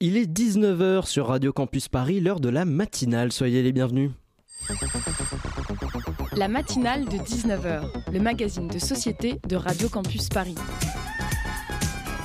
Il 0.00 0.16
est 0.16 0.30
19h 0.30 1.06
sur 1.06 1.26
Radio 1.26 1.52
Campus 1.52 1.88
Paris, 1.88 2.20
l'heure 2.20 2.38
de 2.38 2.48
la 2.48 2.64
matinale. 2.64 3.32
Soyez 3.32 3.64
les 3.64 3.72
bienvenus. 3.72 4.12
La 6.36 6.46
matinale 6.46 7.06
de 7.06 7.16
19h, 7.16 8.12
le 8.12 8.20
magazine 8.20 8.68
de 8.68 8.78
société 8.78 9.40
de 9.48 9.56
Radio 9.56 9.88
Campus 9.88 10.28
Paris. 10.28 10.54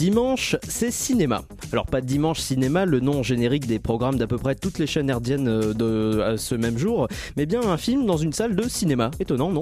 Dimanche, 0.00 0.56
c'est 0.66 0.90
cinéma. 0.90 1.42
Alors 1.72 1.84
pas 1.84 2.00
dimanche 2.00 2.40
cinéma, 2.40 2.86
le 2.86 3.00
nom 3.00 3.22
générique 3.22 3.66
des 3.66 3.78
programmes 3.78 4.16
d'à 4.16 4.26
peu 4.26 4.38
près 4.38 4.54
toutes 4.54 4.78
les 4.78 4.86
chaînes 4.86 5.10
herdiennes 5.10 5.46
euh, 5.46 5.74
de 5.74 6.36
ce 6.38 6.54
même 6.54 6.78
jour, 6.78 7.06
mais 7.36 7.44
bien 7.44 7.60
un 7.60 7.76
film 7.76 8.06
dans 8.06 8.16
une 8.16 8.32
salle 8.32 8.56
de 8.56 8.66
cinéma. 8.66 9.10
Étonnant, 9.20 9.50
non? 9.50 9.60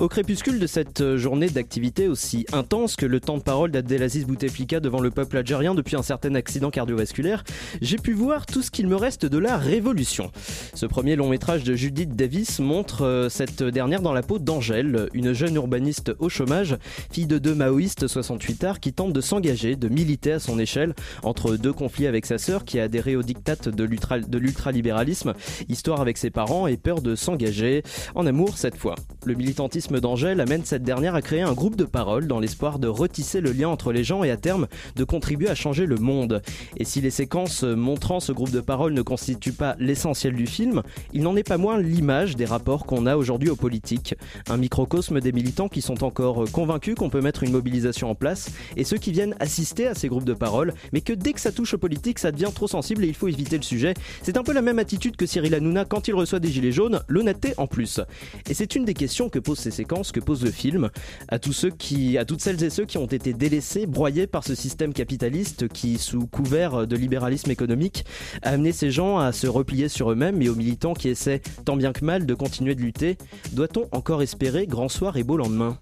Au 0.00 0.08
crépuscule 0.08 0.58
de 0.58 0.66
cette 0.66 1.02
euh, 1.02 1.16
journée 1.16 1.48
d'activité 1.50 2.08
aussi 2.08 2.46
intense 2.52 2.96
que 2.96 3.06
le 3.06 3.20
temps 3.20 3.38
de 3.38 3.44
parole 3.44 3.70
d'Abdelaziz 3.70 4.26
Bouteflika 4.26 4.80
devant 4.80 4.98
le 4.98 5.12
peuple 5.12 5.36
algérien 5.36 5.72
depuis 5.72 5.94
un 5.94 6.02
certain 6.02 6.34
accident 6.34 6.70
cardiovasculaire, 6.70 7.44
j'ai 7.80 7.98
pu 7.98 8.12
voir 8.12 8.44
tout 8.44 8.62
ce 8.62 8.72
qu'il 8.72 8.88
me 8.88 8.96
reste 8.96 9.24
de 9.24 9.38
la 9.38 9.56
révolution. 9.56 10.32
Ce 10.74 10.86
premier 10.86 11.14
long 11.14 11.28
métrage 11.28 11.62
de 11.62 11.76
Judith 11.76 12.16
Davis 12.16 12.58
montre 12.58 13.02
euh, 13.02 13.28
cette 13.28 13.62
dernière 13.62 14.02
dans 14.02 14.12
la 14.12 14.22
peau 14.22 14.40
d'Angèle, 14.40 15.08
une 15.14 15.32
jeune 15.32 15.54
urbaniste 15.54 16.12
au 16.18 16.28
chômage, 16.28 16.76
fille 17.12 17.26
de 17.26 17.38
deux 17.38 17.54
maoïstes 17.54 18.08
68 18.08 18.64
arts 18.64 18.80
qui 18.80 18.92
tente 18.92 19.12
de 19.12 19.20
s'engager, 19.20 19.75
de 19.76 19.88
militer 19.88 20.32
à 20.32 20.38
son 20.38 20.58
échelle 20.58 20.94
entre 21.22 21.56
deux 21.56 21.72
conflits 21.72 22.06
avec 22.06 22.26
sa 22.26 22.38
sœur 22.38 22.64
qui 22.64 22.80
a 22.80 22.84
adhéré 22.84 23.16
au 23.16 23.22
diktat 23.22 23.56
de 23.56 24.38
l'ultralibéralisme, 24.38 25.34
histoire 25.68 26.00
avec 26.00 26.18
ses 26.18 26.30
parents 26.30 26.66
et 26.66 26.76
peur 26.76 27.02
de 27.02 27.14
s'engager 27.14 27.82
en 28.14 28.26
amour 28.26 28.58
cette 28.58 28.76
fois. 28.76 28.94
Le 29.24 29.34
militantisme 29.34 30.00
d'Angèle 30.00 30.40
amène 30.40 30.64
cette 30.64 30.82
dernière 30.82 31.14
à 31.14 31.22
créer 31.22 31.42
un 31.42 31.52
groupe 31.52 31.76
de 31.76 31.84
parole 31.84 32.26
dans 32.26 32.40
l'espoir 32.40 32.78
de 32.78 32.88
retisser 32.88 33.40
le 33.40 33.52
lien 33.52 33.68
entre 33.68 33.92
les 33.92 34.04
gens 34.04 34.24
et 34.24 34.30
à 34.30 34.36
terme 34.36 34.66
de 34.94 35.04
contribuer 35.04 35.48
à 35.48 35.54
changer 35.54 35.86
le 35.86 35.96
monde. 35.96 36.42
Et 36.76 36.84
si 36.84 37.00
les 37.00 37.10
séquences 37.10 37.62
montrant 37.62 38.20
ce 38.20 38.32
groupe 38.32 38.50
de 38.50 38.60
parole 38.60 38.92
ne 38.92 39.02
constituent 39.02 39.52
pas 39.52 39.76
l'essentiel 39.78 40.34
du 40.34 40.46
film, 40.46 40.82
il 41.12 41.22
n'en 41.22 41.36
est 41.36 41.46
pas 41.46 41.58
moins 41.58 41.80
l'image 41.80 42.36
des 42.36 42.44
rapports 42.44 42.86
qu'on 42.86 43.06
a 43.06 43.16
aujourd'hui 43.16 43.50
aux 43.50 43.56
politiques. 43.56 44.14
Un 44.48 44.56
microcosme 44.56 45.20
des 45.20 45.32
militants 45.32 45.68
qui 45.68 45.82
sont 45.82 46.04
encore 46.04 46.44
convaincus 46.52 46.94
qu'on 46.94 47.10
peut 47.10 47.20
mettre 47.20 47.42
une 47.42 47.52
mobilisation 47.52 48.10
en 48.10 48.14
place 48.14 48.50
et 48.76 48.84
ceux 48.84 48.98
qui 48.98 49.12
viennent 49.12 49.34
assister 49.40 49.65
à 49.86 49.94
ces 49.94 50.08
groupes 50.08 50.24
de 50.24 50.34
parole, 50.34 50.74
mais 50.92 51.00
que 51.00 51.12
dès 51.12 51.32
que 51.32 51.40
ça 51.40 51.52
touche 51.52 51.74
aux 51.74 51.78
politiques, 51.78 52.18
ça 52.18 52.32
devient 52.32 52.50
trop 52.54 52.68
sensible 52.68 53.04
et 53.04 53.08
il 53.08 53.14
faut 53.14 53.28
éviter 53.28 53.56
le 53.56 53.62
sujet. 53.62 53.94
C'est 54.22 54.36
un 54.36 54.42
peu 54.42 54.52
la 54.52 54.62
même 54.62 54.78
attitude 54.78 55.16
que 55.16 55.26
Cyril 55.26 55.54
Hanouna 55.54 55.84
quand 55.84 56.08
il 56.08 56.14
reçoit 56.14 56.38
des 56.38 56.48
gilets 56.48 56.72
jaunes, 56.72 57.00
l'honnêteté 57.08 57.54
en 57.56 57.66
plus. 57.66 58.00
Et 58.48 58.54
c'est 58.54 58.76
une 58.76 58.84
des 58.84 58.94
questions 58.94 59.28
que 59.28 59.38
posent 59.38 59.58
ces 59.58 59.70
séquences, 59.70 60.12
que 60.12 60.20
pose 60.20 60.44
le 60.44 60.50
film, 60.50 60.90
à 61.28 61.38
tous 61.38 61.52
ceux 61.52 61.70
qui, 61.70 62.18
à 62.18 62.24
toutes 62.24 62.40
celles 62.40 62.62
et 62.62 62.70
ceux 62.70 62.84
qui 62.84 62.98
ont 62.98 63.06
été 63.06 63.32
délaissés, 63.32 63.86
broyés 63.86 64.26
par 64.26 64.44
ce 64.44 64.54
système 64.54 64.92
capitaliste 64.92 65.68
qui, 65.68 65.98
sous 65.98 66.26
couvert 66.26 66.86
de 66.86 66.96
libéralisme 66.96 67.50
économique, 67.50 68.04
a 68.42 68.50
amené 68.50 68.72
ces 68.72 68.90
gens 68.90 69.18
à 69.18 69.32
se 69.32 69.46
replier 69.46 69.88
sur 69.88 70.10
eux-mêmes 70.10 70.40
et 70.42 70.48
aux 70.48 70.54
militants 70.54 70.94
qui 70.94 71.08
essaient, 71.08 71.42
tant 71.64 71.76
bien 71.76 71.92
que 71.92 72.04
mal, 72.04 72.26
de 72.26 72.34
continuer 72.34 72.74
de 72.74 72.82
lutter. 72.82 73.18
Doit-on 73.52 73.88
encore 73.92 74.22
espérer 74.22 74.66
grand 74.66 74.88
soir 74.88 75.16
et 75.16 75.24
beau 75.24 75.36
lendemain? 75.36 75.78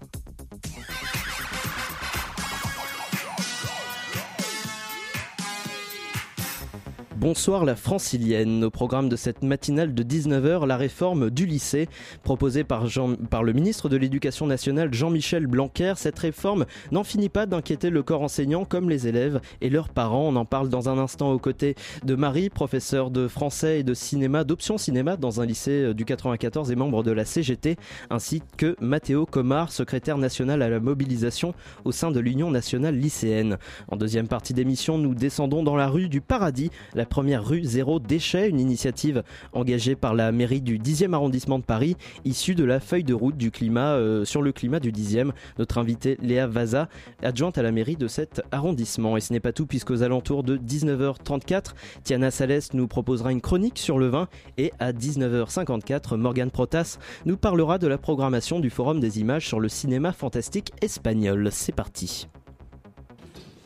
Bonsoir 7.25 7.65
la 7.65 7.75
francilienne. 7.75 8.63
Au 8.65 8.69
programme 8.69 9.09
de 9.09 9.15
cette 9.15 9.41
matinale 9.41 9.95
de 9.95 10.03
19h, 10.03 10.67
la 10.67 10.77
réforme 10.77 11.31
du 11.31 11.47
lycée 11.47 11.89
proposée 12.21 12.63
par, 12.63 12.83
le 12.83 13.51
ministre 13.51 13.89
de 13.89 13.97
l'Éducation 13.97 14.45
nationale 14.45 14.93
Jean-Michel 14.93 15.47
Blanquer. 15.47 15.93
Cette 15.97 16.19
réforme 16.19 16.67
n'en 16.91 17.03
finit 17.03 17.29
pas 17.29 17.47
d'inquiéter 17.47 17.89
le 17.89 18.03
corps 18.03 18.21
enseignant 18.21 18.63
comme 18.63 18.91
les 18.91 19.07
élèves 19.07 19.41
et 19.61 19.71
leurs 19.71 19.89
parents. 19.89 20.27
On 20.27 20.35
en 20.35 20.45
parle 20.45 20.69
dans 20.69 20.87
un 20.87 20.99
instant 20.99 21.31
aux 21.31 21.39
côtés 21.39 21.73
de 22.03 22.13
Marie, 22.13 22.51
professeure 22.51 23.09
de 23.09 23.27
français 23.27 23.79
et 23.79 23.83
de 23.83 23.95
cinéma, 23.95 24.43
d'option 24.43 24.77
cinéma 24.77 25.17
dans 25.17 25.41
un 25.41 25.47
lycée 25.47 25.81
euh, 25.81 25.93
du 25.95 26.05
94 26.05 26.69
et 26.69 26.75
membre 26.75 27.01
de 27.01 27.09
la 27.09 27.25
CGT, 27.25 27.77
ainsi 28.11 28.43
que 28.55 28.75
Mathéo 28.81 29.25
Comar, 29.25 29.71
secrétaire 29.71 30.19
national 30.19 30.61
à 30.61 30.69
la 30.69 30.79
mobilisation 30.79 31.55
au 31.85 31.91
sein 31.91 32.11
de 32.11 32.19
l'Union 32.19 32.51
nationale 32.51 32.95
lycéenne. 32.95 33.57
En 33.87 33.95
deuxième 33.95 34.27
partie 34.27 34.53
d'émission, 34.53 34.99
nous 34.99 35.15
descendons 35.15 35.63
dans 35.63 35.75
la 35.75 35.87
rue 35.87 36.07
du 36.07 36.21
Paradis, 36.21 36.69
la 36.93 37.07
première 37.15 37.45
rue 37.45 37.63
Zéro 37.63 38.01
Déchet, 38.01 38.49
une 38.49 38.59
initiative 38.59 39.23
engagée 39.53 39.95
par 39.95 40.13
la 40.13 40.33
mairie 40.33 40.59
du 40.59 40.77
10e 40.77 41.13
arrondissement 41.13 41.59
de 41.59 41.63
Paris, 41.63 41.95
issue 42.25 42.55
de 42.55 42.65
la 42.65 42.81
feuille 42.81 43.05
de 43.05 43.13
route 43.13 43.37
du 43.37 43.51
climat 43.51 43.93
euh, 43.93 44.25
sur 44.25 44.41
le 44.41 44.51
climat 44.51 44.81
du 44.81 44.91
10e. 44.91 45.31
Notre 45.57 45.77
invitée 45.77 46.17
Léa 46.21 46.45
Vaza, 46.45 46.89
adjointe 47.23 47.57
à 47.57 47.63
la 47.63 47.71
mairie 47.71 47.95
de 47.95 48.09
cet 48.09 48.41
arrondissement. 48.51 49.15
Et 49.15 49.21
ce 49.21 49.31
n'est 49.31 49.39
pas 49.39 49.53
tout 49.53 49.65
puisqu'aux 49.65 50.03
alentours 50.03 50.43
de 50.43 50.57
19h34, 50.57 51.67
Tiana 52.03 52.31
Salès 52.31 52.73
nous 52.73 52.89
proposera 52.89 53.31
une 53.31 53.39
chronique 53.39 53.79
sur 53.79 53.97
le 53.97 54.07
vin 54.07 54.27
et 54.57 54.73
à 54.79 54.91
19h54, 54.91 56.17
Morgane 56.17 56.51
Protas 56.51 56.97
nous 57.25 57.37
parlera 57.37 57.77
de 57.77 57.87
la 57.87 57.97
programmation 57.97 58.59
du 58.59 58.69
Forum 58.69 58.99
des 58.99 59.21
images 59.21 59.47
sur 59.47 59.61
le 59.61 59.69
cinéma 59.69 60.11
fantastique 60.11 60.73
espagnol. 60.81 61.47
C'est 61.49 61.71
parti. 61.71 62.27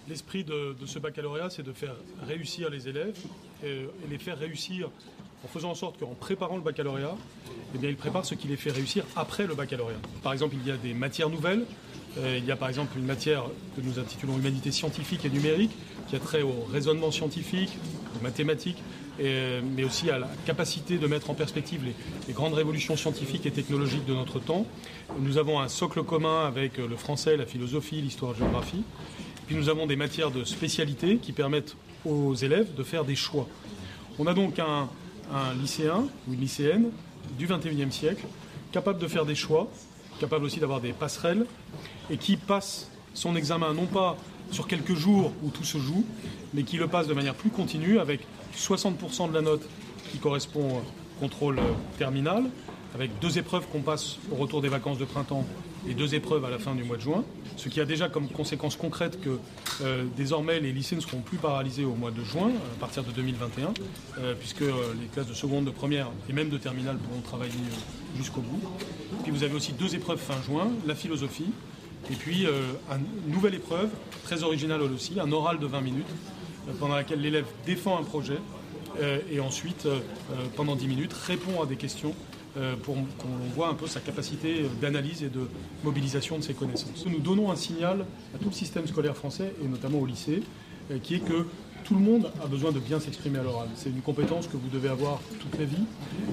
L'esprit 0.09 0.44
de, 0.44 0.75
ce 0.88 0.97
baccalauréat, 0.97 1.52
c'est 1.52 1.62
de 1.62 1.72
faire 1.72 1.94
réussir 2.28 2.72
les 2.72 2.88
élèves 2.88 3.16
et, 3.64 3.86
les 4.09 4.18
faire 4.18 4.40
réussir 4.40 4.90
en 5.46 5.47
faisant 5.47 5.70
en 5.70 5.75
sorte 5.75 6.00
qu'en 6.00 6.16
préparant 6.16 6.56
le 6.56 6.64
baccalauréat, 6.64 7.16
eh 7.75 7.78
bien, 7.78 7.90
ils 7.92 7.96
préparent 7.96 8.25
ce 8.25 8.34
qui 8.34 8.48
les 8.48 8.58
fait 8.58 8.72
réussir 8.72 9.06
après 9.16 9.46
le 9.46 9.53
baccalauréat. 9.53 10.00
Par 10.24 10.34
exemple, 10.34 10.56
il 10.59 10.68
y 10.68 10.72
a 10.72 10.78
des 10.78 10.96
matières 10.96 11.30
nouvelles. 11.30 11.64
Euh, 12.18 12.40
il 12.40 12.46
y 12.46 12.52
a 12.52 12.56
par 12.56 12.69
exemple 12.69 12.98
une 12.98 13.06
matière 13.06 13.44
que 13.75 13.81
nous 13.81 14.00
intitulons 14.00 14.36
Humanité 14.36 14.72
scientifique 14.72 15.25
et 15.25 15.30
numérique, 15.30 15.72
qui 16.09 16.16
a 16.16 16.19
trait 16.19 16.42
au 16.42 16.66
raisonnement 16.72 17.12
scientifique, 17.12 17.78
aux 18.19 18.24
mathématiques, 18.24 18.81
mais 19.19 19.84
aussi 19.84 20.09
à 20.09 20.18
la 20.18 20.30
capacité 20.46 20.98
de 20.98 21.06
mettre 21.06 21.30
en 21.30 21.34
perspective 21.36 21.84
les, 21.84 21.94
les, 22.28 22.34
grandes 22.34 22.53
révolutions 22.53 22.96
scientifiques 22.96 23.46
et 23.46 23.52
technologiques 23.52 24.06
de 24.06 24.14
notre 24.14 24.40
temps. 24.40 24.66
Nous 25.19 25.38
avons 25.38 25.59
un 25.59 25.68
socle 25.68 26.03
commun 26.03 26.48
avec 26.48 26.78
le 26.78 26.96
français, 26.96 27.38
la 27.38 27.46
philosophie, 27.46 28.02
l'histoire-géographie. 28.02 28.84
Puis 29.50 29.58
nous 29.58 29.68
avons 29.68 29.88
des 29.88 29.96
matières 29.96 30.30
de 30.30 30.44
spécialité 30.44 31.18
qui 31.18 31.32
permettent 31.32 31.76
aux 32.06 32.36
élèves 32.36 32.76
de 32.76 32.84
faire 32.84 33.04
des 33.04 33.16
choix. 33.16 33.48
On 34.20 34.28
a 34.28 34.36
donc 34.36 34.60
un, 34.60 34.88
lycéen 35.60 36.04
ou 36.28 36.34
une 36.34 36.40
lycéenne 36.40 36.92
du 37.36 37.48
21e 37.48 37.90
siècle 37.90 38.28
capable 38.72 39.00
de 39.00 39.08
faire 39.08 39.26
des 39.26 39.34
choix, 39.34 39.68
capable 40.20 40.46
aussi 40.46 40.60
d'avoir 40.60 40.82
des 40.82 40.94
passerelles, 40.94 41.48
et 42.12 42.18
qui 42.18 42.38
passe 42.38 42.92
son 43.16 43.36
examen 43.36 43.74
non 43.74 43.88
pas 43.88 44.18
sur 44.52 44.68
quelques 44.68 44.94
jours 44.94 45.34
où 45.42 45.50
tout 45.50 45.64
se 45.64 45.80
joue, 45.80 46.06
mais 46.54 46.62
qui 46.62 46.78
le 46.78 46.88
passe 46.88 47.08
de 47.08 47.16
manière 47.16 47.34
plus 47.34 47.50
continue 47.50 47.98
avec 47.98 48.20
60% 48.56 49.30
de 49.30 49.34
la 49.34 49.42
note 49.42 49.68
qui 50.12 50.20
correspond 50.20 50.78
au 50.78 50.81
contrôle 51.20 51.60
terminal, 51.98 52.44
avec 52.94 53.18
deux 53.20 53.40
épreuves 53.40 53.66
qu'on 53.72 53.81
passe 53.81 54.18
au 54.31 54.36
retour 54.36 54.62
des 54.62 54.70
vacances 54.70 55.00
de 55.00 55.06
printemps 55.06 55.44
et 55.88 55.94
deux 55.94 56.16
épreuves 56.16 56.44
à 56.46 56.50
la 56.50 56.60
fin 56.60 56.76
du 56.76 56.84
mois 56.84 56.98
de 56.98 57.02
juin, 57.02 57.24
ce 57.58 57.70
qui 57.70 57.80
a 57.82 57.86
déjà 57.86 58.10
comme 58.10 58.28
conséquence 58.28 58.76
concrète 58.76 59.20
que 59.22 59.40
euh, 59.82 60.06
désormais 60.16 60.60
les 60.60 60.72
lycées 60.72 60.96
ne 60.96 61.02
seront 61.02 61.20
plus 61.20 61.38
paralysés 61.38 61.86
au 61.86 61.94
mois 61.94 62.12
de 62.12 62.24
juin, 62.24 62.50
à 62.50 62.80
partir 62.80 63.04
de 63.04 63.12
2021, 63.12 63.74
euh, 64.20 64.34
puisque 64.34 64.62
euh, 64.62 64.94
les 65.00 65.08
classes 65.08 65.28
de 65.28 65.34
seconde, 65.34 65.66
de 65.66 65.72
première 65.72 66.08
et 66.30 66.34
même 66.34 66.50
de 66.50 66.58
terminale 66.58 66.98
pourront 66.98 67.22
travailler 67.22 67.54
jusqu'au 68.16 68.42
bout. 68.42 68.62
Puis 69.24 69.32
vous 69.32 69.44
avez 69.44 69.54
aussi 69.54 69.74
deux 69.74 69.96
épreuves 69.96 70.20
fin 70.20 70.42
juin, 70.42 70.70
la 70.86 70.96
philosophie, 70.96 71.52
et 72.10 72.16
puis 72.16 72.46
une 72.46 73.32
nouvelle 73.32 73.56
épreuve, 73.56 73.90
très 74.24 74.44
originale 74.44 74.82
aussi, 74.82 75.20
un 75.20 75.32
oral 75.32 75.60
de 75.60 75.68
20 75.68 75.82
minutes, 75.82 76.08
pendant 76.80 76.96
laquelle 76.96 77.20
l'élève 77.20 77.46
défend 77.66 78.00
un 78.00 78.04
projet 78.04 78.38
et 79.30 79.40
ensuite, 79.42 79.86
pendant 80.56 80.75
10 80.75 80.88
minutes, 80.88 81.14
répond 81.14 81.62
à 81.62 81.66
des 81.66 81.75
questions 81.75 82.16
pour 82.84 82.96
qu'on 82.96 83.54
voit 83.56 83.69
un 83.69 83.74
peu 83.74 83.88
sa 83.88 84.00
capacité 84.00 84.66
d'analyse 84.81 85.24
et 85.24 85.30
de 85.30 85.48
mobilisation 85.84 86.38
de 86.38 86.44
ses 86.44 86.54
connaissances. 86.54 87.06
Nous 87.06 87.19
donnons 87.19 87.51
un 87.51 87.56
signal 87.56 88.06
à 88.34 88.38
tout 88.38 88.50
le 88.50 88.54
système 88.54 88.88
scolaire 88.88 89.16
français 89.16 89.54
et 89.63 89.68
notamment 89.68 90.00
au 90.00 90.06
lycée, 90.06 90.42
euh, 90.92 90.98
qui 91.01 91.16
est 91.16 91.19
que 91.19 91.46
tout 91.84 91.96
le 91.96 92.02
monde 92.02 92.31
a 92.44 92.48
besoin 92.48 92.72
de 92.72 92.80
bien 92.80 93.00
s'exprimer 93.00 93.40
à 93.40 93.44
l'oral. 93.44 93.68
C'est 93.76 93.90
une 93.90 94.02
compétence 94.02 94.48
que 94.48 94.58
vous 94.58 94.70
devez 94.72 94.90
avoir 94.90 95.20
toute 95.40 95.60
la 95.60 95.66
vie, 95.66 95.84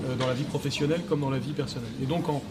euh, 0.05 0.17
dans 0.17 0.27
la 0.27 0.35
vie 0.35 0.45
professionnelle 0.45 1.03
comme 1.09 1.21
dans 1.21 1.31
la 1.31 1.39
vie 1.39 1.53
personnelle. 1.53 1.91
Et 2.03 2.07
donc 2.07 2.29
en, 2.29 2.43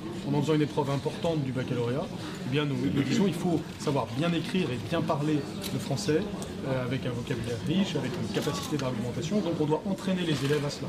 faisant 0.42 0.56
une 0.56 0.62
épreuve 0.62 0.90
importante 0.90 1.44
du 1.44 1.52
baccalauréat, 1.52 2.06
eh 2.48 2.52
bien 2.52 2.66
nous, 2.66 2.76
nous 2.94 3.04
disons 3.04 3.28
il 3.28 3.34
faut 3.34 3.62
savoir 3.80 4.08
bien 4.18 4.32
écrire 4.34 4.68
et 4.72 4.80
bien 4.90 5.02
parler 5.02 5.38
le 5.74 5.80
français, 5.80 6.22
euh, 6.68 6.84
avec 6.84 7.06
un 7.06 7.12
vocabulaire 7.12 7.58
riche, 7.68 7.96
avec 7.96 8.12
une 8.22 8.34
capacité 8.34 8.78
d'argumentation. 8.78 9.40
Donc 9.40 9.54
on 9.60 9.66
doit 9.66 9.84
entraîner 9.86 10.24
les 10.24 10.46
élèves 10.46 10.66
à 10.66 10.70
cela. 10.70 10.88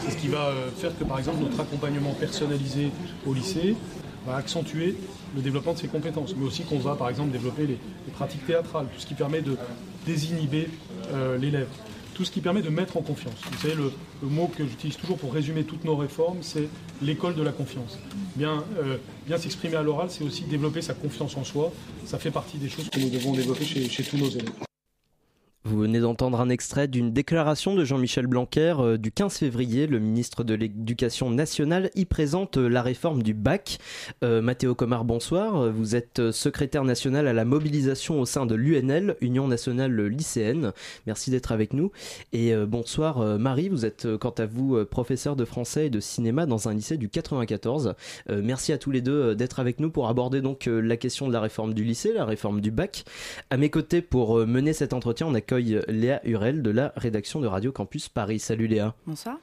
C'est 0.00 0.12
ce 0.12 0.16
qui 0.16 0.28
va 0.28 0.46
euh, 0.46 0.70
faire 0.76 0.96
que 0.96 1.04
par 1.04 1.18
exemple 1.18 1.38
notre 1.40 1.60
accompagnement 1.60 2.12
personnalisé 2.12 2.90
au 3.26 3.34
lycée 3.34 3.76
va 4.26 4.36
accentuer 4.36 4.96
le 5.34 5.42
développement 5.42 5.74
de 5.74 5.78
ses 5.78 5.88
compétences, 5.88 6.34
mais 6.36 6.46
aussi 6.46 6.64
qu'on 6.64 6.78
va 6.78 6.94
par 6.94 7.08
exemple 7.08 7.30
développer 7.30 7.66
les 7.66 7.78
pratiques 8.12 8.46
théâtrales, 8.46 8.86
tout 8.92 9.00
ce 9.00 9.06
qui 9.06 9.14
permet 9.14 9.40
de 9.40 9.56
désinhiber 10.06 10.68
euh, 11.12 11.36
l'élève, 11.36 11.68
tout 12.14 12.24
ce 12.24 12.30
qui 12.30 12.40
permet 12.40 12.62
de 12.62 12.70
mettre 12.70 12.96
en 12.96 13.02
confiance. 13.02 13.34
Vous 13.50 13.58
savez, 13.58 13.74
le, 13.74 13.92
mot 14.22 14.46
que 14.48 14.64
j'utilise 14.66 14.96
toujours 14.96 15.18
pour 15.18 15.34
résumer 15.34 15.64
toutes 15.64 15.84
nos 15.84 15.96
réformes, 15.96 16.38
c'est 16.40 16.68
l'école 17.02 17.34
de 17.34 17.42
la 17.42 17.52
confiance. 17.52 17.98
Bien, 18.36 18.64
euh, 18.78 18.96
bien 19.26 19.36
s'exprimer 19.36 19.76
à 19.76 19.82
l'oral, 19.82 20.08
c'est 20.10 20.24
aussi 20.24 20.44
développer 20.44 20.80
sa 20.80 20.94
confiance 20.94 21.36
en 21.36 21.44
soi. 21.44 21.72
Ça 22.06 22.18
fait 22.18 22.30
partie 22.30 22.56
des 22.56 22.68
choses 22.68 22.88
que 22.88 23.00
nous 23.00 23.10
devons 23.10 23.32
développer 23.32 23.64
chez 23.64 24.02
tous 24.02 24.16
nos 24.16 24.30
élèves. 24.30 24.65
Vous 25.66 25.80
venez 25.80 25.98
d'entendre 25.98 26.40
un 26.40 26.48
extrait 26.48 26.86
d'une 26.86 27.12
déclaration 27.12 27.74
de 27.74 27.84
Jean-Michel 27.84 28.28
Blanquer 28.28 28.76
euh, 28.78 28.96
du 28.98 29.10
15 29.10 29.38
février. 29.38 29.88
Le 29.88 29.98
ministre 29.98 30.44
de 30.44 30.54
l'Éducation 30.54 31.28
nationale 31.28 31.90
y 31.96 32.04
présente 32.04 32.56
euh, 32.56 32.68
la 32.68 32.82
réforme 32.82 33.20
du 33.24 33.34
bac. 33.34 33.78
Euh, 34.22 34.40
Mathéo 34.40 34.76
Comar, 34.76 35.04
bonsoir. 35.04 35.72
Vous 35.72 35.96
êtes 35.96 36.20
euh, 36.20 36.30
secrétaire 36.30 36.84
national 36.84 37.26
à 37.26 37.32
la 37.32 37.44
mobilisation 37.44 38.20
au 38.20 38.26
sein 38.26 38.46
de 38.46 38.54
l'UNL, 38.54 39.16
Union 39.20 39.48
nationale 39.48 40.06
lycéenne. 40.06 40.72
Merci 41.04 41.32
d'être 41.32 41.50
avec 41.50 41.72
nous. 41.72 41.90
Et 42.32 42.54
bonsoir 42.54 43.38
Marie, 43.38 43.68
vous 43.68 43.84
êtes 43.84 44.06
quant 44.18 44.30
à 44.30 44.46
vous 44.46 44.84
professeur 44.84 45.34
de 45.34 45.44
français 45.44 45.86
et 45.86 45.90
de 45.90 45.98
cinéma 45.98 46.46
dans 46.46 46.68
un 46.68 46.74
lycée 46.74 46.96
du 46.96 47.08
94. 47.08 47.94
Euh, 48.30 48.40
merci 48.44 48.72
à 48.72 48.78
tous 48.78 48.92
les 48.92 49.00
deux 49.00 49.34
d'être 49.34 49.58
avec 49.58 49.80
nous 49.80 49.90
pour 49.90 50.08
aborder 50.08 50.40
donc 50.40 50.66
la 50.66 50.96
question 50.96 51.26
de 51.26 51.32
la 51.32 51.40
réforme 51.40 51.74
du 51.74 51.82
lycée, 51.82 52.12
la 52.12 52.24
réforme 52.24 52.60
du 52.60 52.70
bac. 52.70 53.04
À 53.50 53.56
mes 53.56 53.70
côtés 53.70 54.00
pour 54.00 54.46
mener 54.46 54.72
cet 54.72 54.92
entretien, 54.92 55.26
on 55.26 55.34
accueille 55.34 55.55
Léa 55.58 56.20
Hurel 56.24 56.62
de 56.62 56.70
la 56.70 56.92
rédaction 56.96 57.40
de 57.40 57.46
Radio 57.46 57.72
Campus 57.72 58.08
Paris. 58.08 58.38
Salut 58.38 58.66
Léa. 58.66 58.94
Bonsoir. 59.06 59.38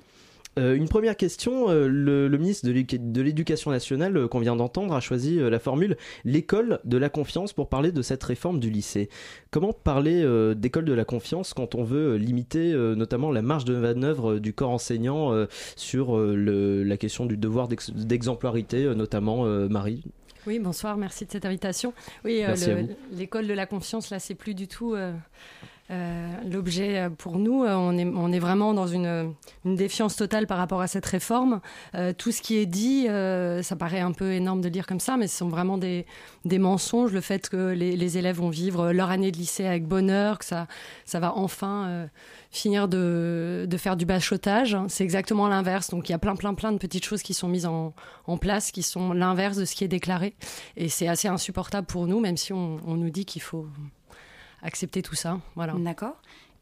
Euh, 0.59 0.75
une 0.75 0.87
première 0.87 1.17
question, 1.17 1.71
euh, 1.71 1.87
le, 1.87 2.27
le 2.27 2.37
ministre 2.37 2.67
de 2.67 2.71
l'éduc- 2.71 3.11
de 3.11 3.21
l'Éducation 3.23 3.71
nationale 3.71 4.15
euh, 4.15 4.27
qu'on 4.27 4.37
vient 4.37 4.55
d'entendre 4.55 4.93
a 4.93 4.99
choisi 4.99 5.39
euh, 5.39 5.49
la 5.49 5.57
formule 5.57 5.97
l'école 6.25 6.79
de 6.85 6.97
la 6.97 7.09
confiance 7.09 7.53
pour 7.53 7.69
parler 7.69 7.91
de 7.91 8.03
cette 8.03 8.23
réforme 8.23 8.59
du 8.59 8.69
lycée. 8.69 9.09
Comment 9.49 9.73
parler 9.73 10.21
euh, 10.23 10.53
d'école 10.53 10.85
de 10.85 10.93
la 10.93 11.05
confiance 11.05 11.55
quand 11.55 11.73
on 11.73 11.83
veut 11.83 12.17
limiter 12.17 12.71
euh, 12.71 12.93
notamment 12.93 13.31
la 13.31 13.41
marge 13.41 13.65
de 13.65 13.75
manœuvre 13.75 14.33
euh, 14.33 14.39
du 14.39 14.53
corps 14.53 14.69
enseignant 14.69 15.33
euh, 15.33 15.47
sur 15.75 16.15
euh, 16.15 16.35
le- 16.35 16.83
la 16.83 16.97
question 16.97 17.25
du 17.25 17.35
devoir 17.35 17.67
d'ex- 17.67 17.89
d'exemplarité, 17.89 18.83
euh, 18.83 18.93
notamment 18.93 19.47
euh, 19.47 19.67
Marie? 19.67 20.03
Oui, 20.45 20.59
bonsoir, 20.59 20.97
merci 20.97 21.25
de 21.25 21.31
cette 21.31 21.45
invitation. 21.45 21.93
Oui, 22.25 22.43
euh, 22.43 22.83
l'école 23.17 23.47
de 23.47 23.53
la 23.53 23.65
confiance, 23.65 24.11
là, 24.11 24.19
c'est 24.19 24.35
plus 24.35 24.53
du 24.53 24.67
tout 24.67 24.93
l'objet 26.49 26.99
euh, 26.99 27.09
pour 27.09 27.37
nous. 27.37 27.63
Euh, 27.63 27.75
On 27.75 28.31
est, 28.31 28.39
vraiment 28.39 28.73
dans 28.73 28.87
une, 28.87 29.33
défiance 29.65 30.15
totale 30.15 30.47
par 30.47 30.57
rapport 30.57 30.81
à 30.81 30.87
cette 30.87 31.05
réforme. 31.05 31.61
Euh, 31.95 32.13
tout 32.13 32.31
ce 32.31 32.41
qui 32.41 32.57
est 32.57 32.65
dit, 32.65 33.07
euh, 33.07 33.61
ça 33.61 33.75
paraît 33.75 33.99
un 33.99 34.11
peu 34.11 34.31
énorme 34.31 34.59
de 34.61 34.65
le 34.65 34.71
dire 34.71 34.85
comme 34.85 34.99
ça, 34.99 35.17
mais 35.17 35.27
ce 35.27 35.37
sont 35.37 35.49
vraiment 35.49 35.77
des, 35.77 36.05
mensonges. 36.45 37.13
Le 37.13 37.21
fait 37.21 37.49
que 37.49 37.71
les, 37.71 38.17
élèves 38.17 38.37
vont 38.37 38.49
vivre 38.49 38.91
leur 38.91 39.09
année 39.09 39.31
de 39.31 39.37
lycée 39.37 39.65
avec 39.65 39.87
bonheur, 39.87 40.39
que 40.39 40.45
ça, 40.45 40.67
va 41.13 41.33
enfin 41.35 41.87
euh, 41.87 42.05
finir 42.51 42.87
de, 42.87 43.67
faire 43.77 43.95
du 43.97 44.05
bachotage, 44.05 44.77
c'est 44.87 45.03
exactement 45.03 45.47
l'inverse. 45.47 45.89
Donc 45.89 46.09
il 46.09 46.11
y 46.11 46.15
a 46.15 46.19
plein, 46.19 46.35
plein, 46.35 46.53
plein 46.53 46.71
de 46.71 46.77
petites 46.77 47.05
choses 47.05 47.23
qui 47.23 47.33
sont 47.33 47.47
mises 47.47 47.65
en, 47.65 47.93
place 48.41 48.71
qui 48.71 48.83
sont 48.83 49.13
l'inverse 49.13 49.57
de 49.57 49.65
ce 49.65 49.75
qui 49.75 49.83
est 49.83 49.87
déclaré. 49.87 50.35
Et 50.75 50.89
c'est 50.89 51.07
assez 51.07 51.27
insupportable 51.27 51.87
pour 51.87 52.07
nous, 52.07 52.19
même 52.19 52.37
si 52.37 52.51
on 52.51 52.79
nous 52.85 53.09
dit 53.09 53.25
qu'il 53.25 53.41
faut 53.41 53.67
accepter 54.63 55.01
tout 55.01 55.15
ça. 55.15 55.39
Voilà. 55.55 55.73
D'accord. 55.77 56.15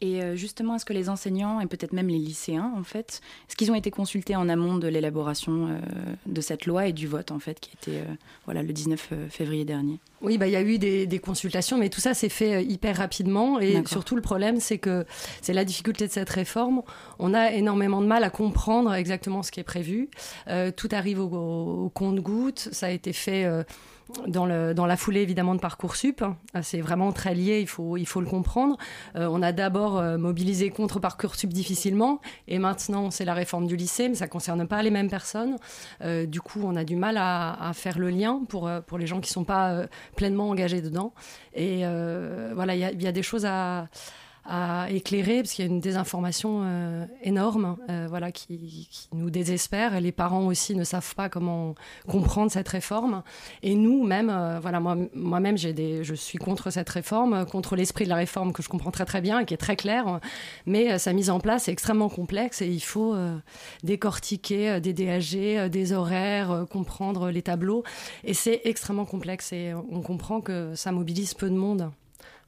Et 0.03 0.23
euh, 0.23 0.35
justement, 0.35 0.75
est-ce 0.75 0.85
que 0.85 0.93
les 0.93 1.09
enseignants 1.09 1.61
et 1.61 1.67
peut-être 1.67 1.93
même 1.93 2.07
les 2.07 2.17
lycéens, 2.17 2.73
en 2.75 2.83
fait, 2.83 3.21
est-ce 3.47 3.55
qu'ils 3.55 3.71
ont 3.71 3.75
été 3.75 3.91
consultés 3.91 4.35
en 4.35 4.49
amont 4.49 4.77
de 4.77 4.87
l'élaboration 4.87 5.67
euh, 5.67 5.79
de 6.25 6.41
cette 6.41 6.65
loi 6.65 6.87
et 6.87 6.93
du 6.93 7.05
vote, 7.05 7.31
en 7.31 7.37
fait, 7.37 7.59
qui 7.59 7.69
était 7.79 7.99
euh, 7.99 8.15
voilà, 8.45 8.63
le 8.63 8.73
19 8.73 9.13
février 9.29 9.63
dernier? 9.63 9.99
Oui, 10.21 10.39
bah, 10.39 10.47
il 10.47 10.53
y 10.53 10.55
a 10.55 10.63
eu 10.63 10.79
des, 10.79 11.05
des 11.05 11.19
consultations, 11.19 11.77
mais 11.77 11.89
tout 11.89 12.01
ça 12.01 12.15
s'est 12.15 12.29
fait 12.29 12.65
hyper 12.65 12.97
rapidement. 12.97 13.59
Et 13.59 13.83
surtout, 13.85 14.15
le 14.15 14.23
problème, 14.23 14.59
c'est 14.59 14.79
que 14.79 15.05
c'est 15.43 15.53
la 15.53 15.65
difficulté 15.65 16.07
de 16.07 16.11
cette 16.11 16.29
réforme. 16.29 16.81
On 17.19 17.35
a 17.35 17.51
énormément 17.51 18.01
de 18.01 18.07
mal 18.07 18.23
à 18.23 18.31
comprendre 18.31 18.91
exactement 18.95 19.43
ce 19.43 19.51
qui 19.51 19.59
est 19.59 19.63
prévu. 19.63 20.09
Euh, 20.47 20.71
tout 20.75 20.89
arrive 20.91 21.19
au, 21.19 21.25
au 21.85 21.89
compte-goutte. 21.89 22.69
Ça 22.71 22.87
a 22.87 22.89
été 22.89 23.13
fait. 23.13 23.47
Dans, 24.27 24.45
le, 24.45 24.73
dans 24.73 24.85
la 24.85 24.97
foulée 24.97 25.21
évidemment 25.21 25.55
de 25.55 25.59
Parcoursup. 25.59 26.21
Euh, 26.21 26.59
C'est 26.61 26.81
vraiment 26.81 27.11
très 27.11 27.33
lié, 27.35 27.59
il 27.59 27.67
faut, 27.67 27.97
il 27.97 28.05
faut 28.05 28.21
le 28.21 28.27
comprendre. 28.27 28.77
Euh, 29.15 29.27
on 29.31 29.41
a 29.41 29.51
d'abord 29.51 29.97
euh, 29.97 30.17
mobilisé 30.17 30.69
contre 30.69 30.99
Parcoursup 30.99 31.51
difficilement, 31.51 32.21
et 32.47 32.59
maintenant 32.59 33.11
c'est 33.11 33.25
la 33.25 33.33
réforme 33.33 33.67
du 33.67 33.75
lycée, 33.75 34.09
mais 34.09 34.15
ça 34.15 34.25
ne 34.25 34.29
concerne 34.29 34.67
pas 34.67 34.81
les 34.83 34.91
mêmes 34.91 35.09
personnes. 35.09 35.55
Euh, 36.01 36.25
du 36.25 36.41
coup, 36.41 36.61
on 36.63 36.75
a 36.75 36.83
du 36.83 36.95
mal 36.95 37.17
à, 37.17 37.69
à 37.69 37.73
faire 37.73 37.97
le 37.99 38.09
lien 38.09 38.41
pour, 38.47 38.67
euh, 38.67 38.81
pour 38.81 38.97
les 38.97 39.07
gens 39.07 39.21
qui 39.21 39.29
ne 39.29 39.33
sont 39.33 39.43
pas 39.43 39.83
pleinement 40.15 40.49
engagés 40.49 40.81
dedans. 40.81 41.13
Et 41.53 41.81
euh, 41.83 42.51
voilà, 42.55 42.75
il 42.75 43.01
y 43.01 43.03
y 43.03 43.07
a 43.07 43.11
des 43.11 43.23
choses 43.23 43.45
à 43.45 43.87
à 44.43 44.87
éclairer 44.89 45.43
parce 45.43 45.53
qu'il 45.53 45.65
y 45.65 45.67
a 45.67 45.71
une 45.71 45.79
désinformation 45.79 46.61
euh, 46.63 47.05
énorme 47.21 47.77
euh, 47.89 48.07
voilà 48.09 48.31
qui, 48.31 48.89
nous 49.13 49.29
désespère 49.29 49.93
et 49.93 50.01
les 50.01 50.11
parents 50.11 50.47
aussi 50.47 50.75
ne 50.75 50.83
savent 50.83 51.13
pas 51.13 51.29
comment 51.29 51.75
comprendre 52.07 52.51
cette 52.51 52.67
réforme. 52.67 53.21
Et 53.61 53.75
nous 53.75 54.03
même 54.03 54.31
euh, 54.31 54.59
voilà 54.59 54.79
moi 54.79 54.97
moi-même 55.13 55.57
j'ai 55.57 55.73
des 55.73 56.03
je 56.03 56.15
suis 56.15 56.39
contre 56.39 56.71
cette 56.71 56.89
réforme 56.89 57.45
contre 57.45 57.75
l'esprit 57.75 58.05
de 58.05 58.09
la 58.09 58.15
réforme 58.15 58.51
que 58.51 58.63
je 58.63 58.69
comprends 58.69 58.89
très 58.89 59.05
très 59.05 59.21
bien 59.21 59.39
et 59.39 59.45
qui 59.45 59.53
est 59.53 59.57
très 59.57 59.75
clair 59.75 60.19
mais 60.65 60.97
sa 60.97 61.13
mise 61.13 61.29
en 61.29 61.39
place 61.39 61.67
est 61.67 61.71
extrêmement 61.71 62.09
complexe 62.09 62.63
et 62.63 62.67
il 62.67 62.81
faut 62.81 63.15
décortiquer 63.83 64.79
des 64.81 64.93
DAG 64.93 65.69
des 65.69 65.93
horaires 65.93 66.65
comprendre 66.69 67.29
les 67.29 67.41
tableaux. 67.41 67.83
Et 68.23 68.33
c'est 68.33 68.61
extrêmement 68.63 69.05
complexe 69.05 69.53
et 69.53 69.73
on 69.73 70.01
comprend 70.01 70.41
que 70.41 70.73
ça 70.75 70.91
mobilise 70.91 71.33
peu 71.33 71.49
de 71.49 71.55
monde. 71.55 71.91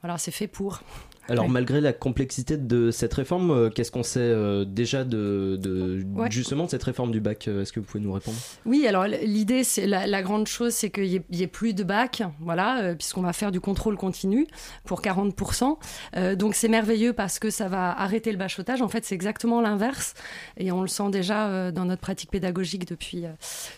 Voilà 0.02 0.18
c'est 0.18 0.32
fait 0.32 0.48
pour 0.48 0.82
Alors 1.30 1.46
Ouais. 1.46 1.52
malgré 1.52 1.80
la 1.82 1.94
complexité 1.94 2.58
de 2.58 2.92
cette 2.92 3.14
réforme, 3.14 3.52
euh, 3.52 3.70
qu'est-ce 3.70 3.92
qu'on 3.92 4.04
sait 4.04 4.20
euh, 4.20 4.66
déjà 4.66 5.04
de, 5.04 5.58
de- 5.62 6.04
Ouais. 6.16 6.30
justement 6.30 6.66
de 6.66 6.70
cette 6.70 6.84
réforme 6.84 7.12
du 7.12 7.20
bac 7.22 7.48
euh, 7.48 7.62
Est-ce 7.62 7.72
que 7.72 7.80
vous 7.80 7.86
pouvez 7.86 8.04
nous 8.04 8.12
répondre? 8.12 8.38
Oui, 8.66 8.86
alors 8.88 9.06
l'idée, 9.06 9.64
c'est 9.64 9.88
la, 9.88 10.06
la 10.08 10.22
grande 10.22 10.48
chose, 10.48 10.74
c'est 10.74 10.90
qu'il 10.90 11.24
n'y 11.32 11.42
ait, 11.42 11.48
plus 11.48 11.74
de 11.74 11.84
bac, 11.84 12.24
voilà, 12.42 12.94
puisqu'on 12.96 13.22
va 13.22 13.32
faire 13.34 13.52
du 13.52 13.60
contrôle 13.62 13.96
continu 13.98 14.48
pour 14.86 15.02
40%. 15.02 15.78
Euh, 16.18 16.36
donc 16.36 16.56
c'est 16.56 16.68
merveilleux 16.68 17.14
parce 17.14 17.40
que 17.40 17.50
ça 17.50 17.68
va 17.70 17.92
arrêter 18.00 18.32
le 18.32 18.38
bachotage. 18.38 18.82
En 18.82 18.90
fait, 18.90 19.06
c'est 19.06 19.16
exactement 19.16 19.62
l'inverse, 19.62 20.14
et 20.58 20.72
on 20.72 20.82
le 20.82 20.88
sent 20.88 21.10
déjà 21.12 21.72
dans 21.72 21.86
notre 21.86 22.02
pratique 22.02 22.32
pédagogique 22.32 22.88
depuis 22.88 23.24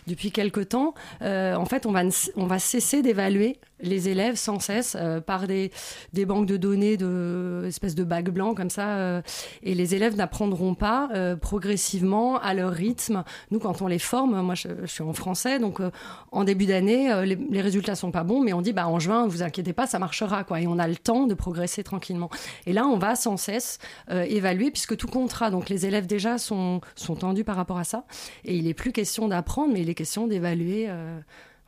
depuis 0.06 0.30
quelque 0.32 0.60
temps. 0.60 0.94
Euh, 1.22 1.54
en 1.54 1.64
fait, 1.64 1.86
on 1.86 1.92
va 1.92 2.02
on 2.36 2.46
va 2.46 2.58
cesser 2.58 3.02
d'évaluer 3.02 3.58
les 3.80 4.08
élèves 4.08 4.36
sans 4.36 4.58
cesse 4.58 4.96
euh, 4.98 5.20
par 5.20 5.46
des 5.46 5.70
des 6.12 6.24
banques 6.24 6.46
de 6.46 6.56
données 6.56 6.96
de 6.96 7.64
espèces 7.66 7.94
de 7.94 8.04
bacs 8.04 8.30
blancs 8.30 8.56
comme 8.56 8.70
ça, 8.70 8.96
euh, 8.96 9.22
et 9.62 9.74
les 9.74 9.94
élèves 9.94 10.16
n'apprendront 10.16 10.74
pas 10.74 11.08
euh, 11.14 11.36
progressivement 11.36 12.38
à 12.38 12.54
leur 12.54 12.72
rythme. 12.72 13.24
Nous, 13.50 13.58
quand 13.58 13.82
on 13.82 13.86
les 13.86 13.98
forme, 13.98 14.40
moi 14.40 14.54
je, 14.54 14.68
je 14.82 14.86
suis 14.86 15.02
en 15.02 15.12
français, 15.12 15.58
donc 15.58 15.80
euh, 15.80 15.90
en 16.32 16.44
début 16.44 16.66
d'année, 16.66 17.12
euh, 17.12 17.24
les, 17.24 17.36
les 17.36 17.60
résultats 17.60 17.94
sont 17.94 18.10
pas 18.10 18.24
bons, 18.24 18.40
mais 18.40 18.52
on 18.52 18.62
dit 18.62 18.72
bah 18.72 18.88
en 18.88 18.98
juin, 18.98 19.26
vous 19.26 19.42
inquiétez 19.42 19.72
pas, 19.72 19.86
ça 19.86 19.98
marchera 19.98 20.44
quoi, 20.44 20.60
et 20.60 20.66
on 20.66 20.78
a 20.78 20.88
le 20.88 20.96
temps 20.96 21.26
de 21.26 21.34
progresser 21.34 21.82
tranquillement. 21.82 22.30
Et 22.66 22.72
là, 22.72 22.86
on 22.86 22.96
va 22.98 23.14
sans 23.14 23.36
cesse 23.36 23.78
euh, 24.10 24.22
évaluer 24.22 24.70
puisque 24.70 24.96
tout 24.96 25.08
comptera. 25.08 25.50
Donc 25.50 25.68
les 25.68 25.86
élèves 25.86 26.06
déjà 26.06 26.38
sont 26.38 26.80
sont 26.94 27.16
tendus 27.16 27.44
par 27.44 27.56
rapport 27.56 27.78
à 27.78 27.84
ça, 27.84 28.04
et 28.44 28.56
il 28.56 28.66
est 28.66 28.74
plus 28.74 28.92
question 28.92 29.28
d'apprendre, 29.28 29.72
mais 29.74 29.82
il 29.82 29.90
est 29.90 29.94
question 29.94 30.26
d'évaluer. 30.26 30.88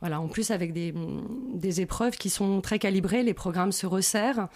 Voilà, 0.01 0.21
en 0.21 0.27
plus 0.27 0.51
avec 0.51 0.71
des, 0.73 0.93
des 1.53 1.81
épreuves 1.81 2.17
qui 2.17 2.29
sont 2.29 2.61
très 2.61 2.79
calibrées, 2.79 3.23
les 3.23 3.33
programmes 3.33 3.71
se 3.71 3.85
resserrent. 3.85 4.47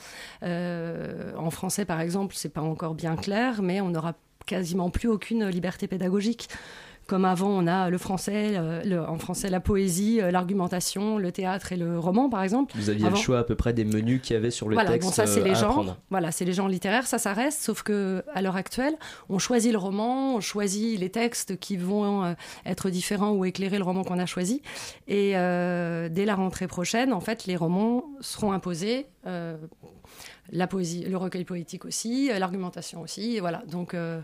Euh, 0.44 1.34
en 1.38 1.50
français, 1.50 1.86
par 1.86 2.00
exemple, 2.00 2.36
c'est 2.38 2.54
pas 2.54 2.62
encore 2.62 2.96
bien 2.96 3.16
clair, 3.16 3.62
mais 3.62 3.82
on 3.82 3.90
n'aura 3.90 4.14
quasiment 4.46 4.90
plus 4.90 5.10
aucune 5.10 5.48
liberté 5.48 5.88
pédagogique 5.88 6.50
comme 7.14 7.26
avant, 7.26 7.50
on 7.50 7.68
a 7.68 7.92
le 7.92 7.98
français, 8.00 8.60
le, 8.86 9.00
en 9.00 9.20
français 9.20 9.52
la 9.52 9.60
poésie, 9.60 10.20
l'argumentation, 10.32 11.20
le 11.20 11.32
théâtre 11.32 11.72
et 11.72 11.78
le 11.78 12.00
roman, 12.00 12.28
par 12.28 12.42
exemple. 12.42 12.74
Vous 12.76 12.90
aviez 12.90 13.06
Avant- 13.06 13.16
le 13.16 13.22
choix 13.22 13.38
à 13.38 13.44
peu 13.44 13.54
près 13.54 13.72
des 13.72 13.86
menus 13.86 14.20
qu'il 14.24 14.34
y 14.34 14.38
avait 14.38 14.50
sur 14.50 14.68
le 14.68 14.74
voilà, 14.74 14.90
texte 14.90 15.10
bon, 15.10 15.14
ça 15.14 15.28
c'est 15.28 15.42
euh, 15.42 15.44
les 15.44 15.62
apprendre. 15.64 15.98
Voilà, 16.10 16.32
c'est 16.32 16.44
les 16.44 16.54
genres 16.54 16.70
littéraires, 16.70 17.06
ça, 17.06 17.20
ça 17.20 17.34
reste. 17.34 17.62
Sauf 17.62 17.84
que 17.84 18.24
à 18.34 18.42
l'heure 18.42 18.56
actuelle, 18.56 18.96
on 19.30 19.38
choisit 19.38 19.72
le 19.72 19.78
roman, 19.78 20.34
on 20.38 20.42
choisit 20.42 21.00
les 21.00 21.12
textes 21.12 21.60
qui 21.60 21.78
vont 21.78 22.24
euh, 22.24 22.34
être 22.66 22.90
différents 22.90 23.34
ou 23.34 23.46
éclairer 23.46 23.78
le 23.78 23.84
roman 23.84 24.04
qu'on 24.04 24.18
a 24.18 24.26
choisi. 24.26 24.64
Et 25.08 25.34
euh, 25.38 26.10
dès 26.10 26.26
la 26.26 26.34
rentrée 26.34 26.66
prochaine, 26.66 27.14
en 27.14 27.20
fait, 27.22 27.46
les 27.46 27.56
romans 27.56 28.06
seront 28.22 28.54
imposés. 28.54 29.06
euh, 29.28 29.56
la 30.52 30.68
poésie, 30.68 31.06
le 31.06 31.16
recueil 31.18 31.46
poétique 31.46 31.86
aussi, 31.86 32.30
euh, 32.30 32.38
l'argumentation 32.38 33.02
aussi. 33.02 33.38
Et 33.38 33.40
voilà. 33.40 33.64
Donc 33.72 33.94
euh, 33.94 34.20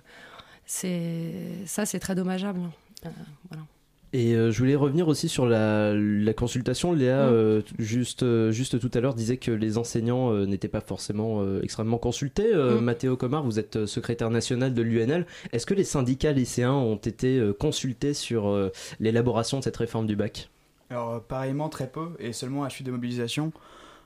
ça, 0.70 1.86
c'est 1.86 2.00
très 2.00 2.16
dommageable. 2.16 2.60
Euh, 3.06 3.10
voilà. 3.50 3.64
Et 4.12 4.34
euh, 4.34 4.50
je 4.52 4.58
voulais 4.58 4.76
revenir 4.76 5.08
aussi 5.08 5.30
sur 5.30 5.46
la, 5.46 5.94
la 5.94 6.34
consultation. 6.34 6.94
Léa, 6.94 7.28
Mm. 7.28 7.34
euh, 7.34 7.62
juste, 7.78 8.24
euh, 8.24 8.52
juste 8.52 8.80
tout 8.80 8.90
à 8.96 9.00
l'heure, 9.02 9.14
disait 9.14 9.38
que 9.38 9.52
les 9.52 9.78
enseignants 9.78 10.32
euh, 10.34 10.46
n'étaient 10.48 10.68
pas 10.68 10.82
forcément 10.82 11.42
euh, 11.42 11.62
extrêmement 11.62 12.00
consultés. 12.00 12.52
Euh, 12.54 12.80
Mm. 12.80 12.84
Mathéo 12.84 13.18
Comar, 13.18 13.44
vous 13.44 13.60
êtes 13.60 13.86
secrétaire 13.86 14.32
national 14.32 14.74
de 14.74 14.82
l'UNL. 14.82 15.26
Est-ce 15.54 15.66
que 15.68 15.76
les 15.76 15.84
syndicats 15.84 16.32
lycéens 16.32 16.74
ont 16.74 16.96
été 16.96 17.38
euh, 17.38 17.54
consultés 17.54 18.14
sur 18.16 18.48
euh, 18.50 18.72
l'élaboration 19.00 19.60
de 19.60 19.64
cette 19.64 19.78
réforme 19.78 20.08
du 20.08 20.16
bac? 20.16 20.50
Alors, 20.90 21.22
pareillement, 21.22 21.70
très 21.70 21.88
peu, 21.88 22.08
et 22.18 22.34
seulement 22.34 22.64
à 22.64 22.70
suite 22.72 22.88
de 22.88 22.92
mobilisation. 22.92 23.52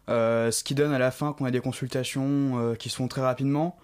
Euh, 0.09 0.51
ce 0.51 0.65
qui 0.65 0.75
donne 0.75 0.91
à 0.91 0.99
la 0.99 1.11
fin 1.11 1.31
qu'on 1.31 1.45
a 1.45 1.51
des 1.51 1.61
consultations 1.61 2.59
euh, 2.59 2.75
qui 2.75 2.89
se 2.89 2.97
font 2.97 3.07
très 3.07 3.21
rapidement. 3.21 3.77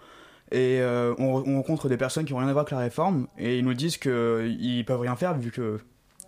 Et 0.52 0.80
euh, 0.80 1.14
on, 1.18 1.44
on 1.46 1.56
rencontre 1.56 1.88
des 1.88 1.96
personnes 1.96 2.24
qui 2.24 2.32
n'ont 2.32 2.40
rien 2.40 2.48
à 2.48 2.52
voir 2.52 2.62
avec 2.62 2.72
la 2.72 2.78
réforme, 2.78 3.28
et 3.38 3.58
ils 3.58 3.64
nous 3.64 3.74
disent 3.74 3.98
qu'ils 3.98 4.84
peuvent 4.86 5.00
rien 5.00 5.16
faire 5.16 5.36
vu 5.38 5.50
que. 5.50 5.78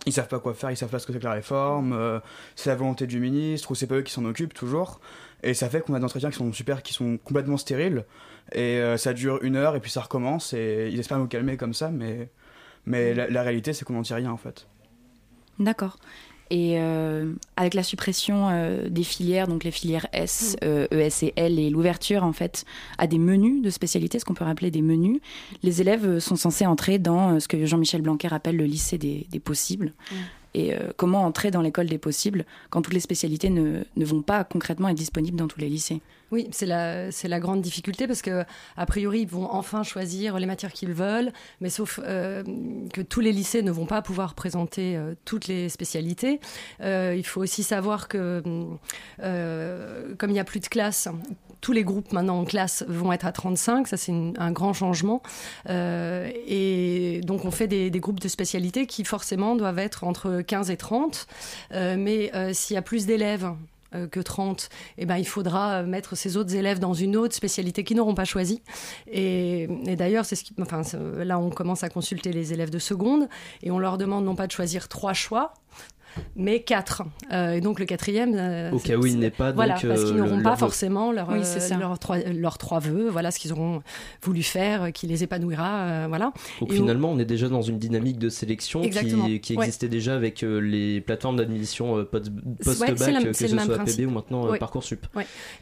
Ils 0.05 0.11
savent 0.11 0.27
pas 0.27 0.39
quoi 0.39 0.53
faire, 0.53 0.69
ils 0.69 0.75
savent 0.75 0.89
pas 0.89 0.99
ce 0.99 1.07
que 1.07 1.13
c'est 1.13 1.19
que 1.19 1.23
la 1.23 1.31
réforme, 1.31 1.93
euh, 1.93 2.19
c'est 2.55 2.69
la 2.69 2.75
volonté 2.75 3.07
du 3.07 3.21
ministre, 3.21 3.71
ou 3.71 3.75
c'est 3.75 3.87
pas 3.87 3.95
eux 3.95 4.01
qui 4.01 4.11
s'en 4.11 4.25
occupent 4.25 4.53
toujours. 4.53 4.99
Et 5.43 5.53
ça 5.53 5.69
fait 5.69 5.79
qu'on 5.79 5.93
a 5.93 5.99
des 5.99 6.03
entretiens 6.03 6.29
qui 6.29 6.37
sont 6.37 6.51
super, 6.51 6.83
qui 6.83 6.93
sont 6.93 7.17
complètement 7.17 7.55
stériles. 7.55 8.03
Et 8.51 8.79
euh, 8.79 8.97
ça 8.97 9.13
dure 9.13 9.39
une 9.43 9.55
heure, 9.55 9.77
et 9.77 9.79
puis 9.79 9.91
ça 9.91 10.01
recommence, 10.01 10.53
et 10.53 10.89
ils 10.91 10.99
espèrent 10.99 11.19
nous 11.19 11.27
calmer 11.27 11.55
comme 11.55 11.73
ça, 11.73 11.89
mais, 11.89 12.29
mais 12.85 13.13
la, 13.13 13.29
la 13.29 13.43
réalité, 13.43 13.71
c'est 13.71 13.85
qu'on 13.85 13.93
n'en 13.93 14.01
tire 14.01 14.17
rien 14.17 14.31
en 14.31 14.37
fait. 14.37 14.67
D'accord. 15.59 15.97
Et 16.49 16.75
euh, 16.77 17.33
avec 17.55 17.73
la 17.73 17.83
suppression 17.83 18.49
euh, 18.49 18.89
des 18.89 19.03
filières, 19.03 19.47
donc 19.47 19.63
les 19.63 19.71
filières 19.71 20.07
S, 20.13 20.55
euh, 20.63 20.87
ES 20.91 21.25
et 21.25 21.33
L, 21.35 21.57
et 21.57 21.69
l'ouverture 21.69 22.23
en 22.23 22.33
fait 22.33 22.65
à 22.97 23.07
des 23.07 23.17
menus 23.17 23.61
de 23.61 23.69
spécialité, 23.69 24.19
ce 24.19 24.25
qu'on 24.25 24.33
peut 24.33 24.43
rappeler 24.43 24.69
des 24.69 24.81
menus, 24.81 25.19
les 25.63 25.81
élèves 25.81 26.05
euh, 26.05 26.19
sont 26.19 26.35
censés 26.35 26.65
entrer 26.65 26.99
dans 26.99 27.35
euh, 27.35 27.39
ce 27.39 27.47
que 27.47 27.65
Jean-Michel 27.65 28.01
Blanquer 28.01 28.33
appelle 28.33 28.57
le 28.57 28.65
lycée 28.65 28.97
des, 28.97 29.25
des 29.31 29.39
possibles. 29.39 29.93
Mm. 30.11 30.15
Et 30.55 30.73
euh, 30.73 30.91
comment 30.95 31.23
entrer 31.23 31.49
dans 31.51 31.61
l'école 31.61 31.87
des 31.87 31.97
possibles 31.97 32.45
quand 32.69 32.81
toutes 32.81 32.93
les 32.93 32.99
spécialités 32.99 33.49
ne, 33.49 33.83
ne 33.95 34.05
vont 34.05 34.21
pas 34.21 34.43
concrètement 34.43 34.89
être 34.89 34.97
disponibles 34.97 35.37
dans 35.37 35.47
tous 35.47 35.59
les 35.59 35.69
lycées? 35.69 36.01
Oui, 36.33 36.47
c'est 36.49 36.65
la, 36.65 37.39
grande 37.39 37.61
difficulté 37.61 38.07
parce 38.07 38.23
que 38.23 38.43
a 38.75 38.85
priori 38.87 39.21
ils 39.21 39.27
vont 39.27 39.51
enfin 39.51 39.83
choisir 39.83 40.39
les 40.39 40.47
matières 40.47 40.73
qu'ils 40.73 40.93
veulent, 40.93 41.31
mais 41.61 41.69
sauf 41.69 41.99
euh, 42.03 42.41
que 42.91 43.01
tous 43.01 43.19
les 43.19 43.31
lycées 43.31 43.61
ne 43.61 43.69
vont 43.69 43.85
pas 43.85 44.01
pouvoir 44.01 44.33
présenter 44.33 44.97
euh, 44.97 45.13
toutes 45.25 45.45
les 45.45 45.69
spécialités. 45.69 46.39
Euh, 46.81 47.13
il 47.15 47.23
faut 47.23 47.39
aussi 47.39 47.61
savoir 47.61 48.07
que 48.07 48.41
comme 49.19 50.29
il 50.31 50.33
n'y 50.33 50.39
a 50.39 50.43
plus 50.43 50.59
de 50.59 50.65
classes, 50.65 51.07
tous 51.61 51.71
les 51.71 51.83
groupes 51.83 52.11
maintenant 52.13 52.39
en 52.39 52.45
classe 52.45 52.83
vont 52.87 53.13
être 53.13 53.27
à 53.27 53.31
35, 53.31 53.87
ça 53.87 53.95
c'est 53.95 54.11
un 54.11 54.51
grand 54.51 54.73
changement. 54.73 55.21
Et 55.69 57.21
donc 57.23 57.45
on 57.45 57.51
fait 57.51 57.67
des, 57.67 57.91
des 57.91 57.99
groupes 57.99 58.19
de 58.19 58.27
spécialités 58.27 58.87
qui 58.87 59.03
forcément 59.03 59.55
doivent 59.55 59.77
être 59.77 60.03
entre 60.03 60.41
15 60.41 60.71
et 60.71 60.77
30. 60.77 61.27
Euh, 61.73 61.95
mais 61.95 62.31
s'il 62.55 62.73
y 62.73 62.77
a 62.77 62.81
plus 62.81 63.05
d'élèves 63.05 63.51
que 64.11 64.19
30, 64.19 64.69
eh 64.97 65.05
ben, 65.05 65.17
il 65.17 65.27
faudra 65.27 65.81
euh, 65.81 65.85
mettre 65.85 66.15
ces 66.15 66.37
autres 66.37 66.55
élèves 66.55 66.79
dans 66.79 66.93
une 66.93 67.15
autre 67.15 67.35
spécialité 67.35 67.83
qu'ils 67.83 67.97
n'auront 67.97 68.15
pas 68.15 68.25
choisie. 68.25 68.61
Et, 69.07 69.63
et 69.85 69.95
d'ailleurs, 69.95 70.25
c'est 70.25 70.35
ce 70.35 70.43
qui, 70.43 70.53
enfin, 70.61 70.83
c'est- 70.83 70.97
là, 71.25 71.39
on 71.39 71.49
commence 71.49 71.83
à 71.83 71.89
consulter 71.89 72.31
les 72.31 72.53
élèves 72.53 72.69
de 72.69 72.79
seconde 72.79 73.27
et 73.61 73.71
on 73.71 73.79
leur 73.79 73.97
demande 73.97 74.25
non 74.25 74.35
pas 74.35 74.47
de 74.47 74.51
choisir 74.51 74.87
trois 74.87 75.13
choix, 75.13 75.53
mais 76.35 76.61
quatre. 76.61 77.03
Euh, 77.31 77.53
et 77.53 77.61
donc 77.61 77.79
le 77.79 77.85
quatrième. 77.85 78.33
euh, 78.35 78.71
Au 78.71 78.79
cas 78.79 78.95
où 78.95 79.05
il 79.05 79.19
n'est 79.19 79.29
pas, 79.29 79.47
donc, 79.47 79.55
Voilà, 79.55 79.73
parce 79.73 79.83
qu'ils 80.03 80.13
euh, 80.13 80.17
n'auront 80.17 80.35
leur 80.37 80.43
pas 80.43 80.55
forcément 80.55 81.11
leur, 81.11 81.29
Oui, 81.29 81.39
euh, 81.43 81.77
leurs 81.79 81.99
trois, 81.99 82.17
leurs 82.19 82.57
trois 82.57 82.79
vœux, 82.79 83.09
voilà 83.09 83.31
ce 83.31 83.39
qu'ils 83.39 83.51
auront 83.53 83.81
voulu 84.21 84.43
faire, 84.43 84.91
qui 84.93 85.07
les 85.07 85.23
épanouira, 85.23 85.79
euh, 85.81 86.05
voilà. 86.07 86.31
Donc 86.59 86.71
Et 86.71 86.75
finalement, 86.75 87.09
on 87.11 87.19
est 87.19 87.25
déjà 87.25 87.49
dans 87.49 87.61
une 87.61 87.79
dynamique 87.79 88.17
de 88.19 88.29
sélection 88.29 88.81
qui, 88.81 89.55
ouais. 89.55 89.63
existait 89.63 89.87
déjà 89.89 90.15
avec 90.15 90.43
euh, 90.43 90.59
les 90.59 91.01
plateformes 91.01 91.37
d'admission 91.37 91.97
euh, 91.97 92.03
post-bac, 92.03 92.95
que 93.25 93.33
ce 93.33 93.47
soit 93.47 93.57
principe. 93.75 93.99
APB 94.01 94.07
ou 94.07 94.11
maintenant. 94.11 94.53
Parcoursup. 94.57 95.05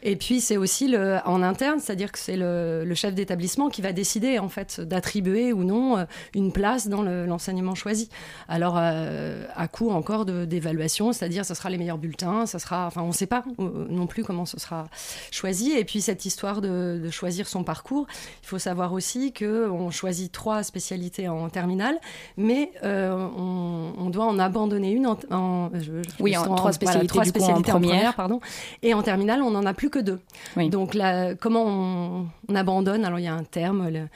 Et 0.02 0.16
puis 0.16 0.40
c'est 0.40 0.56
aussi 0.56 0.88
le, 0.88 1.18
en 1.24 1.42
interne, 1.42 1.80
c'est-à-dire 1.80 2.12
que 2.12 2.18
c'est 2.18 2.36
le, 2.36 2.84
le 2.84 2.94
chef 2.94 3.14
d'établissement 3.14 3.68
qui 3.68 3.82
va 3.82 3.92
décider 3.92 4.38
en 4.38 4.48
fait 4.48 4.80
d'attribuer 4.80 5.52
ou 5.52 5.64
non 5.64 6.06
une 6.34 6.52
place 6.52 6.88
dans 6.88 7.02
le- 7.02 7.26
l'enseignement 7.26 7.74
choisi. 7.74 8.08
Alors 8.48 8.74
euh, 8.78 9.44
à 9.56 9.68
coup 9.68 9.90
encore 9.90 10.24
de- 10.24 10.41
d'évaluation, 10.46 11.12
c'est-à-dire 11.12 11.44
ce 11.44 11.54
sera 11.54 11.70
les 11.70 11.78
meilleurs 11.78 11.98
bulletins, 11.98 12.46
ça 12.46 12.58
sera, 12.58 12.86
enfin 12.86 13.02
on 13.02 13.08
ne 13.08 13.12
sait 13.12 13.26
pas 13.26 13.44
euh, 13.60 13.86
non 13.88 14.06
plus 14.06 14.24
comment 14.24 14.46
ce 14.46 14.58
sera 14.58 14.86
choisi. 15.30 15.72
Et 15.72 15.84
puis 15.84 16.00
cette 16.00 16.24
histoire 16.24 16.60
de, 16.60 17.00
de 17.02 17.10
choisir 17.10 17.46
son 17.48 17.64
parcours, 17.64 18.06
il 18.42 18.46
faut 18.46 18.58
savoir 18.58 18.92
aussi 18.92 19.32
que 19.32 19.68
on 19.70 19.90
choisit 19.90 20.30
trois 20.32 20.62
spécialités 20.62 21.28
en 21.28 21.48
terminale, 21.48 21.98
mais 22.36 22.72
euh, 22.84 23.14
on, 23.36 23.92
on 23.98 24.10
doit 24.10 24.26
en 24.26 24.38
abandonner 24.38 24.90
une 24.92 25.06
en, 25.06 25.18
en- 25.30 25.70
je- 25.74 25.80
je- 26.02 26.10
Oui, 26.20 26.36
en 26.36 26.54
trois 26.54 26.72
spécialités, 26.72 27.06
trois 27.08 27.24
du 27.24 27.32
coup, 27.32 27.38
en 27.38 27.40
spécialités 27.42 27.70
première. 27.70 27.90
première, 27.90 28.14
pardon. 28.14 28.40
Et 28.82 28.94
en 28.94 29.02
terminale, 29.02 29.42
on 29.42 29.50
n'en 29.50 29.64
a 29.66 29.74
plus 29.74 29.90
que 29.90 29.98
deux. 29.98 30.20
Oui. 30.56 30.68
Donc 30.70 30.94
là, 30.94 31.34
comment 31.34 31.64
on, 31.66 32.26
on 32.48 32.54
abandonne? 32.54 33.04
Alors 33.04 33.18
il 33.18 33.24
y 33.24 33.28
a 33.28 33.34
un 33.34 33.44
terme. 33.44 33.88
le- 33.88 34.08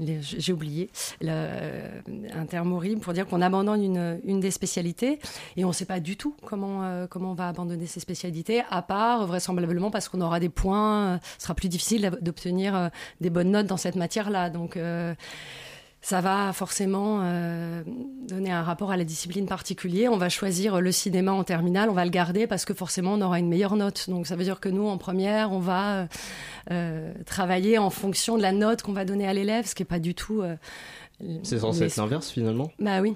j'ai 0.00 0.52
oublié 0.52 0.90
le- 1.20 2.02
un 2.34 2.46
terme 2.46 2.72
horrible 2.72 3.00
pour 3.00 3.12
dire 3.12 3.26
qu'on 3.26 3.40
abandonne 3.40 3.82
une, 3.82 4.20
une 4.24 4.40
des 4.40 4.50
spécialités 4.50 5.18
et 5.56 5.64
on 5.64 5.68
ne 5.68 5.72
sait 5.72 5.84
pas 5.84 6.00
du 6.00 6.16
tout 6.16 6.34
comment, 6.44 6.82
euh, 6.84 7.06
comment 7.08 7.30
on 7.30 7.34
va 7.34 7.48
abandonner 7.48 7.86
ces 7.86 8.00
spécialités, 8.00 8.62
à 8.70 8.82
part 8.82 9.26
vraisemblablement 9.26 9.90
parce 9.90 10.08
qu'on 10.08 10.20
aura 10.20 10.40
des 10.40 10.48
points, 10.48 11.14
euh, 11.14 11.18
ce 11.38 11.44
sera 11.44 11.54
plus 11.54 11.68
difficile 11.68 12.10
d'obtenir 12.20 12.74
euh, 12.74 12.88
des 13.20 13.30
bonnes 13.30 13.50
notes 13.50 13.66
dans 13.66 13.76
cette 13.76 13.96
matière-là. 13.96 14.50
Donc 14.50 14.76
euh, 14.76 15.14
ça 16.04 16.20
va 16.20 16.52
forcément 16.52 17.20
euh, 17.22 17.82
donner 18.28 18.50
un 18.50 18.62
rapport 18.62 18.90
à 18.90 18.98
la 18.98 19.04
discipline 19.04 19.46
particulier. 19.46 20.06
On 20.06 20.18
va 20.18 20.28
choisir 20.28 20.82
le 20.82 20.92
cinéma 20.92 21.32
en 21.32 21.44
terminale, 21.44 21.88
on 21.88 21.94
va 21.94 22.04
le 22.04 22.10
garder 22.10 22.46
parce 22.46 22.66
que 22.66 22.74
forcément 22.74 23.14
on 23.14 23.22
aura 23.22 23.38
une 23.38 23.48
meilleure 23.48 23.74
note. 23.74 24.10
Donc 24.10 24.26
ça 24.26 24.36
veut 24.36 24.44
dire 24.44 24.60
que 24.60 24.68
nous, 24.68 24.86
en 24.86 24.98
première, 24.98 25.50
on 25.50 25.60
va 25.60 25.94
euh, 25.94 26.06
euh, 26.72 27.14
travailler 27.24 27.78
en 27.78 27.88
fonction 27.88 28.36
de 28.36 28.42
la 28.42 28.52
note 28.52 28.82
qu'on 28.82 28.92
va 28.92 29.06
donner 29.06 29.26
à 29.26 29.32
l'élève, 29.32 29.66
ce 29.66 29.74
qui 29.74 29.80
n'est 29.80 29.86
pas 29.86 29.98
du 29.98 30.14
tout... 30.14 30.42
euh, 30.42 30.56
C'est 31.42 31.58
censé 31.58 31.84
être 31.84 31.96
l'inverse 31.96 32.30
finalement? 32.30 32.70
Bah 32.78 33.00
oui. 33.00 33.14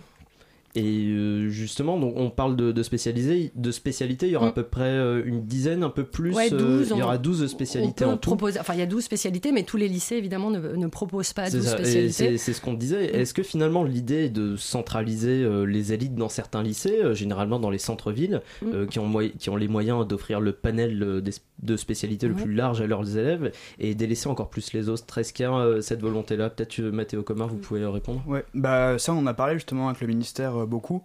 Et 0.78 1.08
euh, 1.08 1.49
justement, 1.49 1.99
donc 1.99 2.14
on 2.16 2.30
parle 2.30 2.56
de, 2.56 2.73
de 2.73 2.82
de 2.82 3.70
spécialités. 3.73 4.26
Il 4.26 4.32
y 4.32 4.37
aura 4.37 4.47
Mm. 4.47 4.49
à 4.49 4.52
peu 4.52 4.62
près 4.62 4.82
euh, 4.85 5.23
une 5.25 5.44
dizaine, 5.44 5.82
un 5.82 5.90
peu 5.90 6.04
plus. 6.04 6.35
Ouais, 6.35 6.52
euh, 6.52 6.58
12, 6.58 6.92
il 6.94 6.99
y 6.99 7.02
aura 7.02 7.18
12 7.18 7.42
On 7.42 7.49
spécialités 7.49 8.04
peut 8.04 8.11
en 8.11 8.16
tout. 8.16 8.30
proposer, 8.30 8.61
enfin 8.61 8.75
il 8.75 8.78
y 8.80 8.82
a 8.82 8.87
12 8.87 9.02
spécialités, 9.02 9.52
mais 9.52 9.62
tous 9.64 9.76
les 9.76 9.88
lycées 9.88 10.16
évidemment 10.16 10.50
ne, 10.50 10.58
ne 10.76 10.87
proposent 10.87 11.32
pas 11.32 11.50
C'est 11.50 11.56
12 11.58 11.66
ça, 11.66 11.76
spécialités. 11.78 12.38
c'est 12.38 12.52
ce 12.52 12.61
qu'on 12.61 12.75
disait. 12.75 13.06
Est-ce 13.16 13.35
que 13.35 13.42
finalement 13.42 13.82
l'idée 13.85 14.25
est 14.26 14.28
de 14.30 14.56
centraliser 14.56 15.47
les 15.66 15.92
élites 15.92 16.14
dans 16.14 16.28
certains 16.28 16.62
lycées, 16.62 17.14
généralement 17.14 17.58
dans 17.58 17.70
les 17.70 17.78
centres-villes, 17.78 18.40
Mm. 18.62 18.66
euh, 18.75 18.87
qui, 18.87 18.99
ont 18.99 19.06
moy- 19.06 19.32
qui 19.38 19.50
ont 19.50 19.56
les 19.56 19.68
moyens 19.68 20.06
d'offrir 20.06 20.40
le 20.40 20.52
panel 20.52 21.20
des- 21.23 21.32
de 21.62 21.76
spécialités 21.76 22.28
le 22.28 22.35
Ouais. 22.35 22.42
plus 22.42 22.54
large 22.54 22.80
à 22.80 22.87
leurs 22.87 23.16
élèves 23.16 23.50
et 23.80 23.94
délaisser 23.94 24.28
encore 24.28 24.49
plus 24.50 24.73
les 24.73 24.88
autres? 24.88 25.18
Est-ce 25.18 25.32
qu'il 25.32 25.44
y 25.44 25.49
a 25.49 25.82
cette 25.82 26.00
volonté-là? 26.00 26.50
Peut-être 26.50 26.80
Mathéo 26.80 27.23
Comar, 27.23 27.49
vous 27.49 27.56
pouvez 27.56 27.85
répondre 27.85 28.23
Ouais, 28.26 28.44
bah 28.54 28.99
ça 28.99 29.12
on 29.12 29.18
en 29.18 29.26
a 29.26 29.35
parlé 29.35 29.54
justement 29.54 29.88
avec 29.88 30.00
le 30.00 30.06
ministère 30.06 30.66
beaucoup. 30.69 31.03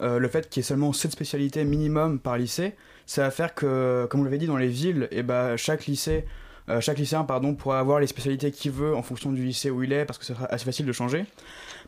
Euh, 0.00 0.18
le 0.18 0.28
fait 0.28 0.50
qu'il 0.50 0.60
y 0.60 0.64
ait 0.64 0.68
seulement 0.68 0.92
7 0.92 1.10
spécialités 1.10 1.64
minimum 1.64 2.18
par 2.18 2.36
lycée, 2.36 2.74
ça 3.06 3.22
va 3.22 3.30
faire 3.30 3.54
que, 3.54 4.06
comme 4.10 4.20
vous 4.20 4.24
l'avez 4.26 4.38
dit, 4.38 4.46
dans 4.46 4.58
les 4.58 4.68
villes, 4.68 5.08
et 5.10 5.22
bah, 5.22 5.56
chaque 5.56 5.86
lycée, 5.86 6.26
euh, 6.68 6.80
chaque 6.82 6.98
lycéen 6.98 7.24
pardon, 7.24 7.54
pourra 7.54 7.78
avoir 7.78 8.00
les 8.00 8.06
spécialités 8.08 8.50
qu'il 8.50 8.72
veut 8.72 8.94
en 8.94 9.02
fonction 9.02 9.32
du 9.32 9.42
lycée 9.44 9.70
où 9.70 9.82
il 9.84 9.92
est, 9.92 10.04
parce 10.04 10.18
que 10.18 10.24
ce 10.26 10.34
sera 10.34 10.46
assez 10.52 10.64
facile 10.64 10.84
de 10.84 10.92
changer. 10.92 11.24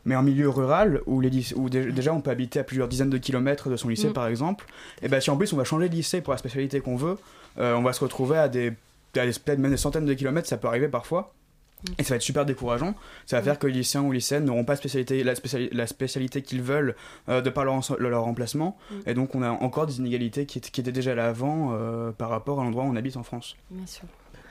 Mais 0.04 0.14
en 0.16 0.22
milieu 0.22 0.48
rural, 0.48 1.02
où, 1.06 1.20
les 1.20 1.52
où 1.54 1.68
déjà 1.68 2.14
on 2.14 2.20
peut 2.20 2.30
habiter 2.30 2.60
à 2.60 2.64
plusieurs 2.64 2.88
dizaines 2.88 3.10
de 3.10 3.18
kilomètres 3.18 3.68
de 3.68 3.76
son 3.76 3.88
lycée 3.88 4.08
Mm. 4.08 4.12
par 4.14 4.26
exemple, 4.28 4.64
et 5.02 5.08
bah, 5.08 5.20
si 5.20 5.28
en 5.30 5.36
plus 5.36 5.52
on 5.52 5.56
va 5.56 5.64
changer 5.64 5.88
de 5.88 5.94
lycée 5.94 6.20
pour 6.20 6.32
la 6.32 6.38
spécialité 6.38 6.80
qu'on 6.80 6.96
veut, 6.96 7.18
euh, 7.58 7.74
on 7.74 7.82
va 7.82 7.92
se 7.92 8.00
retrouver 8.00 8.38
à 8.38 8.48
des, 8.48 8.68
à 9.16 9.26
des- 9.26 9.32
peut-être 9.32 9.58
même 9.58 9.72
des 9.72 9.76
centaines 9.76 10.06
de 10.06 10.14
kilomètres, 10.14 10.48
ça 10.48 10.56
peut 10.56 10.68
arriver 10.68 10.88
parfois. 10.88 11.34
Et 11.98 12.02
ça 12.02 12.10
va 12.10 12.16
être 12.16 12.22
super 12.22 12.44
décourageant. 12.44 12.94
Ça 13.26 13.36
va 13.36 13.42
faire 13.42 13.58
que 13.58 13.66
les 13.66 13.72
lycéens 13.72 14.02
ou 14.02 14.12
lycéennes 14.12 14.44
n'auront 14.44 14.64
pas 14.64 14.76
spécialité, 14.76 15.22
la, 15.22 15.34
spéciali- 15.34 15.68
la 15.72 15.86
spécialité 15.86 16.42
qu'ils 16.42 16.62
veulent 16.62 16.94
euh, 17.28 17.40
de 17.40 17.50
par 17.50 17.64
leur, 17.64 17.80
leur 17.98 18.22
remplacement. 18.24 18.76
Et 19.06 19.14
donc 19.14 19.34
on 19.34 19.42
a 19.42 19.50
encore 19.50 19.86
des 19.86 19.98
inégalités 19.98 20.44
qui, 20.46 20.58
étaient- 20.58 20.70
qui 20.70 20.80
étaient 20.80 20.92
déjà 20.92 21.14
là 21.14 21.28
avant 21.28 21.70
euh, 21.72 22.10
par 22.10 22.30
rapport 22.30 22.60
à 22.60 22.64
l'endroit 22.64 22.84
où 22.84 22.88
on 22.88 22.96
habite 22.96 23.16
en 23.16 23.22
France. 23.22 23.56
Bien 23.70 23.86
sûr. 23.86 24.04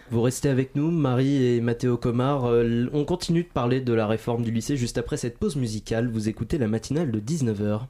Vous 0.10 0.22
restez 0.22 0.48
avec 0.48 0.74
nous, 0.76 0.90
Marie 0.90 1.44
et 1.46 1.60
Mathéo 1.60 1.98
Comar. 1.98 2.46
Euh, 2.46 2.86
on 2.94 3.04
continue 3.04 3.44
de 3.44 3.50
parler 3.50 3.82
de 3.82 3.92
la 3.94 4.08
réforme 4.08 4.42
du 4.44 4.52
lycée 4.52 4.78
juste 4.78 4.98
après 4.98 5.18
cette 5.18 5.38
pause 5.38 5.58
musicale. 5.58 6.08
Vous 6.10 6.30
écoutez 6.30 6.58
la 6.58 6.68
matinale 6.70 7.12
de 7.12 7.20
19h. 7.20 7.82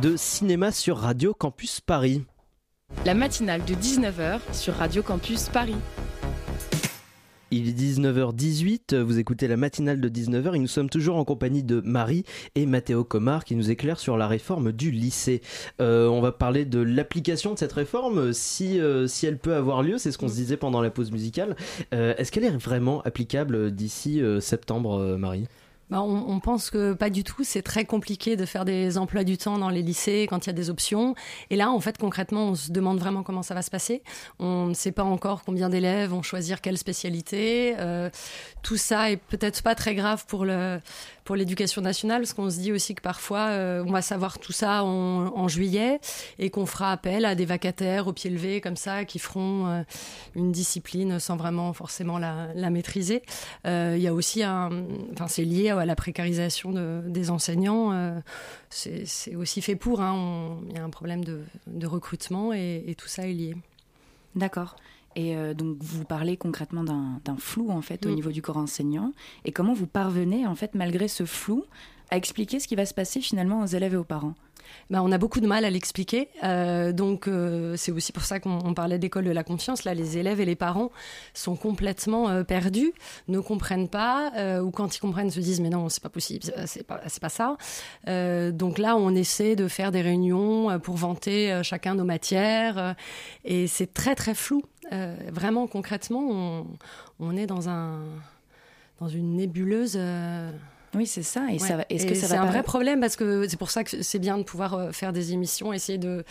De 0.00 0.16
cinéma 0.16 0.70
sur 0.70 0.98
Radio 0.98 1.34
Campus 1.34 1.80
Paris. 1.80 2.22
La 3.04 3.14
matinale 3.14 3.64
de 3.64 3.74
19h 3.74 4.40
sur 4.52 4.74
Radio 4.74 5.02
Campus 5.02 5.48
Paris. 5.48 5.74
Il 7.50 7.68
est 7.68 7.72
19h18, 7.72 8.96
vous 8.96 9.18
écoutez 9.18 9.48
la 9.48 9.56
matinale 9.56 10.00
de 10.00 10.08
19h 10.08 10.54
et 10.54 10.58
nous 10.58 10.66
sommes 10.66 10.90
toujours 10.90 11.16
en 11.16 11.24
compagnie 11.24 11.62
de 11.62 11.80
Marie 11.80 12.24
et 12.54 12.66
Mathéo 12.66 13.02
Comar 13.02 13.44
qui 13.44 13.56
nous 13.56 13.70
éclairent 13.70 13.98
sur 13.98 14.16
la 14.16 14.28
réforme 14.28 14.70
du 14.70 14.90
lycée. 14.90 15.40
Euh, 15.80 16.06
on 16.08 16.20
va 16.20 16.30
parler 16.30 16.64
de 16.64 16.78
l'application 16.78 17.54
de 17.54 17.58
cette 17.58 17.72
réforme, 17.72 18.32
si, 18.32 18.78
euh, 18.78 19.06
si 19.06 19.26
elle 19.26 19.38
peut 19.38 19.54
avoir 19.54 19.82
lieu, 19.82 19.98
c'est 19.98 20.12
ce 20.12 20.18
qu'on 20.18 20.28
se 20.28 20.34
disait 20.34 20.58
pendant 20.58 20.82
la 20.82 20.90
pause 20.90 21.10
musicale. 21.10 21.56
Euh, 21.94 22.14
est-ce 22.18 22.30
qu'elle 22.30 22.44
est 22.44 22.50
vraiment 22.50 23.00
applicable 23.02 23.72
d'ici 23.72 24.22
septembre, 24.40 25.16
Marie? 25.18 25.46
Bah, 25.90 26.02
on, 26.02 26.38
pense 26.40 26.70
que 26.70 26.92
pas 26.92 27.10
du 27.10 27.24
tout. 27.24 27.44
C'est 27.44 27.62
très 27.62 27.84
compliqué 27.84 28.36
de 28.36 28.44
faire 28.44 28.64
des 28.64 28.98
emplois 28.98 29.24
du 29.24 29.38
temps 29.38 29.58
dans 29.58 29.70
les 29.70 29.82
lycées 29.82 30.26
quand 30.28 30.46
il 30.46 30.48
y 30.48 30.50
a 30.50 30.54
des 30.54 30.70
options. 30.70 31.14
Et 31.50 31.56
là, 31.56 31.70
en 31.70 31.80
fait, 31.80 31.96
concrètement, 31.98 32.48
on 32.48 32.54
se 32.54 32.70
demande 32.70 32.98
vraiment 32.98 33.22
comment 33.22 33.42
ça 33.42 33.54
va 33.54 33.62
se 33.62 33.70
passer. 33.70 34.02
On 34.38 34.66
ne 34.66 34.74
sait 34.74 34.92
pas 34.92 35.04
encore 35.04 35.44
combien 35.44 35.68
d'élèves 35.68 36.10
vont 36.10 36.22
choisir 36.22 36.60
quelle 36.60 36.78
spécialité. 36.78 37.74
Euh, 37.78 38.10
tout 38.62 38.76
ça 38.76 39.10
est 39.10 39.16
peut-être 39.16 39.62
pas 39.62 39.74
très 39.74 39.94
grave 39.94 40.26
pour 40.26 40.44
le 40.44 40.80
pour 41.28 41.36
l'éducation 41.36 41.82
nationale, 41.82 42.22
parce 42.22 42.32
qu'on 42.32 42.48
se 42.48 42.58
dit 42.58 42.72
aussi 42.72 42.94
que 42.94 43.02
parfois 43.02 43.48
euh, 43.48 43.84
on 43.86 43.92
va 43.92 44.00
savoir 44.00 44.38
tout 44.38 44.52
ça 44.52 44.82
en, 44.82 45.46
juillet 45.46 46.00
et 46.38 46.48
qu'on 46.48 46.64
fera 46.64 46.90
appel 46.90 47.26
à 47.26 47.34
des 47.34 47.44
vacataires 47.44 48.06
au 48.06 48.14
pied 48.14 48.30
levé 48.30 48.62
comme 48.62 48.76
ça 48.76 49.04
qui 49.04 49.18
feront 49.18 49.66
euh, 49.66 49.82
une 50.34 50.52
discipline 50.52 51.18
sans 51.18 51.36
vraiment 51.36 51.74
forcément 51.74 52.18
la, 52.18 52.70
maîtriser. 52.70 53.20
Euh, 53.66 53.92
il 53.94 54.02
y 54.02 54.06
a 54.06 54.14
aussi 54.14 54.42
un, 54.42 54.70
enfin 55.12 55.28
c'est 55.28 55.44
lié 55.44 55.68
à 55.68 55.84
la 55.84 55.94
précarisation 55.96 56.72
des 57.06 57.28
enseignants. 57.28 58.22
c'est 58.70 59.34
aussi 59.36 59.60
fait 59.60 59.76
pour. 59.76 60.00
Hein. 60.00 60.56
Il 60.70 60.76
y 60.76 60.78
a 60.78 60.82
un 60.84 60.88
problème 60.88 61.26
de, 61.26 61.86
recrutement 61.86 62.54
et, 62.54 62.84
et 62.86 62.94
tout 62.94 63.08
ça 63.08 63.28
est 63.28 63.34
lié. 63.34 63.54
D'accord. 64.34 64.76
Et 65.18 65.36
euh, 65.36 65.52
donc, 65.52 65.78
vous 65.80 66.04
parlez 66.04 66.36
concrètement 66.36 66.84
d'un 66.84 67.36
flou, 67.38 67.70
en 67.70 67.82
fait, 67.82 68.06
au 68.06 68.10
niveau 68.10 68.30
du 68.30 68.40
corps 68.40 68.56
enseignant. 68.56 69.12
Et 69.44 69.50
comment 69.50 69.74
vous 69.74 69.88
parvenez, 69.88 70.46
en 70.46 70.54
fait, 70.54 70.76
malgré 70.76 71.08
ce 71.08 71.24
flou, 71.24 71.64
à 72.12 72.16
expliquer 72.16 72.60
ce 72.60 72.68
qui 72.68 72.76
va 72.76 72.86
se 72.86 72.94
passer 72.94 73.20
finalement 73.20 73.60
aux 73.60 73.66
élèves 73.66 73.94
et 73.94 73.96
aux 73.96 74.04
parents? 74.04 74.34
Bah, 74.90 75.02
on 75.02 75.12
a 75.12 75.18
beaucoup 75.18 75.40
de 75.40 75.46
mal 75.46 75.64
à 75.64 75.70
l'expliquer. 75.70 76.28
Euh, 76.44 76.92
donc, 76.92 77.28
euh, 77.28 77.76
c'est 77.76 77.92
aussi 77.92 78.12
pour 78.12 78.22
ça 78.24 78.40
qu'on 78.40 78.74
parlait 78.74 78.98
d'école 78.98 79.24
de 79.24 79.30
la 79.30 79.44
confiance. 79.44 79.84
Là, 79.84 79.94
les 79.94 80.18
élèves 80.18 80.40
et 80.40 80.44
les 80.44 80.56
parents 80.56 80.90
sont 81.34 81.56
complètement 81.56 82.28
euh, 82.28 82.44
perdus, 82.44 82.92
ne 83.28 83.40
comprennent 83.40 83.88
pas, 83.88 84.32
ou 84.62 84.70
quand 84.70 84.96
ils 84.96 85.00
comprennent, 85.00 85.30
se 85.30 85.40
disent 85.40 85.60
Mais 85.60 85.70
non, 85.70 85.88
c'est 85.88 86.02
pas 86.02 86.08
possible, 86.08 86.44
c'est- 86.66 86.82
pas, 86.82 87.00
pas 87.20 87.28
ça. 87.28 87.56
Donc 88.52 88.78
là, 88.78 88.96
on 88.96 89.14
essaie 89.14 89.56
de 89.56 89.68
faire 89.68 89.92
des 89.92 90.00
réunions 90.00 90.78
pour 90.80 90.96
vanter 90.96 91.60
chacun 91.62 91.94
nos 91.94 92.04
matières. 92.04 92.94
et 93.44 93.66
c'est 93.66 93.92
très, 93.92 94.14
très 94.14 94.34
flou. 94.34 94.62
Vraiment, 95.30 95.66
concrètement, 95.66 96.26
on, 96.30 96.66
on 97.20 97.36
est 97.36 97.46
dans, 97.46 97.68
un, 97.68 98.00
dans 99.00 99.08
une 99.08 99.36
nébuleuse. 99.36 99.98
Oui, 100.94 101.06
c'est 101.06 101.22
ça. 101.22 101.42
Et 101.50 101.52
Ouais. 101.52 101.58
ça 101.58 101.76
va- 101.76 101.84
est-ce 101.90 102.06
que 102.06 102.12
Et 102.12 102.14
ça 102.14 102.28
c'est 102.28 102.36
un 102.36 102.44
pas- 102.46 102.50
vrai 102.50 102.62
problème 102.62 103.00
parce 103.00 103.14
que 103.16 103.46
c'est 103.46 103.58
pour 103.58 103.70
ça 103.70 103.84
que 103.84 104.02
c'est 104.02 104.18
bien 104.18 104.38
de 104.38 104.42
pouvoir 104.42 104.74
euh, 104.74 104.90
faire 104.92 105.12
des 105.12 105.32
émissions, 105.32 105.72
essayer 105.72 105.98
de 105.98 106.24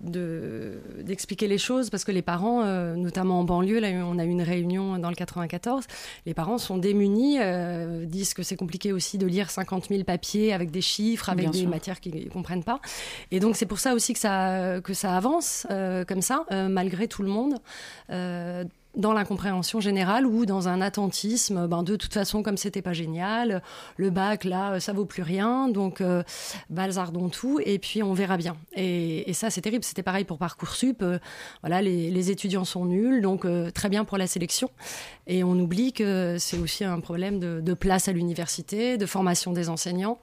de- 0.00 0.78
d'expliquer 1.02 1.48
les 1.48 1.56
choses 1.56 1.88
parce 1.88 2.04
que 2.04 2.12
les 2.12 2.20
parents, 2.22 2.62
euh, 2.62 2.94
notamment 2.96 3.40
en 3.40 3.44
banlieue, 3.44 3.80
là 3.80 3.88
on 4.04 4.18
a 4.18 4.24
eu 4.24 4.28
une 4.28 4.42
réunion 4.42 4.98
dans 4.98 5.08
le 5.08 5.14
94, 5.16 5.84
les 6.26 6.34
parents 6.34 6.58
sont 6.58 6.76
démunis, 6.76 7.38
euh, 7.40 8.04
disent 8.04 8.34
que 8.34 8.42
c'est 8.42 8.56
compliqué 8.56 8.92
aussi 8.92 9.16
de 9.16 9.26
lire 9.26 9.48
50 9.50 9.88
000 9.88 10.04
papiers 10.04 10.52
avec 10.52 10.70
des 10.70 10.82
chiffres, 10.82 11.30
avec 11.30 11.44
Bien 11.46 11.50
des 11.50 11.60
sûr. 11.60 11.68
matières 11.70 12.00
qu'ils 12.00 12.24
ne 12.26 12.28
comprennent 12.30 12.62
pas. 12.64 12.80
Et 13.30 13.40
donc 13.40 13.56
c'est 13.56 13.64
pour 13.66 13.78
ça 13.78 13.94
aussi 13.94 14.12
que 14.12 14.18
ça 14.18 14.80
que 14.84 14.92
ça 14.92 15.16
avance 15.16 15.66
euh, 15.70 16.04
comme 16.04 16.20
ça, 16.22 16.44
malgré 16.68 17.08
tout 17.08 17.22
le 17.22 17.30
monde. 17.30 17.54
Euh, 18.96 19.00
dans 19.00 19.12
l'incompréhension 19.12 19.80
générale 19.80 20.26
ou 20.26 20.46
dans 20.46 20.68
un 20.68 20.80
attentisme, 20.80 21.66
ben 21.66 21.82
de 21.82 21.96
toute 21.96 22.12
façon, 22.12 22.42
comme 22.42 22.56
c'était 22.56 22.82
pas 22.82 22.92
génial, 22.92 23.62
le 23.96 24.10
bac, 24.10 24.44
là, 24.44 24.80
ça 24.80 24.92
vaut 24.92 25.04
plus 25.04 25.22
rien, 25.22 25.68
donc 25.68 26.00
euh, 26.00 26.22
tout, 27.32 27.60
et 27.64 27.78
puis 27.78 28.02
on 28.02 28.14
verra 28.14 28.36
bien. 28.36 28.56
Et, 28.74 29.32
ça, 29.32 29.50
c'est 29.50 29.60
terrible. 29.60 29.84
C'était 29.84 30.02
pareil 30.02 30.24
pour 30.24 30.38
Parcoursup. 30.38 31.02
euh, 31.02 31.18
voilà, 31.62 31.82
les, 31.82 32.10
les 32.10 32.30
étudiants 32.30 32.64
sont 32.64 32.86
nuls, 32.86 33.20
donc 33.20 33.44
euh, 33.44 33.70
très 33.70 33.88
bien 33.88 34.04
pour 34.04 34.18
la 34.18 34.26
sélection. 34.26 34.70
Et 35.26 35.44
on 35.44 35.58
oublie 35.58 35.92
que 35.92 36.36
c'est 36.38 36.58
aussi 36.58 36.84
un 36.84 37.00
problème 37.00 37.38
de, 37.38 37.60
de 37.60 37.74
place 37.74 38.08
à 38.08 38.12
l'université, 38.12 38.96
de 38.96 39.06
formation 39.06 39.52
des 39.52 39.68
enseignants. 39.68 40.18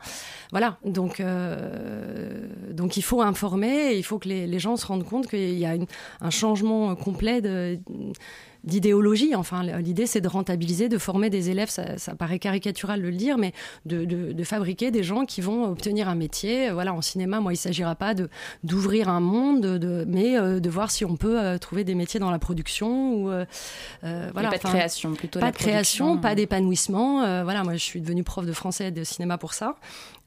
Voilà, 0.51 0.77
donc, 0.85 1.19
euh, 1.19 2.47
donc 2.71 2.97
il 2.97 3.03
faut 3.03 3.21
informer, 3.21 3.95
il 3.95 4.03
faut 4.03 4.19
que 4.19 4.29
les, 4.29 4.47
les 4.47 4.59
gens 4.59 4.77
se 4.77 4.85
rendent 4.85 5.05
compte 5.05 5.27
qu'il 5.27 5.57
y 5.57 5.65
a 5.65 5.75
un 6.21 6.29
changement 6.29 6.95
complet 6.95 7.41
d'idéologie. 8.63 9.35
Enfin, 9.35 9.63
l'idée, 9.79 10.05
c'est 10.05 10.21
de 10.21 10.27
rentabiliser, 10.27 10.89
de 10.89 10.97
former 10.97 11.29
des 11.29 11.49
élèves. 11.49 11.69
Ça, 11.69 11.97
ça 11.97 12.15
paraît 12.15 12.39
caricatural 12.39 13.01
de 13.01 13.07
le 13.07 13.15
dire, 13.15 13.37
mais 13.37 13.53
de, 13.85 14.05
de- 14.05 14.31
de 14.31 14.43
fabriquer 14.43 14.91
des 14.91 15.03
gens 15.03 15.25
qui 15.25 15.41
vont 15.41 15.65
obtenir 15.71 16.07
un 16.09 16.15
métier. 16.15 16.69
Voilà, 16.71 16.93
en 16.93 17.01
cinéma, 17.01 17.39
moi, 17.39 17.53
il 17.53 17.57
s'agira 17.57 17.95
pas 17.95 18.13
de 18.13 18.29
d'ouvrir 18.63 19.09
un 19.09 19.19
monde, 19.19 19.61
de, 19.61 20.05
mais 20.07 20.37
euh, 20.37 20.59
de 20.59 20.69
voir 20.69 20.91
si 20.91 21.03
on 21.05 21.15
peut 21.15 21.39
euh, 21.41 21.57
trouver 21.57 21.83
des 21.83 21.95
métiers 21.95 22.19
dans 22.19 22.31
la 22.31 22.39
production 22.39 23.13
ou 23.15 23.29
euh, 23.29 23.45
euh, 24.03 24.29
voilà. 24.33 24.49
pas 24.49 24.57
de 24.57 24.63
création, 24.63 25.13
plutôt 25.13 25.39
Pas 25.39 25.51
de 25.51 25.57
création, 25.57 26.17
pas 26.17 26.35
d'épanouissement. 26.35 27.23
Euh, 27.23 27.43
voilà, 27.43 27.63
moi, 27.63 27.73
je 27.73 27.79
suis 27.83 28.01
devenue 28.01 28.23
prof 28.23 28.45
de 28.45 28.53
français 28.53 28.87
et 28.87 28.91
de 28.91 29.03
cinéma 29.03 29.37
pour 29.37 29.53
ça. 29.53 29.75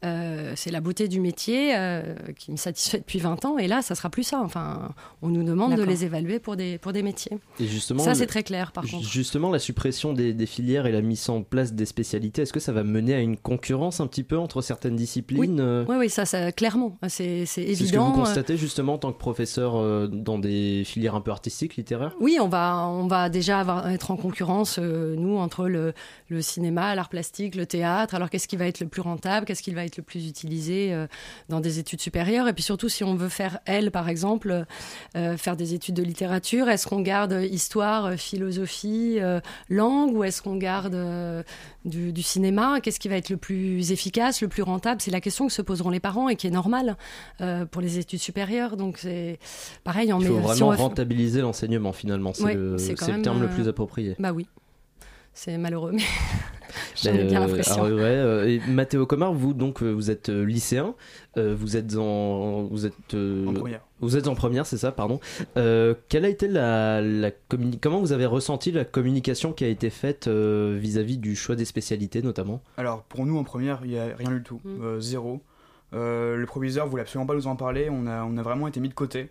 Euh, 0.05 0.53
c'est 0.57 0.71
la 0.71 0.81
beauté 0.81 1.09
du 1.09 1.21
métier 1.21 1.75
euh, 1.75 2.03
qui 2.39 2.53
me 2.53 2.57
satisfait 2.57 2.99
depuis 2.99 3.19
20 3.19 3.45
ans. 3.47 3.59
Et 3.59 3.67
là, 3.67 3.81
ça 3.81 3.95
sera 3.95 4.11
plus 4.11 4.25
ça. 4.25 4.41
Enfin, 4.43 4.95
on 5.23 5.29
nous 5.29 5.43
demande 5.43 5.75
de 5.75 5.83
les 5.83 6.05
évaluer 6.05 6.39
pour 6.39 6.55
des, 6.55 6.77
pour 6.77 6.93
des 6.93 7.03
métiers. 7.03 7.39
Et 7.59 7.67
justement, 7.67 8.03
ça, 8.03 8.15
c'est 8.15 8.27
très 8.27 8.43
clair, 8.43 8.73
par 8.73 8.85
contre. 8.85 9.09
Justement, 9.09 9.51
la 9.51 9.59
suppression 9.59 10.13
des, 10.13 10.35
des 10.35 10.45
filières 10.47 10.87
et 10.87 10.93
la 10.93 11.01
mise 11.01 11.29
en 11.31 11.43
place 11.43 11.73
des 11.73 11.87
spécialités, 11.87 12.43
est-ce 12.43 12.53
que 12.53 12.61
ça 12.61 12.73
va 12.73 12.85
mener 12.85 13.15
à 13.15 13.21
une 13.21 13.39
concurrence 13.39 14.01
un 14.01 14.07
petit 14.07 14.23
peu 14.23 14.39
entre 14.39 14.61
certaines 14.61 14.97
disciplines 14.97 15.61
euh, 15.61 15.87
Oui, 15.89 15.97
oui, 15.99 16.11
ça, 16.11 16.27
ça 16.27 16.53
clairement, 16.53 16.99
c'est 17.09 17.47
c'est 17.47 17.65
C'est 17.67 17.75
ce 17.75 17.79
que 17.79 17.85
évident. 17.85 18.11
vous 18.11 18.21
constatez 18.21 18.59
justement 18.59 18.95
en 18.95 18.99
tant 18.99 19.13
que 19.13 19.19
professeur 19.19 19.77
euh, 19.77 20.07
dans 20.09 20.39
des 20.39 20.83
filières 20.85 21.15
un 21.15 21.23
peu 21.23 21.31
artistiques, 21.31 21.77
littéraires? 21.77 22.15
Oui, 22.21 22.37
on 22.41 22.49
va, 22.49 22.87
on 22.87 23.07
va 23.07 23.31
déjà 23.31 23.61
avoir, 23.61 23.89
être 23.89 24.11
en 24.11 24.17
concurrence, 24.17 24.79
nous, 24.79 25.39
entre 25.39 25.69
le, 25.69 25.95
le 26.29 26.43
cinéma, 26.43 26.95
l'art 26.95 27.09
plastique, 27.09 27.55
le 27.55 27.65
théâtre. 27.65 28.15
Alors, 28.15 28.29
qu'est-ce 28.29 28.47
qui 28.47 28.57
va 28.57 28.67
être 28.67 28.81
le 28.81 28.89
plus 28.89 29.01
rentable? 29.01 29.47
Qu'est-ce 29.47 29.63
qui 29.63 29.73
va 29.73 29.86
être 29.87 29.97
le 29.97 30.03
plus 30.03 30.29
utilisé 30.29 30.93
euh, 30.93 31.07
dans 31.49 31.61
des 31.61 31.79
études 31.79 32.01
supérieures 32.01 32.49
Et 32.49 32.53
puis 32.53 32.63
surtout, 32.63 32.89
si 32.89 33.05
on 33.05 33.15
veut 33.15 33.29
faire, 33.29 33.61
elle, 33.65 33.91
par 33.91 34.09
exemple, 34.09 34.67
euh, 35.17 35.37
faire 35.37 35.57
des 35.57 35.75
études 35.75 35.95
de 35.95 36.03
littérature, 36.03 36.69
est-ce 36.69 36.87
qu'on 36.87 37.01
garde 37.01 37.39
histoire, 37.51 38.07
euh, 38.07 38.17
philosophie, 38.17 39.17
euh, 39.21 39.41
langue, 39.69 40.15
ou 40.17 40.25
est-ce 40.25 40.43
qu'on 40.43 40.57
garde 40.57 40.97
du, 41.85 42.13
du 42.13 42.23
cinéma? 42.23 42.81
Qu'est-ce 42.81 43.01
qui 43.01 43.09
va 43.09 43.17
être 43.17 43.31
le 43.31 43.37
plus 43.37 43.93
efficace, 43.93 44.41
le 44.43 44.49
plus 44.49 44.63
rentable? 44.63 45.01
C'est 45.01 45.11
la 45.11 45.21
question 45.21 45.47
que 45.47 45.53
se 45.53 45.63
poseront 45.63 45.91
les 45.91 46.01
parents 46.01 46.29
et 46.29 46.37
qui 46.37 46.47
est 46.47 46.51
normale 46.51 46.97
pour 47.71 47.83
les 47.83 47.99
études 47.99 48.21
supérieures. 48.21 48.77
Donc, 48.77 48.99
c'est 48.99 49.39
pareil. 49.85 50.13
On 50.13 50.21
Il 50.21 50.27
faut 50.27 50.35
si 50.35 50.41
vraiment 50.41 50.69
on 50.69 50.77
rentabiliser 50.77 51.41
l'enseignement 51.41 51.93
finalement, 51.93 52.33
c'est 52.33 52.45
Ouais, 52.45 52.55
le, 52.55 52.77
le 52.77 53.23
terme 53.23 53.41
le 53.41 53.49
plus 53.49 53.69
approprié. 53.69 54.17
Bah 54.19 54.33
oui. 54.33 54.47
C'est 55.39 55.59
malheureux, 55.59 55.93
mais 55.93 56.03
j'en 56.97 57.13
ai 57.13 57.25
bien 57.25 57.43
euh, 57.43 57.47
l'impression. 57.47 57.85
ah 57.85 57.89
ouais, 57.91 58.01
euh, 58.01 58.49
et 58.49 58.59
Mathéo 58.71 59.05
Comar, 59.05 59.35
vous 59.35 59.53
donc 59.53 59.83
euh, 59.83 59.91
vous 59.93 60.11
êtes 60.11 60.31
lycéen, 60.31 60.95
euh, 61.37 61.55
vous 61.55 61.77
êtes 61.77 61.95
en 61.99 62.63
vous 62.65 62.87
êtes 62.87 62.95
euh, 63.13 63.47
En 63.47 63.53
première. 63.53 63.81
Vous 64.01 64.17
êtes 64.17 64.29
en 64.29 64.35
première, 64.35 64.65
c'est 64.65 64.79
ça, 64.79 64.93
pardon. 64.93 65.21
Euh, 65.59 65.95
quelle 66.09 66.25
a 66.25 66.31
été 66.31 66.49
la, 66.49 67.03
comment 67.83 68.01
vous 68.01 68.13
avez 68.13 68.25
ressenti 68.25 68.73
la 68.73 68.87
communication 68.87 69.53
qui 69.53 69.65
a 69.65 69.69
été 69.69 69.91
faite 69.91 70.27
euh, 70.27 70.79
vis-à-vis 70.81 71.19
du 71.19 71.37
choix 71.37 71.55
des 71.55 71.67
spécialités 71.67 72.23
notamment? 72.23 72.63
Alors, 72.79 73.03
pour 73.03 73.27
nous, 73.27 73.37
en 73.37 73.45
première, 73.45 73.81
il 73.85 73.91
n'y 73.91 73.99
a 73.99 74.17
rien 74.17 74.31
du 74.31 74.43
tout. 74.43 74.61
Mm. 74.65 74.83
Euh, 74.83 75.01
zéro. 75.01 75.43
Euh, 75.93 76.37
le 76.37 76.47
proviseur 76.47 76.87
voulait 76.87 77.03
absolument 77.03 77.27
pas 77.27 77.35
nous 77.35 77.47
en 77.47 77.57
parler. 77.57 77.89
On 77.91 78.07
a, 78.07 78.25
on 78.25 78.39
a 78.39 78.43
vraiment 78.43 78.69
été 78.69 78.81
mis 78.81 78.89
de 78.89 78.95
côté. 78.95 79.29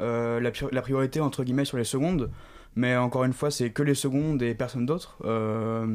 Euh, 0.00 0.40
la, 0.40 0.50
la 0.72 0.82
priorité, 0.82 1.20
entre 1.20 1.44
guillemets, 1.44 1.64
sur 1.64 1.76
les 1.78 1.84
secondes. 1.84 2.28
Mais 2.76 2.96
encore 2.96 3.24
une 3.24 3.32
fois, 3.32 3.50
c'est 3.50 3.70
que 3.70 3.82
les 3.82 3.94
secondes 3.94 4.42
et 4.42 4.54
personne 4.54 4.84
d'autre. 4.86 5.16
Euh, 5.24 5.86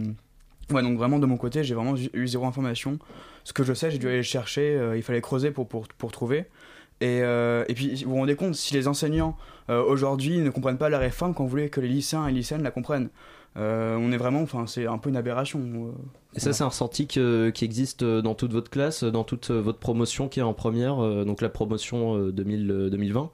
ouais, 0.71 0.81
donc 0.81 0.97
vraiment, 0.97 1.19
de 1.19 1.25
mon 1.25 1.37
côté, 1.37 1.63
j'ai 1.63 1.75
vraiment 1.75 1.95
eu 2.13 2.27
zéro 2.27 2.45
information. 2.45 2.99
Ce 3.43 3.51
que 3.53 3.63
je 3.63 3.73
sais, 3.73 3.91
j'ai 3.91 3.97
dû 3.97 4.07
aller 4.07 4.17
le 4.17 4.23
chercher. 4.23 4.75
euh, 4.77 4.95
il 4.97 5.03
fallait 5.03 5.21
creuser 5.21 5.51
pour, 5.51 5.67
pour, 5.67 5.87
pour 5.89 6.11
trouver. 6.11 6.45
Et, 7.01 7.21
euh, 7.23 7.63
et 7.67 7.73
puis, 7.73 8.03
vous 8.03 8.11
vous 8.11 8.17
rendez 8.17 8.35
compte, 8.35 8.55
si 8.55 8.73
les 8.73 8.87
enseignants 8.87 9.37
aujourd'hui 9.69 10.39
ne 10.39 10.49
comprennent 10.49 10.77
pas 10.79 10.89
la 10.89 10.97
réforme, 10.99 11.33
qu'on 11.35 11.45
voulait 11.45 11.69
que 11.69 11.79
les 11.79 11.87
lycéens 11.87 12.27
et 12.27 12.31
lycéennes 12.31 12.63
la 12.63 12.71
comprennent. 12.71 13.09
On 13.55 14.11
est 14.11 14.17
vraiment, 14.17 14.41
enfin, 14.41 14.65
c'est 14.67 14.87
un 14.87 14.97
peu 14.97 15.09
une 15.09 15.17
aberration. 15.17 15.93
Et 16.33 16.39
ça, 16.39 16.53
c'est 16.53 16.63
un 16.63 16.67
ressenti 16.69 17.07
que- 17.07 17.49
qui 17.49 17.65
existe 17.65 18.03
dans 18.03 18.33
toute 18.33 18.51
votre 18.53 18.69
classe, 18.71 19.03
dans 19.03 19.23
toute 19.23 19.51
votre 19.51 19.77
promotion 19.79 20.27
qui 20.29 20.39
est 20.39 20.43
en 20.43 20.53
première, 20.53 20.95
donc 21.25 21.41
la 21.41 21.49
promotion 21.49 22.15
euh, 22.17 22.31
2000, 22.31 22.71
euh, 22.71 22.89
2020 22.89 23.29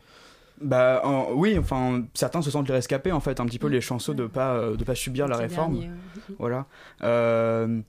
Bah 0.62 1.02
en- 1.04 1.34
oui, 1.34 1.58
enfin 1.60 2.04
certains 2.14 2.42
se 2.42 2.50
sentent 2.50 2.68
les 2.68 2.74
rescapés 2.74 3.12
en 3.12 3.20
fait, 3.20 3.40
un 3.40 3.46
petit 3.46 3.60
peu 3.60 3.68
les 3.68 3.82
chanceux 3.82 4.14
de 4.14 4.26
pas 4.26 4.54
euh, 4.54 4.76
de 4.78 4.84
pas 4.84 4.96
subir 4.96 5.28
la 5.28 5.38
réforme. 5.38 5.80
ouais. 5.80 5.90
Voilà. 6.40 6.66
Euh, 7.04 7.82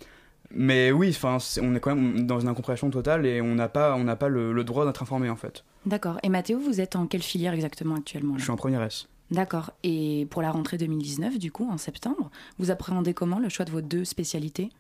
mais 0.50 0.92
oui, 0.92 1.08
enfin 1.10 1.38
on 1.62 1.74
est 1.74 1.80
quand 1.80 1.94
même 1.94 2.26
dans 2.26 2.38
une 2.40 2.48
incompréhension 2.48 2.90
totale 2.90 3.24
et 3.26 3.40
on 3.40 3.54
n'a 3.54 3.68
pas 3.68 3.94
on 3.96 4.04
n'a 4.04 4.16
pas 4.16 4.28
le, 4.28 4.52
le 4.52 4.64
droit 4.64 4.84
d'être 4.84 5.02
informé 5.02 5.30
en 5.30 5.36
fait. 5.36 5.64
D'accord. 5.86 6.18
Et 6.22 6.28
Mathéo, 6.28 6.58
vous 6.58 6.80
êtes 6.80 6.96
en 6.96 7.06
quelle 7.06 7.22
filière 7.22 7.52
exactement 7.54 7.94
actuellement 7.94 8.32
là? 8.34 8.38
Je 8.38 8.42
suis 8.44 8.52
en 8.52 8.56
première 8.56 8.82
S. 8.82 9.08
D'accord. 9.30 9.72
Et 9.82 10.26
pour 10.30 10.40
la 10.42 10.50
rentrée 10.52 10.76
2019, 10.78 11.38
du 11.38 11.50
coup, 11.50 11.68
en 11.70 11.78
septembre, 11.78 12.30
vous 12.58 12.70
appréhendez 12.70 13.12
comment 13.14 13.38
le 13.40 13.48
choix 13.48 13.64
de 13.64 13.72
vos 13.72 13.80
deux 13.80 14.04
spécialités? 14.04 14.70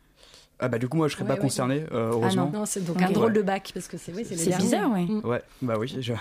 Ah 0.58 0.68
bah 0.68 0.78
du 0.78 0.88
coup 0.88 0.96
moi 0.96 1.06
je 1.08 1.12
serais 1.12 1.24
Ouais, 1.24 1.28
pas 1.28 1.34
ouais. 1.34 1.40
concerné 1.40 1.80
euh, 1.92 2.08
Ah 2.10 2.14
heureusement. 2.14 2.50
Non, 2.52 2.64
c'est 2.64 2.82
donc 2.84 3.02
un 3.02 3.10
drôle 3.10 3.32
Ouais. 3.32 3.38
de 3.38 3.42
bac, 3.42 3.72
parce 3.74 3.88
que 3.88 3.98
c'est 3.98 4.12
oui, 4.14 4.24
bizarre, 4.24 4.90
oui. 4.94 5.20
Ouais, 5.22 5.42
bah 5.60 5.74
oui, 5.78 5.94
je- 6.00 6.12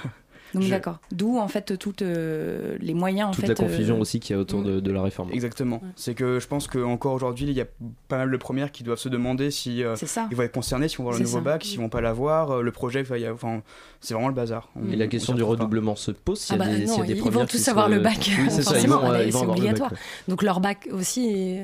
Donc 0.56 0.64
Je- 0.64 0.70
d'accord. 0.72 0.98
D'où 1.12 1.38
en 1.38 1.48
fait 1.48 1.78
toutes 1.78 2.02
euh, 2.02 2.78
les 2.80 2.94
moyens 2.94 3.30
en 3.30 3.32
Toute 3.32 3.42
fait. 3.42 3.48
la 3.50 3.56
confusion 3.56 3.98
euh, 3.98 4.00
aussi 4.00 4.20
qu'il 4.20 4.36
y 4.36 4.40
a 4.40 4.42
autour 4.42 4.64
de, 4.64 4.80
de 4.80 4.92
la 4.92 5.02
réforme. 5.02 5.30
exactement. 5.32 5.82
C'est 5.96 6.16
que 6.16 6.40
je 6.40 6.48
pense 6.48 6.68
qu'encore 6.68 7.14
aujourd'hui 7.14 7.46
il 7.48 7.52
y 7.54 7.62
a 7.62 7.66
pas 8.08 8.18
mal 8.18 8.32
de 8.32 8.38
premières 8.38 8.72
qui 8.72 8.84
doivent 8.84 8.98
se 8.98 9.10
demander 9.10 9.52
si 9.52 9.84
euh, 9.84 9.96
C'est 9.98 10.06
ça. 10.08 10.28
ils 10.32 10.38
vont 10.38 10.44
être 10.44 10.54
concernés, 10.54 10.88
s'ils 10.88 10.98
vont 11.00 11.04
avoir 11.04 11.18
le 11.20 11.24
nouveau 11.26 11.38
ça. 11.40 11.44
bac, 11.44 11.64
s'ils 11.64 11.80
vont 11.80 11.90
pas 11.90 12.02
l'avoir, 12.02 12.52
euh, 12.52 12.62
le 12.62 12.72
projet 12.72 13.04
va 13.04 13.18
y 13.18 13.26
avoir- 13.26 13.36
enfin 13.54 13.62
c'est 14.00 14.14
vraiment 14.14 14.30
le 14.30 14.34
bazar. 14.34 14.70
On- 14.76 14.90
Et 14.92 14.96
la 14.96 15.06
on 15.06 15.08
question 15.10 15.34
du 15.34 15.42
pas. 15.42 15.48
redoublement 15.50 15.96
se 15.96 16.12
pose 16.12 16.40
s'il 16.40 16.56
y 16.56 16.60
a 16.60 16.64
Ah 16.64 16.66
bah 16.66 16.72
des, 16.74 16.88
s'il 16.88 16.88
y 16.88 16.94
a 16.94 16.98
non, 17.00 17.04
des 17.06 17.14
ils 17.14 17.20
premières 17.20 17.40
vont 17.42 17.46
qui 17.46 17.58
tous 17.58 17.68
avoir 17.68 17.90
le 17.90 18.00
bac, 18.00 18.18
Oui, 18.20 18.46
c'est 18.50 18.62
ça, 18.64 18.74
vont 18.88 19.30
c'est 19.32 19.36
obligatoire. 19.46 19.92
Donc 20.28 20.42
leur 20.42 20.62
bac 20.62 20.88
aussi 20.92 21.58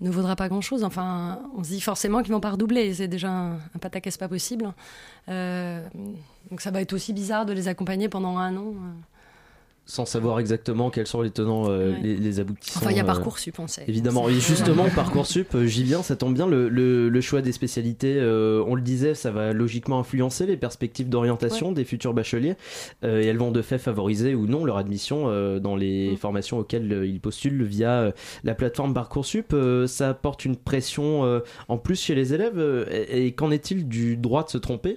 ne 0.00 0.10
vaudra 0.10 0.36
pas 0.36 0.48
grand-chose. 0.48 0.84
Enfin, 0.84 1.40
on 1.56 1.64
se 1.64 1.70
dit 1.70 1.80
forcément 1.80 2.22
qu'ils 2.22 2.32
vont 2.32 2.40
pas 2.40 2.50
redoubler. 2.50 2.92
C'est 2.94 3.08
déjà 3.08 3.30
un, 3.30 3.52
un 3.54 3.78
pataquès 3.80 4.16
pas 4.16 4.28
possible. 4.28 4.72
Euh, 5.28 5.80
donc 6.50 6.60
ça 6.60 6.70
va 6.70 6.80
être 6.80 6.92
aussi 6.92 7.12
bizarre 7.12 7.46
de 7.46 7.52
les 7.52 7.68
accompagner 7.68 8.08
pendant 8.08 8.38
un 8.38 8.56
an. 8.56 8.68
euh. 8.68 8.92
Sans 9.86 10.06
savoir 10.06 10.40
exactement 10.40 10.88
quels 10.88 11.06
sont 11.06 11.20
les 11.20 11.30
tenants, 11.30 11.68
euh, 11.68 11.90
Ouais. 11.92 11.98
les, 12.02 12.16
les 12.16 12.40
aboutissants. 12.40 12.80
Enfin, 12.80 12.90
il 12.90 12.96
y 12.96 13.00
a 13.00 13.02
euh, 13.02 13.06
Parcoursup, 13.06 13.58
on 13.58 13.66
sait. 13.66 13.84
Évidemment, 13.86 14.30
et 14.30 14.32
justement, 14.32 14.86
Parcoursup, 14.88 15.54
j'y 15.66 15.82
viens, 15.82 16.02
ça 16.02 16.16
tombe 16.16 16.32
bien, 16.32 16.46
le, 16.46 16.70
le- 16.70 17.10
le 17.10 17.20
choix 17.20 17.42
des 17.42 17.52
spécialités, 17.52 18.16
euh, 18.18 18.64
on 18.66 18.76
le 18.76 18.80
disait, 18.80 19.14
ça 19.14 19.30
va 19.30 19.52
logiquement 19.52 19.98
influencer 19.98 20.46
les 20.46 20.56
perspectives 20.56 21.10
d'orientation 21.10 21.70
des 21.70 21.84
futurs 21.84 22.14
bacheliers, 22.14 22.54
euh, 23.04 23.20
et 23.20 23.26
elles 23.26 23.36
vont 23.36 23.50
de 23.50 23.60
fait 23.60 23.76
favoriser 23.76 24.34
ou 24.34 24.46
non 24.46 24.64
leur 24.64 24.78
admission 24.78 25.26
dans 25.60 25.76
les 25.76 26.12
Mm. 26.12 26.16
formations 26.16 26.58
auxquelles 26.60 27.02
ils 27.04 27.20
postulent 27.20 27.62
via 27.64 28.10
la 28.42 28.54
plateforme 28.54 28.94
Parcoursup. 28.94 29.54
Ça 29.86 30.08
apporte 30.08 30.46
une 30.46 30.56
pression 30.56 31.42
en 31.68 31.76
plus 31.76 32.00
chez 32.00 32.14
les 32.14 32.32
élèves, 32.32 32.58
et, 32.90 33.26
et 33.26 33.32
qu'en 33.32 33.50
est-il 33.50 33.86
du 33.86 34.16
droit 34.16 34.44
de 34.44 34.48
se 34.48 34.56
tromper? 34.56 34.96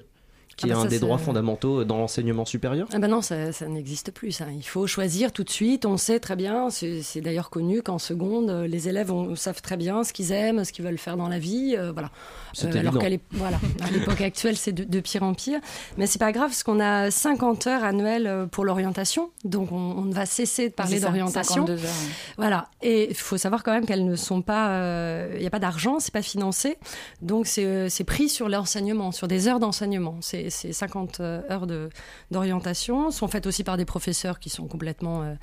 Qui 0.58 0.66
Ah 0.66 0.68
est 0.68 0.72
bah 0.74 0.80
un 0.80 0.84
ça, 0.84 0.88
des 0.90 1.00
droits 1.00 1.18
fondamentaux 1.18 1.84
dans 1.86 1.98
l'enseignement 1.98 2.44
supérieur 2.46 2.88
Ah 2.94 3.00
ben 3.00 3.08
non, 3.08 3.22
ça, 3.22 3.52
ça 3.54 3.68
n'existe 3.68 4.12
plus. 4.12 4.32
Ça. 4.34 4.46
Il 4.54 4.64
faut 4.64 4.88
choisir 4.88 5.32
tout 5.32 5.44
de 5.46 5.50
suite. 5.50 5.86
On 5.86 5.96
sait 5.98 6.20
très 6.20 6.36
bien, 6.36 6.70
c'est 6.70 7.22
d'ailleurs 7.22 7.50
connu 7.50 7.82
qu'en 7.82 8.00
seconde, 8.00 8.50
euh, 8.50 8.68
les 8.68 8.90
élèves 8.90 9.12
ont- 9.12 9.36
savent 9.36 9.62
très 9.62 9.78
bien 9.78 10.04
ce 10.04 10.12
qu'ils 10.14 10.32
aiment, 10.34 10.66
ce 10.66 10.74
qu'ils 10.74 10.84
veulent 10.84 10.98
faire 10.98 11.16
dans 11.16 11.30
la 11.30 11.40
vie. 11.40 11.76
euh, 11.78 11.92
voilà. 11.94 12.12
C'est 12.54 12.76
alors 12.76 12.98
qu'à 12.98 13.08
voilà, 13.32 13.60
l'époque 13.94 14.22
actuelle, 14.22 14.58
c'est 14.58 14.72
de, 14.72 14.84
de 14.84 15.00
pire 15.00 15.24
en 15.24 15.34
pire. 15.34 15.60
Mais 15.98 16.08
c'est 16.08 16.20
pas 16.20 16.32
grave, 16.32 16.50
parce 16.50 16.64
qu'on 16.64 16.80
a 16.80 17.12
50 17.12 17.68
heures 17.68 17.84
annuelles 17.84 18.26
euh, 18.28 18.46
pour 18.48 18.66
l'orientation. 18.66 19.30
Donc 19.46 19.72
on, 19.72 19.76
on 19.76 20.02
ne 20.06 20.14
va 20.14 20.26
cesser 20.26 20.70
de 20.70 20.74
parler 20.74 21.00
d'orientation. 21.00 21.68
52 21.68 21.74
heures, 21.74 21.80
ouais. 21.82 22.12
Voilà. 22.38 22.68
Et 22.82 23.10
il 23.10 23.16
faut 23.16 23.38
savoir 23.38 23.64
quand 23.64 23.72
même 23.74 23.86
qu'elles 23.86 24.06
ne 24.06 24.16
sont 24.16 24.42
pas. 24.42 24.70
euh, 24.70 25.32
Il 25.36 25.42
n'y 25.42 25.48
a 25.48 25.52
pas 25.52 25.60
d'argent, 25.60 26.00
c'est 26.00 26.14
pas 26.14 26.22
financé. 26.24 26.78
Donc 27.22 27.46
c'est 27.48 27.66
euh, 27.66 27.90
c'est 27.90 28.04
pris 28.04 28.28
sur 28.30 28.50
l'enseignement, 28.50 29.12
sur 29.12 29.28
des 29.28 29.48
heures 29.48 29.60
d'enseignement. 29.60 30.18
C'est 30.22 30.47
c'est 30.50 30.74
50 30.74 31.20
heures 31.20 31.68
de- 31.68 31.90
d'orientation. 32.32 33.12
sont 33.12 33.28
faites 33.28 33.48
aussi 33.48 33.64
par 33.64 33.78
des 33.78 33.86
professeurs 33.86 34.40
qui 34.40 34.50
sont 34.50 34.68
complètement. 34.68 35.24
euh, 35.24 35.34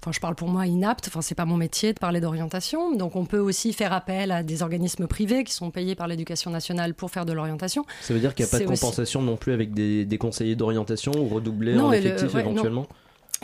Enfin, 0.00 0.12
je 0.12 0.20
parle 0.20 0.34
pour 0.34 0.48
moi 0.48 0.66
inaptes. 0.66 1.08
Enfin, 1.08 1.22
c'est 1.22 1.34
pas 1.34 1.44
mon 1.44 1.56
métier 1.56 1.92
de 1.92 1.98
parler 1.98 2.20
d'orientation. 2.20 2.94
Donc 2.94 3.16
on 3.16 3.24
peut 3.24 3.38
aussi 3.38 3.72
faire 3.72 3.92
appel 3.92 4.30
à 4.30 4.42
des 4.42 4.62
organismes 4.62 5.06
privés 5.06 5.44
qui 5.44 5.52
sont 5.52 5.70
payés 5.70 5.94
par 5.94 6.06
l'éducation 6.08 6.50
nationale 6.50 6.94
pour 6.94 7.10
faire 7.10 7.24
de 7.24 7.32
l'orientation. 7.32 7.84
Ça 8.02 8.14
veut 8.14 8.20
dire 8.20 8.34
qu'il 8.34 8.44
n'y 8.44 8.48
a 8.48 8.52
pas 8.52 8.58
de 8.58 8.64
aussi- 8.70 8.80
compensation 8.80 9.22
non 9.22 9.36
plus 9.36 9.52
avec 9.52 9.72
des, 9.74 10.04
des 10.04 10.18
conseillers 10.18 10.56
d'orientation 10.56 11.12
ou 11.16 11.28
redoubler 11.28 11.74
en 11.74 11.78
Non, 11.78 11.90
le- 11.90 11.96
effectif 11.96 12.34
ouais, 12.34 12.40
éventuellement? 12.40 12.86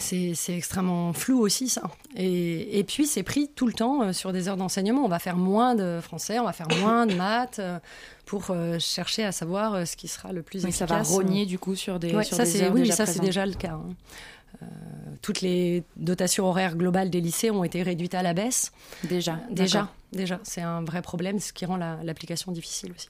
C'est 0.01 0.57
extrêmement 0.57 1.13
flou 1.13 1.41
aussi, 1.41 1.69
ça. 1.69 1.83
Et, 2.17 2.79
et 2.79 2.85
puis, 2.85 3.07
c'est 3.07 3.23
pris 3.23 3.49
tout 3.55 3.67
le 3.67 3.73
temps 3.73 4.03
euh, 4.03 4.13
sur 4.13 4.33
des 4.33 4.49
heures 4.49 4.57
d'enseignement. 4.57 5.05
On 5.05 5.09
va 5.09 5.19
faire 5.19 5.37
moins 5.37 5.75
de 5.75 6.01
français, 6.03 6.39
on 6.39 6.45
va 6.45 6.53
faire 6.53 6.69
moins 6.81 7.07
de 7.07 7.15
maths 7.15 7.59
euh, 7.59 7.79
pour 8.27 8.47
euh, 8.51 8.79
chercher 8.79 9.25
à 9.25 9.33
savoir 9.33 9.87
ce 9.87 9.97
qui 9.97 10.09
sera 10.09 10.33
le 10.33 10.43
plus 10.43 10.63
ça 10.63 10.69
efficace. 10.69 10.89
va 10.91 11.03
rogner 11.03 11.47
du 11.47 11.59
coup 11.59 11.75
sur 11.77 11.99
des, 11.99 12.15
Ouais, 12.15 12.25
sur 12.25 12.37
ça, 12.37 12.45
des 12.45 12.51
c'est 12.51 12.63
heures 12.65 12.73
oui, 12.73 12.83
déjà 12.83 12.95
ça 12.97 13.07
c'est 13.07 13.21
déjà 13.21 13.47
le 13.47 13.55
cas. 13.55 13.73
hein. 13.75 13.95
Euh, 14.63 14.67
toutes 15.23 15.41
les 15.43 15.85
dotations 15.97 16.45
horaires 16.47 16.77
globales 16.77 17.09
des 17.09 17.21
lycées 17.21 17.51
ont 17.51 17.63
été 17.65 17.83
réduites 17.83 18.15
à 18.15 18.23
la 18.23 18.35
baisse. 18.35 18.73
Déjà, 19.05 19.39
déjà, 19.51 19.89
déjà, 20.13 20.41
c'est 20.43 20.61
un 20.61 20.83
vrai 20.83 21.03
problème, 21.03 21.39
ce 21.39 21.53
qui 21.53 21.65
rend 21.67 21.77
la- 21.77 21.99
l'application 22.03 22.51
difficile 22.53 22.93
aussi. 22.97 23.09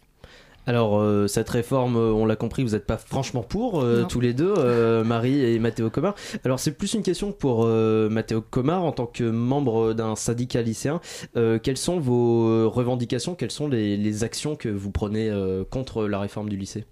Alors, 0.66 1.00
euh, 1.00 1.26
cette 1.26 1.48
réforme, 1.48 1.96
euh, 1.96 2.12
on 2.12 2.26
l'a 2.26 2.36
compris, 2.36 2.62
vous 2.62 2.70
n'êtes 2.70 2.86
pas 2.86 2.98
franchement 2.98 3.42
pour, 3.42 3.80
euh, 3.80 4.04
tous 4.04 4.20
les 4.20 4.34
deux, 4.34 4.54
euh, 4.58 5.02
Marie 5.02 5.42
et 5.42 5.58
Mathéo 5.58 5.90
Comar. 5.90 6.14
Alors, 6.44 6.60
c'est 6.60 6.72
plus 6.72 6.94
une 6.94 7.02
question 7.02 7.32
pour 7.32 7.64
euh, 7.64 8.08
Mathéo 8.08 8.40
Comar, 8.40 8.84
en 8.84 8.92
tant 8.92 9.06
que 9.06 9.24
membre 9.24 9.94
d'un 9.94 10.16
syndicat 10.16 10.62
lycéen. 10.62 11.00
Euh, 11.36 11.58
quelles 11.58 11.78
sont 11.78 11.98
vos 11.98 12.68
revendications? 12.70 13.34
Quelles 13.34 13.50
sont 13.50 13.68
les, 13.68 13.96
les 13.96 14.22
actions 14.22 14.54
que 14.54 14.68
vous 14.68 14.90
prenez 14.90 15.28
euh, 15.30 15.64
contre 15.64 16.06
la 16.06 16.20
réforme 16.20 16.48
du 16.48 16.56
lycée? 16.56 16.84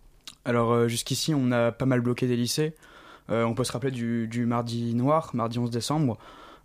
Alors 0.44 0.72
euh, 0.72 0.88
jusqu'ici, 0.88 1.34
on 1.34 1.52
a 1.52 1.72
pas 1.72 1.84
mal 1.84 2.00
bloqué 2.00 2.26
des 2.26 2.36
lycées. 2.36 2.74
Euh, 3.30 3.44
on 3.44 3.54
peut 3.54 3.64
se 3.64 3.72
rappeler 3.72 3.90
du, 3.90 4.26
du 4.28 4.46
mardi 4.46 4.94
noir, 4.94 5.30
mardi 5.34 5.58
11 5.58 5.70
décembre. 5.70 6.16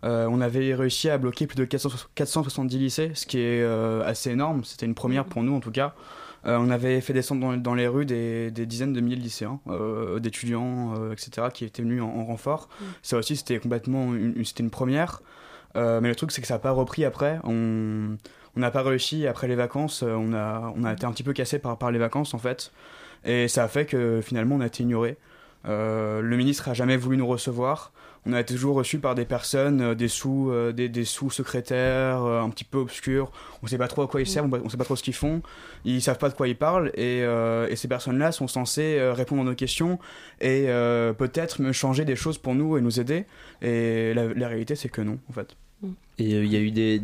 Euh, 0.04 0.26
on 0.30 0.40
avait 0.40 0.74
réussi 0.74 1.10
à 1.10 1.18
bloquer 1.18 1.46
plus 1.46 1.56
de 1.56 1.64
400 1.64 1.90
470 2.14 2.78
lycées, 2.78 3.10
ce 3.14 3.26
qui 3.26 3.38
est 3.38 3.62
euh, 3.62 4.02
assez 4.04 4.30
énorme. 4.30 4.64
C'était 4.64 4.86
une 4.86 4.94
première 4.94 5.26
pour 5.26 5.42
nous 5.42 5.54
en 5.54 5.60
tout 5.60 5.70
cas. 5.70 5.94
Euh, 6.46 6.58
on 6.60 6.70
avait 6.70 7.00
fait 7.00 7.12
descendre 7.14 7.40
dans, 7.40 7.56
dans 7.56 7.74
les 7.74 7.86
rues 7.88 8.04
des, 8.06 8.50
des 8.50 8.66
dizaines 8.66 8.92
de 8.92 9.00
milliers 9.00 9.16
de 9.16 9.22
lycéens, 9.22 9.60
euh, 9.68 10.18
d'étudiants, 10.18 10.94
euh, 10.98 11.12
etc., 11.12 11.48
qui 11.52 11.64
étaient 11.64 11.82
venus 11.82 12.02
en, 12.02 12.06
en 12.08 12.24
renfort. 12.24 12.68
Ça 13.02 13.16
aussi, 13.16 13.36
c'était 13.36 13.58
complètement 13.58 14.14
une, 14.14 14.34
une- 14.36 14.44
c'était 14.44 14.62
une 14.62 14.70
première. 14.70 15.22
Euh, 15.76 16.00
mais 16.00 16.08
le 16.08 16.14
truc, 16.14 16.30
c'est 16.32 16.40
que 16.40 16.46
ça 16.46 16.54
n'a 16.54 16.60
pas 16.60 16.70
repris 16.72 17.04
après. 17.04 17.38
On 17.44 18.16
on 18.56 18.60
n'a 18.60 18.70
pas 18.70 18.82
réussi 18.82 19.26
après 19.26 19.48
les 19.48 19.56
vacances. 19.56 20.02
On 20.02 20.32
a, 20.32 20.72
on 20.76 20.84
a 20.84 20.92
été 20.92 21.04
un 21.06 21.10
petit 21.12 21.24
peu 21.24 21.32
cassé 21.32 21.58
par, 21.58 21.76
par 21.76 21.90
les 21.90 21.98
vacances 21.98 22.34
en 22.34 22.38
fait. 22.38 22.72
Et 23.24 23.48
ça 23.48 23.64
a 23.64 23.68
fait 23.68 23.84
que 23.86 24.20
finalement 24.22 24.54
on 24.56 24.60
a 24.60 24.66
été 24.66 24.82
ignoré. 24.84 25.16
Euh, 25.66 26.20
le 26.20 26.36
ministre 26.36 26.68
a 26.68 26.74
jamais 26.74 26.96
voulu 26.96 27.16
nous 27.16 27.26
recevoir. 27.26 27.92
On 28.26 28.32
a 28.32 28.40
été 28.40 28.54
toujours 28.54 28.76
reçu 28.76 28.98
par 28.98 29.14
des 29.14 29.26
personnes, 29.26 29.80
euh, 29.82 29.94
des 29.94 30.08
sous, 30.08 30.50
euh, 30.50 30.72
des, 30.72 30.88
des 30.88 31.04
sous-secrétaires, 31.04 32.24
euh, 32.24 32.40
un 32.40 32.48
petit 32.48 32.64
peu 32.64 32.78
obscurs. 32.78 33.30
On 33.62 33.66
sait 33.66 33.76
pas 33.76 33.88
trop 33.88 34.02
à 34.02 34.08
quoi 34.08 34.20
ils 34.22 34.26
servent, 34.26 34.48
on 34.64 34.68
sait 34.68 34.78
pas 34.78 34.84
trop 34.84 34.96
ce 34.96 35.02
qu'ils 35.02 35.14
font. 35.14 35.42
Ils 35.84 36.00
savent 36.00 36.18
pas 36.18 36.30
de 36.30 36.34
quoi 36.34 36.48
ils 36.48 36.56
parlent. 36.56 36.90
Et, 36.94 37.18
et 37.20 37.76
ces 37.76 37.88
personnes-là 37.88 38.32
sont 38.32 38.48
censées 38.48 38.98
répondre 39.12 39.42
à 39.42 39.44
nos 39.44 39.54
questions 39.54 39.98
et 40.40 40.66
peut-être 41.18 41.60
me 41.60 41.72
changer 41.72 42.04
des 42.04 42.16
choses 42.16 42.38
pour 42.38 42.54
nous 42.54 42.76
et 42.76 42.80
nous 42.80 43.00
aider. 43.00 43.26
Et 43.62 44.14
la, 44.14 44.32
la 44.32 44.48
réalité, 44.48 44.74
c'est 44.74 44.88
que 44.88 45.02
non, 45.02 45.18
en 45.28 45.32
fait. 45.32 45.56
Et 46.18 46.34
euh, 46.34 46.44
il 46.44 46.52
y 46.52 46.56
a 46.56 46.60
eu 46.60 46.70
des. 46.70 47.02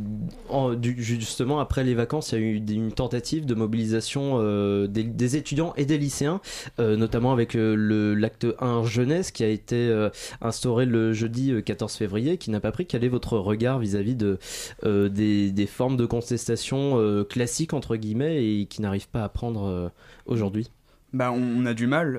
justement, 0.97 1.59
après 1.59 1.83
les 1.83 1.95
vacances, 1.95 2.31
il 2.33 2.41
y 2.41 2.43
a 2.43 2.47
eu 2.47 2.57
une 2.57 2.93
tentative 2.93 3.45
de 3.45 3.55
mobilisation 3.55 4.37
euh, 4.39 4.87
des, 4.87 5.37
étudiants 5.37 5.75
et 5.77 5.85
des 5.85 5.99
lycéens, 5.99 6.41
euh, 6.79 6.97
notamment 6.97 7.33
avec 7.33 7.55
le- 7.55 8.15
l'acte 8.15 8.47
1 8.61 8.85
jeunesse 8.85 9.33
qui 9.33 9.43
a 9.43 9.49
été 9.49 10.09
instauré 10.41 10.87
le 10.87 11.13
jeudi 11.13 11.51
euh, 11.53 11.61
14 11.61 11.95
février, 11.95 12.39
qui 12.39 12.51
n'a 12.51 12.61
pas 12.61 12.71
pris. 12.71 12.87
Quel 12.87 13.03
est 13.03 13.09
votre 13.09 13.37
regard 13.39 13.81
vis-à-vis 13.81 14.15
de, 14.15 14.39
des, 14.85 15.51
des 15.51 15.67
formes 15.67 15.97
de 15.97 16.07
contestation 16.07 17.25
classiques, 17.29 17.73
entre 17.73 17.97
guillemets, 17.97 18.45
et 18.45 18.67
qui 18.67 18.83
n'arrivent 18.83 19.09
pas 19.09 19.25
à 19.25 19.29
prendre 19.29 19.91
aujourd'hui? 20.27 20.71
Bah, 21.13 21.33
on, 21.33 21.67
a 21.67 21.75
du 21.75 21.87
mal. 21.87 22.13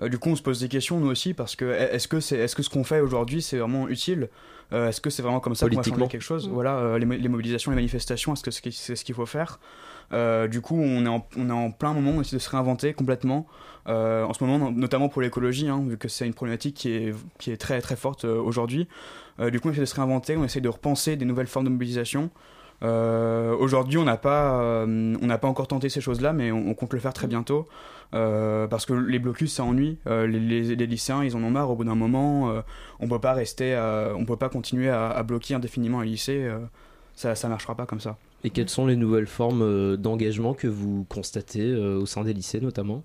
du 0.00 0.18
coup, 0.18 0.30
on 0.30 0.36
se 0.36 0.42
pose 0.42 0.60
des 0.60 0.68
questions, 0.68 1.00
nous 1.00 1.08
aussi, 1.08 1.34
parce 1.34 1.56
que 1.56 1.64
est-ce 1.64 2.08
que, 2.08 2.20
c'est, 2.20 2.36
est-ce 2.36 2.54
que 2.54 2.62
ce 2.62 2.70
qu'on 2.70 2.84
fait 2.84 3.00
aujourd'hui, 3.00 3.42
c'est 3.42 3.58
vraiment 3.58 3.88
utile? 3.88 4.28
Euh, 4.72 4.88
Est-ce 4.88 5.00
que 5.00 5.10
c'est 5.10 5.22
vraiment 5.22 5.40
comme 5.40 5.54
ça 5.54 5.66
qu'on 5.66 5.70
va 5.76 5.82
changer 5.82 5.90
Politiquement. 5.90 6.08
quelque 6.08 6.22
chose 6.22 6.48
Mm. 6.48 6.52
Voilà, 6.52 6.76
euh, 6.78 6.98
les, 6.98 7.04
mo- 7.06 7.14
les 7.14 7.28
mobilisations, 7.28 7.70
les 7.70 7.76
manifestations, 7.76 8.32
est-ce 8.32 8.42
que 8.42 8.50
c'est, 8.50 8.70
c'est 8.72 8.96
ce 8.96 9.04
qu'il 9.04 9.14
faut 9.14 9.26
faire? 9.26 9.60
Euh, 10.12 10.48
Du 10.48 10.60
coup, 10.60 10.76
on 10.80 11.04
est, 11.04 11.08
en, 11.08 11.26
on 11.36 11.48
est 11.48 11.52
en 11.52 11.70
plein 11.70 11.92
moment, 11.92 12.12
on 12.16 12.20
essaie 12.20 12.36
de 12.36 12.40
se 12.40 12.50
réinventer 12.50 12.92
complètement. 12.94 13.46
Euh, 13.88 14.24
en 14.24 14.32
ce 14.32 14.42
moment, 14.44 14.70
notamment 14.70 15.08
pour 15.08 15.22
l'écologie, 15.22 15.68
hein, 15.68 15.82
vu 15.86 15.98
que 15.98 16.08
c'est 16.08 16.26
une 16.26 16.34
problématique 16.34 16.74
qui 16.76 16.90
est, 16.90 17.14
qui 17.38 17.50
est 17.50 17.56
très 17.56 17.80
très 17.80 17.96
forte 17.96 18.24
euh, 18.24 18.40
aujourd'hui. 18.40 18.88
Euh, 19.40 19.50
du 19.50 19.60
coup, 19.60 19.68
on 19.68 19.72
essaie 19.72 19.80
de 19.80 19.86
se 19.86 19.94
réinventer, 19.94 20.36
on 20.36 20.44
essaie 20.44 20.60
de 20.60 20.68
repenser 20.68 21.16
des 21.16 21.24
nouvelles 21.24 21.46
formes 21.46 21.64
de 21.66 21.70
mobilisation. 21.70 22.30
Euh, 22.82 23.54
Aujourd'hui, 23.58 23.98
on 23.98 24.04
n'a 24.04 24.16
pas, 24.16 24.60
euh, 24.62 25.14
on 25.20 25.26
n'a 25.26 25.38
pas 25.38 25.48
encore 25.48 25.68
tenté 25.68 25.88
ces 25.88 26.00
choses-là, 26.00 26.32
mais 26.32 26.50
on, 26.52 26.68
on 26.68 26.74
compte 26.74 26.92
le 26.92 26.98
faire 26.98 27.12
très 27.12 27.26
bientôt. 27.26 27.68
Euh, 28.14 28.66
parce 28.66 28.84
que 28.86 28.92
les 28.92 29.18
blocus, 29.18 29.54
ça 29.54 29.64
ennuie. 29.64 29.98
Euh, 30.06 30.26
les, 30.26 30.40
les- 30.40 30.76
les 30.76 30.86
lycéens, 30.86 31.22
ils 31.24 31.36
en 31.36 31.42
ont 31.42 31.50
marre 31.50 31.70
au 31.70 31.76
bout 31.76 31.84
d'un 31.84 31.94
moment. 31.94 32.50
Euh, 32.50 32.60
on 33.00 33.08
peut 33.08 33.18
pas 33.20 33.32
rester, 33.32 33.74
à- 33.74 34.12
on 34.16 34.24
peut 34.24 34.36
pas 34.36 34.48
continuer 34.48 34.88
à, 34.90 35.08
à 35.10 35.22
bloquer 35.22 35.54
indéfiniment 35.54 36.00
un 36.00 36.04
lycée. 36.04 36.42
euh, 36.44 36.58
ça, 37.14 37.34
ça 37.34 37.48
marchera 37.48 37.74
pas 37.74 37.86
comme 37.86 38.00
ça. 38.00 38.16
Et 38.44 38.50
quelles 38.50 38.68
sont 38.70 38.86
les 38.86 38.96
nouvelles 38.96 39.26
formes 39.28 39.96
d'engagement 39.96 40.52
que 40.54 40.66
vous 40.66 41.06
constatez 41.08 41.72
au 41.74 42.06
sein 42.06 42.24
des 42.24 42.32
lycées, 42.32 42.60
notamment? 42.60 43.02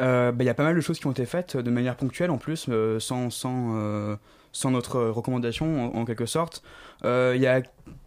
Euh, 0.00 0.32
bah, 0.32 0.42
Il 0.42 0.46
y 0.46 0.50
a 0.50 0.54
pas 0.54 0.64
mal 0.64 0.74
de 0.74 0.80
choses 0.80 0.98
qui 0.98 1.06
ont 1.06 1.12
été 1.12 1.26
faites 1.26 1.56
de 1.56 1.70
manière 1.70 1.94
ponctuelle 1.96 2.30
en 2.30 2.38
plus, 2.38 2.68
sans, 2.98 3.30
sans, 3.30 3.76
euh, 3.78 4.16
sans 4.52 4.70
notre 4.70 5.00
recommandation 5.00 5.92
en, 5.94 6.00
en 6.00 6.04
quelque 6.04 6.26
sorte. 6.26 6.62
Euh, 7.04 7.34
Il 7.36 7.42
y 7.42 7.46
a 7.46 7.62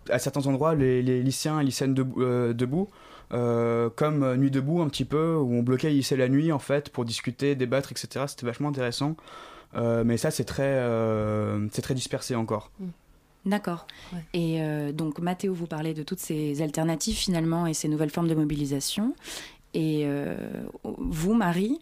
à 0.09 0.19
certains 0.19 0.45
endroits 0.47 0.75
les, 0.75 1.01
les 1.01 1.21
lycéens 1.23 1.59
et 1.59 1.63
lycéennes 1.63 1.93
debout, 1.93 2.21
euh, 2.21 2.53
debout 2.53 2.89
euh, 3.31 3.89
comme 3.95 4.23
euh, 4.23 4.35
Nuit 4.35 4.51
debout 4.51 4.81
un 4.81 4.89
petit 4.89 5.05
peu, 5.05 5.35
où 5.35 5.53
on 5.53 5.63
bloquait 5.63 5.89
les 5.89 5.95
lycées 5.95 6.17
la 6.17 6.29
nuit 6.29 6.51
en 6.51 6.59
fait 6.59 6.89
pour 6.89 7.05
discuter, 7.05 7.55
débattre, 7.55 7.91
etc. 7.91 8.25
C'était 8.27 8.45
vachement 8.45 8.69
intéressant. 8.69 9.15
Euh, 9.75 10.03
mais 10.03 10.17
ça 10.17 10.29
c'est 10.29 10.43
très, 10.43 10.63
euh, 10.63 11.67
c'est 11.71 11.81
très 11.81 11.95
dispersé 11.95 12.35
encore. 12.35 12.69
D'accord. 13.45 13.87
Ouais. 14.13 14.19
Et 14.33 14.61
euh, 14.61 14.91
donc, 14.91 15.19
Mathéo, 15.19 15.53
vous 15.53 15.67
parlez 15.67 15.93
de 15.93 16.03
toutes 16.03 16.19
ces 16.19 16.61
alternatives 16.61 17.15
finalement 17.15 17.67
et 17.67 17.73
ces 17.73 17.89
nouvelles 17.89 18.11
formes 18.11 18.29
de 18.29 18.35
mobilisation. 18.35 19.15
Et 19.73 20.03
euh, 20.05 20.35
vous, 20.83 21.33
Marie, 21.33 21.79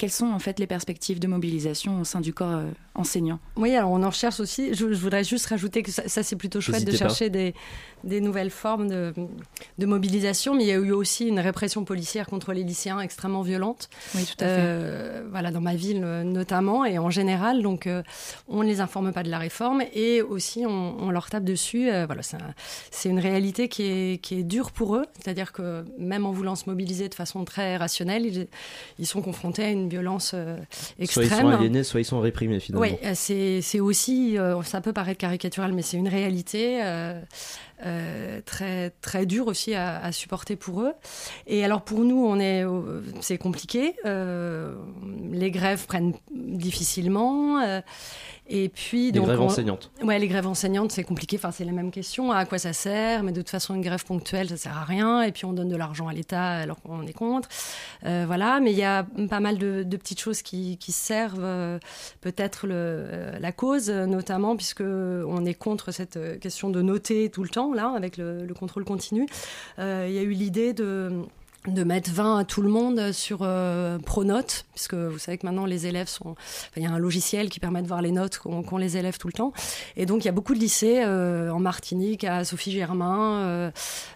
quelles 0.00 0.10
sont 0.10 0.30
en 0.32 0.38
fait 0.38 0.58
les 0.58 0.66
perspectives 0.66 1.20
de 1.20 1.26
mobilisation 1.28 2.00
au 2.00 2.04
sein 2.04 2.22
du 2.22 2.32
corps 2.32 2.48
euh, 2.56 2.70
enseignant? 2.94 3.38
Oui, 3.56 3.74
alors 3.76 3.90
on 3.90 4.02
en 4.02 4.08
recherche 4.08 4.40
aussi. 4.40 4.72
Je, 4.72 4.92
je 4.94 4.98
voudrais 5.00 5.24
juste 5.24 5.44
rajouter 5.46 5.82
que 5.82 5.90
ça, 5.90 6.08
ça, 6.08 6.22
c'est 6.22 6.36
plutôt 6.36 6.60
chouette 6.62 6.84
de 6.86 6.92
chercher 6.96 7.28
des, 7.28 7.54
des 8.02 8.22
nouvelles 8.22 8.50
formes 8.50 8.88
de, 8.88 9.12
de 9.76 9.86
mobilisation, 9.86 10.54
mais 10.54 10.64
il 10.64 10.68
y 10.68 10.72
a 10.72 10.76
eu 10.76 10.92
aussi 10.92 11.28
une 11.28 11.38
répression 11.38 11.84
policière 11.84 12.26
contre 12.28 12.54
les 12.54 12.64
lycéens 12.64 12.98
extrêmement 13.00 13.42
violente. 13.42 13.90
Oui, 14.14 14.24
tout 14.24 14.42
à 14.42 14.46
fait. 14.46 14.56
Euh, 14.58 15.26
voilà, 15.30 15.50
dans 15.50 15.60
ma 15.60 15.74
ville 15.76 16.00
euh, 16.02 16.24
notamment 16.24 16.86
et 16.86 16.98
en 16.98 17.10
général. 17.10 17.60
Donc, 17.62 17.86
euh, 17.86 18.02
on 18.48 18.62
ne 18.62 18.68
les 18.68 18.80
informe 18.80 19.12
pas 19.12 19.22
de 19.22 19.28
la 19.30 19.38
réforme 19.38 19.82
et 19.92 20.22
aussi 20.22 20.64
on, 20.66 20.96
on 20.98 21.10
leur 21.10 21.28
tape 21.28 21.44
dessus. 21.44 21.90
Euh, 21.90 22.06
voilà, 22.06 22.22
c'est 22.22 22.36
un- 22.38 22.54
c'est 22.90 23.10
une 23.10 23.20
réalité 23.20 23.68
qui 23.68 23.82
est, 23.82 24.22
qui 24.22 24.36
est 24.36 24.44
dure 24.44 24.70
pour 24.72 24.96
eux. 24.96 25.04
C'est-à-dire 25.22 25.52
que 25.52 25.84
même 25.98 26.24
en 26.24 26.32
voulant 26.32 26.54
se 26.56 26.70
mobiliser 26.70 27.10
de 27.10 27.14
façon 27.14 27.44
très 27.44 27.76
rationnelle, 27.76 28.24
ils, 28.24 28.48
ils 28.98 29.06
sont 29.06 29.20
confrontés 29.20 29.64
à 29.64 29.70
une 29.70 29.89
violence 29.90 30.32
euh, 30.34 30.56
Soit 30.56 30.94
ils 30.98 31.06
sont 31.08 31.20
extrême. 31.20 31.46
aliénés, 31.48 31.84
soit 31.84 32.00
ils 32.00 32.04
sont 32.06 32.20
réprimés 32.20 32.60
finalement. 32.60 32.82
Oui, 32.86 32.96
euh, 33.04 33.12
c'est 33.14 33.60
c'est 33.60 33.80
aussi, 33.80 34.38
euh, 34.38 34.62
ça 34.62 34.80
peut 34.80 34.94
paraître 34.94 35.18
caricatural, 35.18 35.72
mais 35.74 35.82
c'est 35.82 35.98
une 35.98 36.08
réalité 36.08 36.80
euh, 36.82 38.40
très 38.44 38.90
très 39.02 39.26
dure 39.26 39.46
aussi 39.46 39.74
à, 39.74 39.98
à 40.02 40.12
supporter 40.12 40.56
pour 40.56 40.82
eux. 40.82 40.92
Et 41.46 41.64
alors 41.64 41.82
pour 41.82 42.00
nous, 42.00 42.24
on 42.24 42.38
est, 42.40 42.64
c'est 43.20 43.38
compliqué. 43.38 43.94
euh, 44.06 44.74
les 45.32 45.50
grèves 45.50 45.86
prennent 45.86 46.14
difficilement. 46.34 47.60
euh, 47.60 47.80
Et 48.52 48.68
puis, 48.68 49.06
les 49.06 49.12
donc, 49.12 49.26
grèves 49.26 49.40
on- 49.40 49.44
enseignantes. 49.46 49.92
Ouais, 50.02 50.18
les 50.18 50.26
grèves 50.26 50.46
enseignantes, 50.48 50.90
c'est 50.90 51.04
compliqué. 51.04 51.36
Enfin, 51.36 51.52
c'est 51.52 51.64
la 51.64 51.70
même 51.72 51.92
question. 51.92 52.32
À 52.32 52.44
quoi 52.44 52.58
ça 52.58 52.72
sert? 52.72 53.22
Mais 53.22 53.30
de 53.30 53.40
toute 53.40 53.50
façon, 53.50 53.76
une 53.76 53.80
grève 53.80 54.04
ponctuelle, 54.04 54.48
ça 54.48 54.56
sert 54.56 54.76
à 54.76 54.82
rien. 54.84 55.22
Et 55.22 55.30
puis, 55.30 55.44
on 55.44 55.52
donne 55.52 55.68
de 55.68 55.76
l'argent 55.76 56.08
à 56.08 56.12
l'État 56.12 56.42
alors 56.48 56.82
qu'on 56.82 57.06
est 57.06 57.12
contre. 57.12 57.48
Euh, 58.04 58.24
voilà. 58.26 58.58
Mais 58.58 58.72
il 58.72 58.78
y 58.78 58.82
a 58.82 59.06
pas 59.28 59.38
mal 59.40 59.56
de, 59.56 59.84
de 59.84 59.96
petites 59.96 60.20
choses 60.20 60.42
qui, 60.42 60.78
qui 60.78 60.90
servent 60.90 61.44
euh, 61.44 61.78
peut-être 62.22 62.66
euh, 62.68 63.38
la 63.38 63.52
cause, 63.52 63.88
notamment 63.88 64.56
puisque 64.56 64.80
on 64.82 65.44
est 65.44 65.54
contre 65.54 65.92
cette 65.92 66.18
question 66.40 66.70
de 66.70 66.82
noter 66.82 67.30
tout 67.30 67.44
le 67.44 67.48
temps 67.50 67.72
là, 67.72 67.92
avec 67.96 68.16
le, 68.16 68.44
le 68.44 68.54
contrôle 68.54 68.84
continu. 68.84 69.26
Il 69.78 69.84
y 69.84 70.18
a 70.18 70.22
eu 70.22 70.32
l'idée 70.32 70.72
de 70.72 71.12
de 71.66 71.84
mettre 71.84 72.10
20 72.10 72.38
à 72.38 72.44
tout 72.44 72.62
le 72.62 72.70
monde 72.70 73.12
sur 73.12 73.40
euh, 73.42 73.98
Pronote, 73.98 74.64
puisque 74.74 74.94
vous 74.94 75.18
savez 75.18 75.36
que 75.36 75.46
maintenant 75.46 75.66
les 75.66 75.86
élèves 75.86 76.08
sont... 76.08 76.34
il 76.76 76.82
y 76.82 76.86
a 76.86 76.90
un 76.90 76.98
logiciel 76.98 77.50
qui 77.50 77.60
permet 77.60 77.82
de 77.82 77.86
voir 77.86 78.00
les 78.00 78.12
notes 78.12 78.38
qu'ont 78.38 78.78
les 78.78 78.96
élèves 78.96 79.18
tout 79.18 79.26
le 79.26 79.34
temps. 79.34 79.52
Et 79.96 80.06
donc 80.06 80.24
il 80.24 80.24
y 80.24 80.28
a 80.30 80.32
beaucoup 80.32 80.54
de 80.54 80.58
lycées 80.58 81.02
euh, 81.04 81.50
en 81.50 81.60
Martinique, 81.60 82.24
à 82.24 82.44
Sophie 82.44 82.72
Germain, 82.72 83.40
euh, 83.40 83.70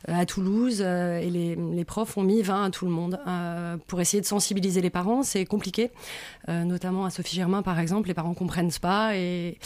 à 0.09 0.25
Toulouse, 0.25 0.81
et 0.81 1.29
les, 1.31 1.85
profs 1.85 2.17
ont 2.17 2.23
mis 2.23 2.41
20 2.41 2.65
à 2.65 2.71
tout 2.71 2.87
le 2.87 2.91
monde 2.91 3.21
pour 3.87 4.01
essayer 4.01 4.23
de 4.23 4.27
sensibiliser 4.27 4.81
les 4.81 4.89
parents. 4.89 5.23
C'est 5.23 5.45
compliqué, 5.45 5.91
notamment 6.49 7.05
à 7.05 7.11
Sophie 7.11 7.37
Germain 7.37 7.63
par 7.63 7.79
exemple, 7.79 8.09
les 8.09 8.15
parents 8.15 8.33
comprennent 8.33 8.73
pas 8.81 9.17
et, 9.17 9.59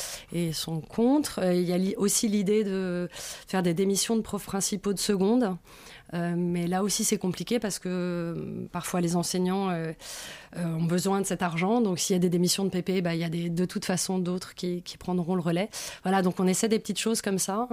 sont 0.52 0.80
contre. 0.80 1.40
Il 1.44 1.62
y 1.62 1.72
a 1.72 1.98
aussi 1.98 2.26
l'idée 2.26 2.64
de 2.64 3.08
faire 3.46 3.62
des 3.62 3.72
démissions 3.72 4.16
de 4.16 4.22
profs 4.22 4.46
principaux 4.46 4.92
de 4.92 4.98
seconde. 4.98 5.56
Euh, 6.14 6.34
mais 6.36 6.66
là 6.66 6.82
aussi, 6.82 7.04
c'est 7.04 7.18
compliqué 7.18 7.58
parce 7.58 7.78
que 7.78 7.88
euh, 7.88 8.66
parfois 8.72 9.00
les 9.00 9.16
enseignants 9.16 9.70
euh, 9.70 9.92
ont 10.56 10.84
besoin 10.84 11.20
de 11.20 11.26
cet 11.26 11.42
argent. 11.42 11.80
Donc, 11.80 11.98
s'il 11.98 12.14
y 12.14 12.16
a 12.16 12.20
des 12.20 12.30
démissions 12.30 12.64
de 12.64 12.70
PP, 12.70 13.02
bah, 13.02 13.14
il 13.14 13.20
y 13.20 13.24
a 13.24 13.28
de 13.28 13.64
toute 13.64 13.84
façon 13.84 14.18
d'autres 14.18 14.54
qui 14.54 14.82
prendront 14.98 15.34
le 15.34 15.42
relais. 15.42 15.68
Voilà, 16.02 16.22
donc 16.22 16.40
on 16.40 16.46
essaie 16.46 16.68
des 16.68 16.78
petites 16.78 16.98
choses 16.98 17.22
comme 17.22 17.38
ça. 17.38 17.68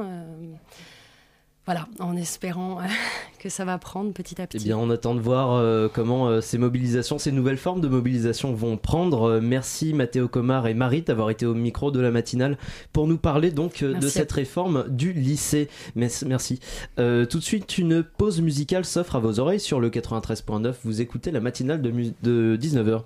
Voilà, 1.66 1.88
en 2.00 2.16
espérant 2.16 2.80
euh, 2.80 2.84
que 3.40 3.50
ça 3.50 3.66
va 3.66 3.78
prendre 3.78 4.12
petit 4.14 4.40
à 4.42 4.48
petit. 4.48 4.58
Eh 4.62 4.68
bien, 4.68 4.78
on 4.78 4.90
attend 4.90 5.16
de 5.16 5.20
voir 5.20 5.54
euh, 5.54 5.88
comment 5.92 6.28
euh, 6.28 6.42
ces 6.42 6.58
mobilisations, 6.58 7.18
ces 7.18 7.32
nouvelles 7.32 7.58
formes 7.58 7.82
de 7.82 7.88
mobilisation 7.88 8.54
vont 8.54 8.78
prendre. 8.78 9.40
Merci 9.40 9.94
Mathéo 9.94 10.28
Comar 10.28 10.68
et 10.68 10.76
Marie 10.76 11.02
d'avoir 11.02 11.32
été 11.32 11.46
au 11.46 11.56
micro 11.56 11.90
de 11.90 12.00
la 12.00 12.12
matinale 12.12 12.58
pour 12.94 13.08
nous 13.08 13.18
parler 13.18 13.52
donc 13.52 13.84
de 13.84 14.08
cette 14.08 14.32
réforme 14.32 14.86
du 14.90 15.12
lycée. 15.14 15.70
Merci. 15.96 16.60
Euh, 17.00 17.26
tout 17.26 17.40
de 17.40 17.44
suite, 17.44 17.78
une 17.78 18.04
pause 18.04 18.42
musicale 18.42 18.86
s'offre 18.86 19.16
à 19.16 19.20
vos 19.20 19.40
oreilles 19.40 19.60
sur 19.60 19.80
le 19.80 19.90
93.9. 19.90 20.74
Vous 20.84 21.02
écoutez 21.02 21.32
la 21.32 21.40
matinale 21.40 21.82
de, 21.82 21.92
de 22.22 22.58
19h. 22.62 23.02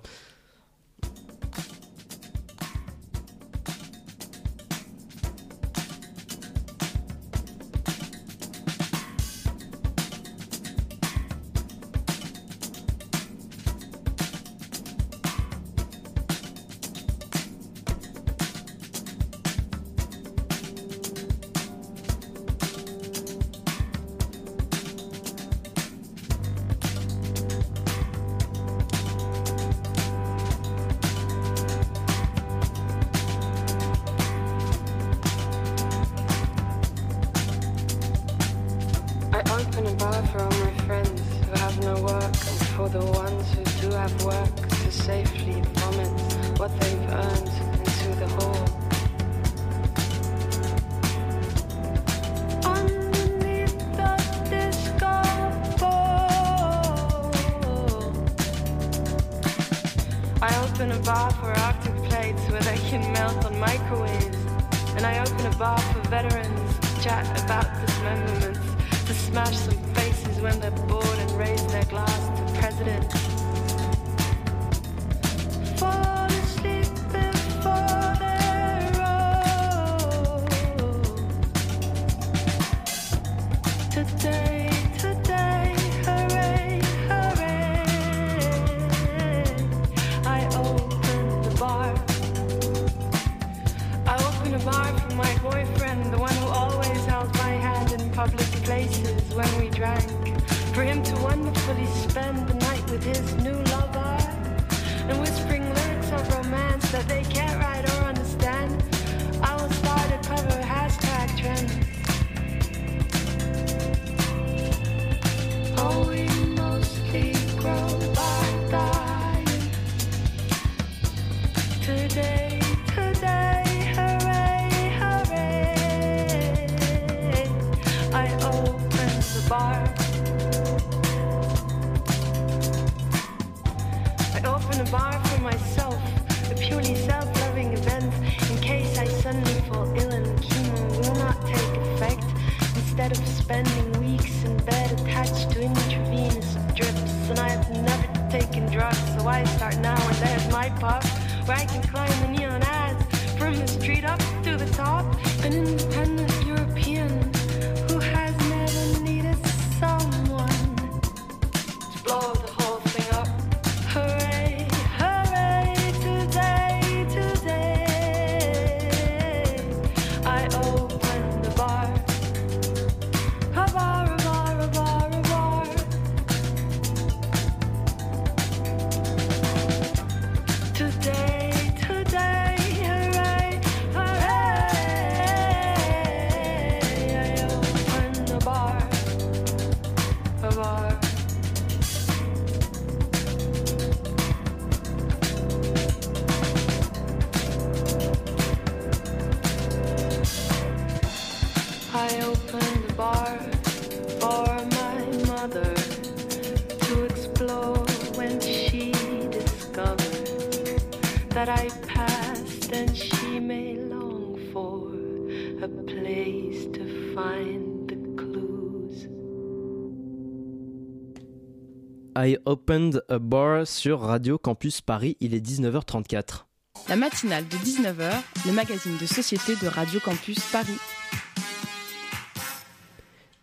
Opened 222.50 223.00
a 223.08 223.18
bar 223.20 223.64
sur 223.64 224.00
Radio 224.00 224.36
Campus 224.36 224.80
Paris, 224.80 225.16
il 225.20 225.34
est 225.34 225.46
19h34. 225.46 226.46
La 226.88 226.96
matinale 226.96 227.46
de 227.46 227.56
19h, 227.56 228.10
le 228.44 228.52
magazine 228.52 228.96
de 228.98 229.06
société 229.06 229.54
de 229.62 229.68
Radio 229.68 230.00
Campus 230.00 230.40
Paris. 230.50 230.78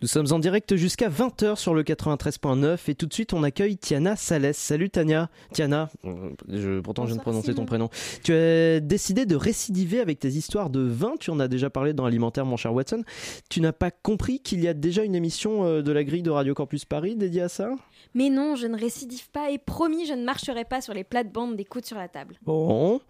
Nous 0.00 0.06
sommes 0.06 0.26
en 0.30 0.38
direct 0.38 0.76
jusqu'à 0.76 1.08
20h 1.08 1.56
sur 1.56 1.74
le 1.74 1.82
93.9 1.82 2.78
et 2.88 2.94
tout 2.94 3.06
de 3.06 3.12
suite 3.12 3.32
on 3.32 3.42
accueille 3.42 3.76
Tiana 3.76 4.14
Salès. 4.14 4.56
Salut 4.56 4.90
Tania. 4.90 5.28
Tiana, 5.52 5.90
euh, 6.04 6.30
je, 6.48 6.78
pourtant 6.78 7.02
je 7.02 7.08
viens 7.08 7.16
de 7.16 7.20
prononcer 7.22 7.52
ton 7.52 7.66
prénom. 7.66 7.90
Tu 8.22 8.32
as 8.32 8.78
décidé 8.78 9.26
de 9.26 9.34
récidiver 9.34 9.98
avec 9.98 10.20
tes 10.20 10.28
histoires 10.28 10.70
de 10.70 10.78
vin, 10.80 11.14
tu 11.18 11.30
en 11.32 11.40
as 11.40 11.48
déjà 11.48 11.68
parlé 11.68 11.94
dans 11.94 12.04
Alimentaire 12.04 12.46
mon 12.46 12.56
cher 12.56 12.72
Watson. 12.72 13.02
Tu 13.50 13.60
n'as 13.60 13.72
pas 13.72 13.90
compris 13.90 14.38
qu'il 14.38 14.60
y 14.60 14.68
a 14.68 14.74
déjà 14.74 15.02
une 15.02 15.16
émission 15.16 15.64
euh, 15.64 15.82
de 15.82 15.90
la 15.90 16.04
grille 16.04 16.22
de 16.22 16.30
Radio 16.30 16.54
Campus 16.54 16.84
Paris 16.84 17.16
dédiée 17.16 17.42
à 17.42 17.48
ça? 17.48 17.70
Mais 18.14 18.30
non, 18.30 18.54
je 18.54 18.68
ne 18.68 18.78
récidive 18.78 19.28
pas 19.32 19.50
et 19.50 19.58
promis, 19.58 20.06
je 20.06 20.12
ne 20.12 20.22
marcherai 20.24 20.64
pas 20.64 20.80
sur 20.80 20.94
les 20.94 21.02
plates-bandes 21.02 21.56
des 21.56 21.64
coudes 21.64 21.84
sur 21.86 21.98
la 21.98 22.06
table. 22.06 22.38
Bon, 22.42 23.00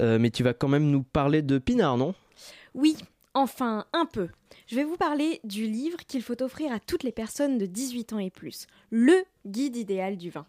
Euh, 0.00 0.20
mais 0.20 0.30
tu 0.30 0.44
vas 0.44 0.54
quand 0.54 0.68
même 0.68 0.88
nous 0.88 1.02
parler 1.02 1.42
de 1.42 1.58
Pinard, 1.58 1.96
non? 1.96 2.14
Oui, 2.74 2.96
enfin, 3.34 3.86
un 3.92 4.06
peu. 4.06 4.28
Je 4.68 4.76
vais 4.76 4.84
vous 4.84 4.98
parler 4.98 5.40
du 5.44 5.66
livre 5.66 5.96
qu'il 6.06 6.20
faut 6.22 6.42
offrir 6.42 6.70
à 6.72 6.78
toutes 6.78 7.02
les 7.02 7.10
personnes 7.10 7.56
de 7.56 7.64
18 7.64 8.12
ans 8.12 8.18
et 8.18 8.28
plus. 8.28 8.66
Le 8.90 9.24
guide 9.46 9.76
idéal 9.76 10.18
du 10.18 10.28
vin. 10.28 10.44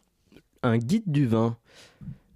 Un 0.61 0.77
guide 0.77 1.09
du 1.09 1.25
vin. 1.25 1.55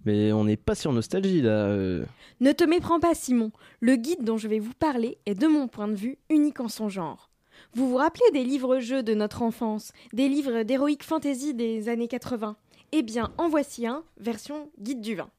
Mais 0.05 0.31
on 0.31 0.45
n'est 0.45 0.55
pas 0.55 0.75
sur 0.75 0.93
nostalgie 0.93 1.41
là. 1.41 1.67
euh. 1.67 2.05
Ne 2.39 2.53
te 2.53 2.63
méprends 2.63 3.01
pas, 3.01 3.13
Simon. 3.13 3.51
Le 3.81 3.97
guide 3.97 4.23
dont 4.23 4.37
je 4.37 4.47
vais 4.47 4.59
vous 4.59 4.73
parler 4.73 5.17
est, 5.25 5.35
de 5.35 5.45
mon 5.45 5.67
point 5.67 5.89
de 5.89 5.95
vue, 5.95 6.17
unique 6.29 6.61
en 6.61 6.69
son 6.69 6.87
genre. 6.87 7.29
Vous 7.73 7.89
vous 7.89 7.97
rappelez 7.97 8.31
des 8.31 8.45
livres-jeux 8.45 9.03
de 9.03 9.13
notre 9.13 9.41
enfance, 9.41 9.91
des 10.13 10.29
livres 10.29 10.63
d'héroïque 10.63 11.03
fantasy 11.03 11.53
des 11.53 11.89
années 11.89 12.07
80 12.07 12.55
Eh 12.93 13.01
bien, 13.01 13.33
en 13.37 13.49
voici 13.49 13.87
un, 13.87 14.05
version 14.17 14.69
guide 14.79 15.01
du 15.01 15.15
vin. 15.15 15.29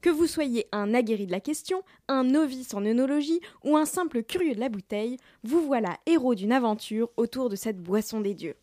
Que 0.00 0.10
vous 0.10 0.26
soyez 0.26 0.66
un 0.72 0.94
aguerri 0.94 1.26
de 1.26 1.32
la 1.32 1.40
question, 1.40 1.82
un 2.08 2.24
novice 2.24 2.74
en 2.74 2.84
œnologie 2.84 3.40
ou 3.64 3.76
un 3.76 3.86
simple 3.86 4.22
curieux 4.22 4.54
de 4.54 4.60
la 4.60 4.68
bouteille, 4.68 5.16
vous 5.42 5.60
voilà 5.60 5.98
héros 6.06 6.34
d'une 6.34 6.52
aventure 6.52 7.10
autour 7.16 7.48
de 7.48 7.56
cette 7.56 7.82
boisson 7.82 8.20
des 8.20 8.34
dieux. 8.34 8.56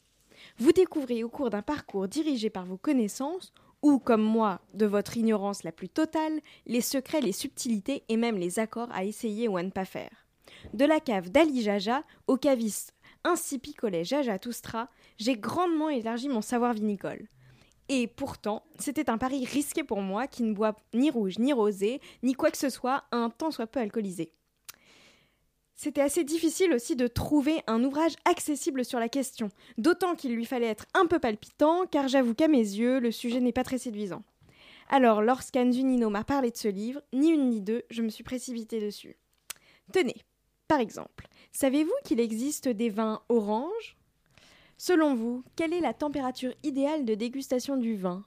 Vous 0.57 0.71
découvrez 0.71 1.23
au 1.23 1.29
cours 1.29 1.49
d'un 1.49 1.61
parcours 1.61 2.07
dirigé 2.07 2.49
par 2.49 2.65
vos 2.65 2.77
connaissances, 2.77 3.53
ou 3.81 3.99
comme 3.99 4.23
moi, 4.23 4.61
de 4.73 4.85
votre 4.85 5.17
ignorance 5.17 5.63
la 5.63 5.71
plus 5.71 5.89
totale, 5.89 6.39
les 6.65 6.81
secrets, 6.81 7.21
les 7.21 7.33
subtilités 7.33 8.03
et 8.07 8.17
même 8.17 8.37
les 8.37 8.59
accords 8.59 8.91
à 8.91 9.03
essayer 9.03 9.47
ou 9.47 9.57
à 9.57 9.63
ne 9.63 9.71
pas 9.71 9.85
faire. 9.85 10.25
De 10.73 10.85
la 10.85 10.99
cave 10.99 11.29
d'Ali 11.29 11.61
Jaja 11.61 12.03
au 12.27 12.37
caviste 12.37 12.93
ainsi 13.23 13.59
picolait 13.59 14.03
Jaja 14.03 14.37
Toustra, 14.39 14.89
j'ai 15.17 15.37
grandement 15.37 15.89
élargi 15.89 16.27
mon 16.27 16.41
savoir 16.41 16.73
vinicole. 16.73 17.27
Et 17.89 18.07
pourtant, 18.07 18.63
c'était 18.79 19.09
un 19.09 19.17
pari 19.17 19.45
risqué 19.45 19.83
pour 19.83 20.01
moi 20.01 20.27
qui 20.27 20.43
ne 20.43 20.53
boit 20.53 20.75
ni 20.93 21.09
rouge, 21.09 21.37
ni 21.37 21.53
rosé, 21.53 21.99
ni 22.21 22.33
quoi 22.33 22.49
que 22.49 22.57
ce 22.57 22.69
soit, 22.69 23.03
un 23.11 23.29
tant 23.29 23.51
soit 23.51 23.67
peu 23.67 23.79
alcoolisé. 23.79 24.31
C'était 25.75 26.01
assez 26.01 26.23
difficile 26.23 26.71
aussi 26.71 26.95
de 26.95 27.07
trouver 27.07 27.61
un 27.67 27.83
ouvrage 27.83 28.15
accessible 28.25 28.85
sur 28.85 28.99
la 28.99 29.09
question, 29.09 29.49
d'autant 29.77 30.15
qu'il 30.15 30.33
lui 30.33 30.45
fallait 30.45 30.67
être 30.67 30.85
un 30.93 31.07
peu 31.07 31.19
palpitant, 31.19 31.85
car 31.85 32.07
j'avoue 32.07 32.33
qu'à 32.33 32.47
mes 32.47 32.59
yeux, 32.59 32.99
le 32.99 33.11
sujet 33.11 33.41
n'est 33.41 33.51
pas 33.51 33.63
très 33.63 33.79
séduisant. 33.79 34.23
Alors, 34.89 35.21
lorsqu'Anne 35.21 35.73
Zunino 35.73 36.09
m'a 36.09 36.23
parlé 36.23 36.51
de 36.51 36.57
ce 36.57 36.67
livre, 36.67 37.01
ni 37.11 37.31
une 37.31 37.49
ni 37.49 37.61
deux, 37.61 37.83
je 37.89 38.01
me 38.01 38.09
suis 38.09 38.23
précipitée 38.23 38.79
dessus. 38.79 39.17
Tenez, 39.91 40.15
par 40.67 40.79
exemple, 40.79 41.27
savez-vous 41.51 41.91
qu'il 42.05 42.19
existe 42.19 42.69
des 42.69 42.89
vins 42.89 43.21
oranges 43.27 43.97
Selon 44.77 45.15
vous, 45.15 45.43
quelle 45.55 45.73
est 45.73 45.79
la 45.79 45.93
température 45.93 46.53
idéale 46.63 47.05
de 47.05 47.15
dégustation 47.15 47.77
du 47.77 47.95
vin? 47.95 48.25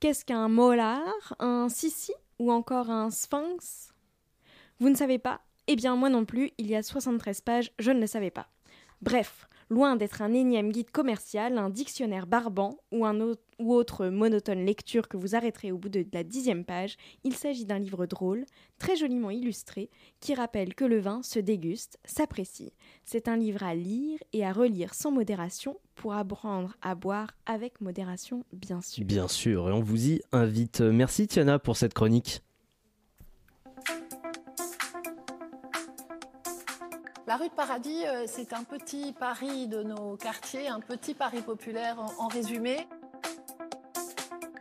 Qu'est-ce 0.00 0.24
qu'un 0.24 0.48
molar, 0.48 1.04
un 1.38 1.68
sissi 1.68 2.12
ou 2.38 2.50
encore 2.52 2.90
un 2.90 3.10
sphinx? 3.10 3.94
Vous 4.80 4.88
ne 4.88 4.96
savez 4.96 5.18
pas? 5.18 5.40
Eh 5.66 5.76
bien 5.76 5.96
moi 5.96 6.10
non 6.10 6.24
plus, 6.24 6.50
il 6.58 6.66
y 6.66 6.76
a 6.76 6.82
73 6.82 7.40
pages, 7.40 7.72
je 7.78 7.90
ne 7.90 8.00
le 8.00 8.06
savais 8.06 8.30
pas. 8.30 8.48
Bref, 9.00 9.48
loin 9.68 9.96
d'être 9.96 10.22
un 10.22 10.32
énième 10.32 10.70
guide 10.70 10.90
commercial, 10.90 11.58
un 11.58 11.70
dictionnaire 11.70 12.26
barbant 12.26 12.78
ou, 12.92 13.04
un 13.04 13.20
autre, 13.20 13.42
ou 13.58 13.74
autre 13.74 14.06
monotone 14.06 14.64
lecture 14.64 15.08
que 15.08 15.16
vous 15.16 15.34
arrêterez 15.34 15.72
au 15.72 15.78
bout 15.78 15.88
de 15.88 16.06
la 16.12 16.24
dixième 16.24 16.64
page, 16.64 16.96
il 17.24 17.34
s'agit 17.34 17.64
d'un 17.64 17.78
livre 17.78 18.06
drôle, 18.06 18.44
très 18.78 18.96
joliment 18.96 19.30
illustré, 19.30 19.90
qui 20.20 20.34
rappelle 20.34 20.74
que 20.74 20.84
le 20.84 20.98
vin 20.98 21.22
se 21.22 21.38
déguste, 21.38 21.98
s'apprécie. 22.04 22.72
C'est 23.04 23.28
un 23.28 23.36
livre 23.36 23.62
à 23.62 23.74
lire 23.74 24.18
et 24.32 24.44
à 24.44 24.52
relire 24.52 24.94
sans 24.94 25.10
modération 25.10 25.78
pour 25.94 26.14
apprendre 26.14 26.76
à 26.82 26.94
boire 26.94 27.30
avec 27.46 27.80
modération, 27.80 28.44
bien 28.52 28.80
sûr. 28.80 29.04
Bien 29.04 29.28
sûr, 29.28 29.68
et 29.68 29.72
on 29.72 29.80
vous 29.80 30.08
y 30.08 30.22
invite. 30.32 30.80
Merci 30.80 31.26
Tiana 31.26 31.58
pour 31.58 31.76
cette 31.76 31.94
chronique. 31.94 32.42
La 37.26 37.36
rue 37.36 37.48
de 37.48 37.54
Paradis, 37.54 38.04
euh, 38.06 38.24
c'est 38.26 38.52
un 38.52 38.64
petit 38.64 39.14
Paris 39.18 39.66
de 39.66 39.82
nos 39.82 40.16
quartiers, 40.16 40.68
un 40.68 40.80
petit 40.80 41.14
Paris 41.14 41.40
populaire 41.40 41.96
en, 41.98 42.24
en 42.24 42.28
résumé. 42.28 42.86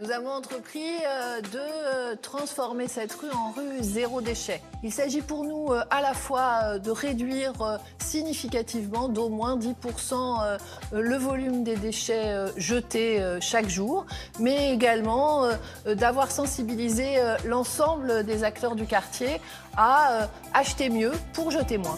Nous 0.03 0.11
avons 0.11 0.31
entrepris 0.31 0.81
euh, 1.05 1.39
de 1.39 1.59
euh, 1.59 2.15
transformer 2.21 2.89
cette 2.89 3.13
rue 3.13 3.31
en 3.31 3.51
rue 3.51 3.81
zéro 3.81 4.19
déchet. 4.21 4.61
Il 4.83 4.91
s'agit 4.91 5.21
pour 5.21 5.45
nous 5.45 5.71
à 5.71 6.01
la 6.01 6.13
fois 6.13 6.77
de 6.77 6.91
réduire 6.91 7.79
significativement 7.99 9.07
d'au 9.07 9.29
moins 9.29 9.57
10% 9.57 10.13
euh, 10.13 10.57
le 10.91 11.15
volume 11.15 11.63
des 11.63 11.77
déchets 11.77 12.35
jetés 12.57 13.23
chaque 13.39 13.69
jour, 13.69 14.05
mais 14.39 14.73
également 14.73 15.47
d'avoir 15.85 16.31
sensibilisé 16.31 17.15
l'ensemble 17.45 18.25
des 18.25 18.43
acteurs 18.43 18.75
du 18.75 18.85
quartier 18.85 19.39
à 19.77 20.27
acheter 20.53 20.89
mieux 20.89 21.13
pour 21.33 21.51
jeter 21.51 21.77
moins. 21.77 21.97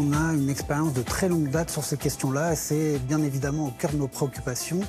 On 0.00 0.12
a 0.12 0.32
une 0.32 0.48
expérience 0.48 0.92
de 0.92 1.02
très 1.02 1.28
longue 1.28 1.50
date 1.50 1.70
sur 1.70 1.82
ces 1.82 1.96
questions-là 1.96 2.52
et 2.52 2.56
c'est 2.56 2.98
bien 3.00 3.20
évidemment 3.20 3.66
au 3.66 3.70
cœur 3.70 3.90
de 3.90 3.96
nos 3.96 4.06
préoccupations. 4.06 4.80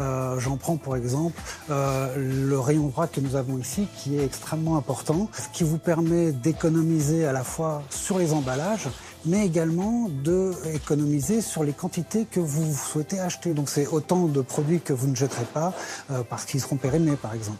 Euh, 0.00 0.40
J'en 0.40 0.56
prends 0.56 0.76
pour 0.76 0.96
exemple 0.96 1.40
euh, 1.70 2.48
le 2.48 2.58
rayon 2.58 2.88
droit 2.88 3.06
que 3.06 3.20
nous 3.20 3.36
avons 3.36 3.58
ici 3.58 3.86
qui 3.96 4.18
est 4.18 4.24
extrêmement 4.24 4.76
important, 4.76 5.30
qui 5.52 5.62
vous 5.62 5.78
permet 5.78 6.32
d'économiser 6.32 7.26
à 7.26 7.32
la 7.32 7.44
fois 7.44 7.84
sur 7.90 8.18
les 8.18 8.32
emballages 8.32 8.88
mais 9.24 9.44
également 9.44 10.08
de 10.08 10.52
économiser 10.72 11.40
sur 11.40 11.64
les 11.64 11.72
quantités 11.72 12.26
que 12.30 12.40
vous 12.40 12.74
souhaitez 12.74 13.20
acheter. 13.20 13.54
Donc 13.54 13.68
c'est 13.68 13.86
autant 13.86 14.26
de 14.26 14.40
produits 14.40 14.80
que 14.80 14.92
vous 14.92 15.08
ne 15.08 15.16
jetterez 15.16 15.44
pas 15.44 15.74
euh, 16.10 16.22
parce 16.28 16.44
qu'ils 16.44 16.60
seront 16.60 16.76
périmés 16.76 17.16
par 17.16 17.34
exemple. 17.34 17.58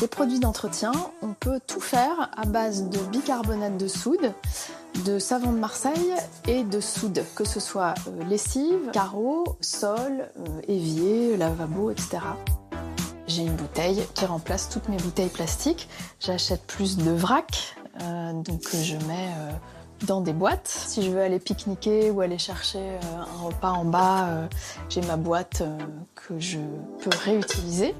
Les 0.00 0.08
produits 0.08 0.40
d'entretien, 0.40 0.92
on 1.22 1.34
peut 1.34 1.60
tout 1.66 1.80
faire 1.80 2.30
à 2.36 2.44
base 2.46 2.88
de 2.88 2.98
bicarbonate 3.10 3.76
de 3.76 3.88
soude, 3.88 4.32
de 5.04 5.18
savon 5.18 5.52
de 5.52 5.58
Marseille 5.58 6.14
et 6.46 6.64
de 6.64 6.80
soude, 6.80 7.24
que 7.34 7.44
ce 7.44 7.60
soit 7.60 7.94
euh, 8.08 8.24
lessive, 8.24 8.90
carreau, 8.92 9.56
sol, 9.60 10.28
euh, 10.38 10.60
évier, 10.68 11.36
lavabo, 11.36 11.90
etc. 11.90 12.18
J'ai 13.26 13.42
une 13.42 13.54
bouteille 13.54 14.04
qui 14.14 14.26
remplace 14.26 14.68
toutes 14.68 14.88
mes 14.88 14.96
bouteilles 14.96 15.28
plastiques. 15.28 15.88
J'achète 16.20 16.62
plus 16.66 16.96
de 16.96 17.10
vrac, 17.10 17.76
euh, 18.02 18.32
donc 18.32 18.60
que 18.62 18.76
je 18.76 18.96
mets 18.96 19.30
euh, 19.38 19.52
dans 20.06 20.20
des 20.20 20.32
boîtes. 20.32 20.68
Si 20.68 21.02
je 21.02 21.10
veux 21.10 21.20
aller 21.20 21.38
pique-niquer 21.38 22.10
ou 22.10 22.20
aller 22.20 22.38
chercher 22.38 22.78
euh, 22.78 23.00
un 23.16 23.46
repas 23.46 23.70
en 23.70 23.84
bas, 23.84 24.26
euh, 24.28 24.46
j'ai 24.88 25.00
ma 25.02 25.16
boîte 25.16 25.62
euh, 25.62 25.78
que 26.14 26.38
je 26.38 26.58
peux 27.02 27.16
réutiliser. 27.24 27.94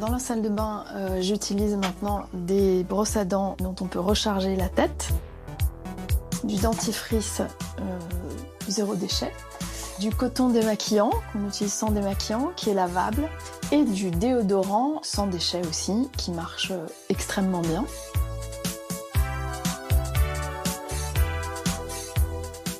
Dans 0.00 0.12
la 0.12 0.20
salle 0.20 0.42
de 0.42 0.48
bain, 0.48 0.84
euh, 0.94 1.20
j'utilise 1.20 1.74
maintenant 1.74 2.26
des 2.32 2.84
brosses 2.84 3.16
à 3.16 3.24
dents 3.24 3.56
dont 3.58 3.74
on 3.80 3.86
peut 3.86 3.98
recharger 3.98 4.54
la 4.54 4.68
tête, 4.68 5.08
du 6.44 6.54
dentifrice 6.54 7.40
euh, 7.80 7.98
zéro 8.68 8.94
déchet, 8.94 9.32
du 9.98 10.10
coton 10.10 10.50
démaquillant 10.50 11.10
qu'on 11.32 11.48
utilise 11.48 11.72
sans 11.72 11.90
démaquillant 11.90 12.52
qui 12.54 12.70
est 12.70 12.74
lavable 12.74 13.28
et 13.72 13.82
du 13.82 14.12
déodorant 14.12 15.00
sans 15.02 15.26
déchet 15.26 15.62
aussi 15.66 16.08
qui 16.16 16.30
marche 16.30 16.70
euh, 16.70 16.86
extrêmement 17.08 17.62
bien. 17.62 17.84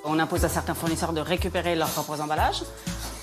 On 0.05 0.21
impose 0.21 0.45
à 0.45 0.49
certains 0.49 0.75
fournisseurs 0.75 1.13
de 1.13 1.21
récupérer 1.21 1.75
leurs 1.75 1.91
propres 1.91 2.21
emballages. 2.21 2.63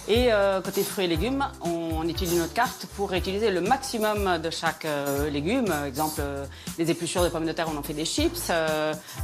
Et 0.08 0.32
euh, 0.32 0.62
côté 0.62 0.84
fruits 0.84 1.06
et 1.06 1.08
légumes, 1.08 1.44
on 1.62 2.08
utilise 2.08 2.38
notre 2.38 2.54
carte 2.54 2.86
pour 2.96 3.10
réutiliser 3.10 3.50
le 3.50 3.60
maximum 3.60 4.38
de 4.38 4.52
chaque 4.52 4.86
euh, 4.86 5.32
légume. 5.32 5.74
Exemple, 5.88 6.20
euh, 6.20 6.46
les 6.78 6.92
épluchures 6.92 7.24
de 7.24 7.30
pommes 7.30 7.48
de 7.48 7.52
terre, 7.52 7.68
on 7.74 7.78
en 7.78 7.82
fait 7.82 7.94
des 7.94 8.06
chips. 8.06 8.52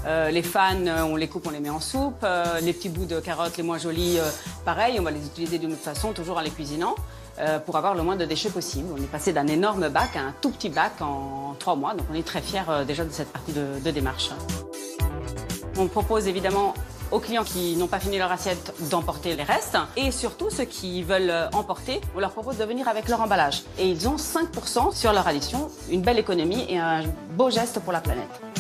Les 0.06 0.42
fans, 0.42 0.88
on 1.08 1.16
les 1.16 1.28
coupe, 1.28 1.46
on 1.46 1.52
les 1.52 1.60
met 1.60 1.70
en 1.70 1.80
soupe. 1.80 2.26
Les 2.62 2.74
petits 2.74 2.90
bouts 2.90 3.06
de 3.06 3.20
carottes, 3.20 3.58
les 3.58 3.64
moins 3.64 3.78
jolis, 3.78 4.18
pareil, 4.66 5.00
on 5.00 5.04
va 5.04 5.12
les 5.12 5.24
utiliser 5.24 5.60
d'une 5.60 5.74
autre 5.74 5.82
façon, 5.82 6.14
toujours 6.14 6.38
en 6.38 6.42
les 6.42 6.50
cuisinant. 6.50 6.96
pour 7.66 7.76
avoir 7.76 7.94
le 7.94 8.02
moins 8.02 8.16
de 8.16 8.26
déchets 8.26 8.50
possible. 8.50 8.90
On 8.94 8.98
est 8.98 9.12
passé 9.12 9.34
d'un 9.34 9.48
énorme 9.48 9.90
bac 9.90 10.16
à 10.16 10.22
un 10.22 10.34
tout 10.42 10.50
petit 10.50 10.70
bac 10.70 10.94
en 11.02 11.56
trois 11.60 11.76
mois, 11.76 11.94
donc 11.94 12.08
on 12.12 12.16
est 12.16 12.26
très 12.26 12.42
fiers 12.42 12.86
déjà 12.88 13.04
de 13.04 13.12
cette 13.12 13.32
partie 13.32 13.54
de 13.54 13.92
démarche. 13.92 14.32
On 15.78 15.88
propose 15.88 16.28
évidemment 16.28 16.74
aux 17.12 17.20
clients 17.20 17.44
qui 17.44 17.76
n'ont 17.76 17.88
pas 17.88 18.00
fini 18.00 18.18
leur 18.18 18.32
assiette 18.32 18.74
d'emporter 18.90 19.36
les 19.36 19.44
restes 19.44 19.78
et 19.96 20.12
surtout 20.12 20.50
ceux 20.50 20.66
qui 20.66 21.04
veulent 21.04 21.50
emporter, 21.54 22.02
on 22.16 22.20
leur 22.20 22.32
propose 22.32 22.58
de 22.58 22.66
venir 22.66 22.88
avec 22.88 23.08
leur 23.08 23.22
emballage. 23.22 23.64
Et 23.78 23.90
ils 23.90 24.08
ont 24.08 24.16
5% 24.16 24.96
sur 24.96 25.14
leur 25.14 25.28
addition, 25.28 25.70
une 25.90 26.02
belle 26.02 26.20
économie 26.20 26.66
et 26.70 26.78
un 26.78 27.04
beau 27.32 27.50
geste 27.50 27.80
pour 27.80 27.94
la 27.94 28.02
planète. 28.02 28.51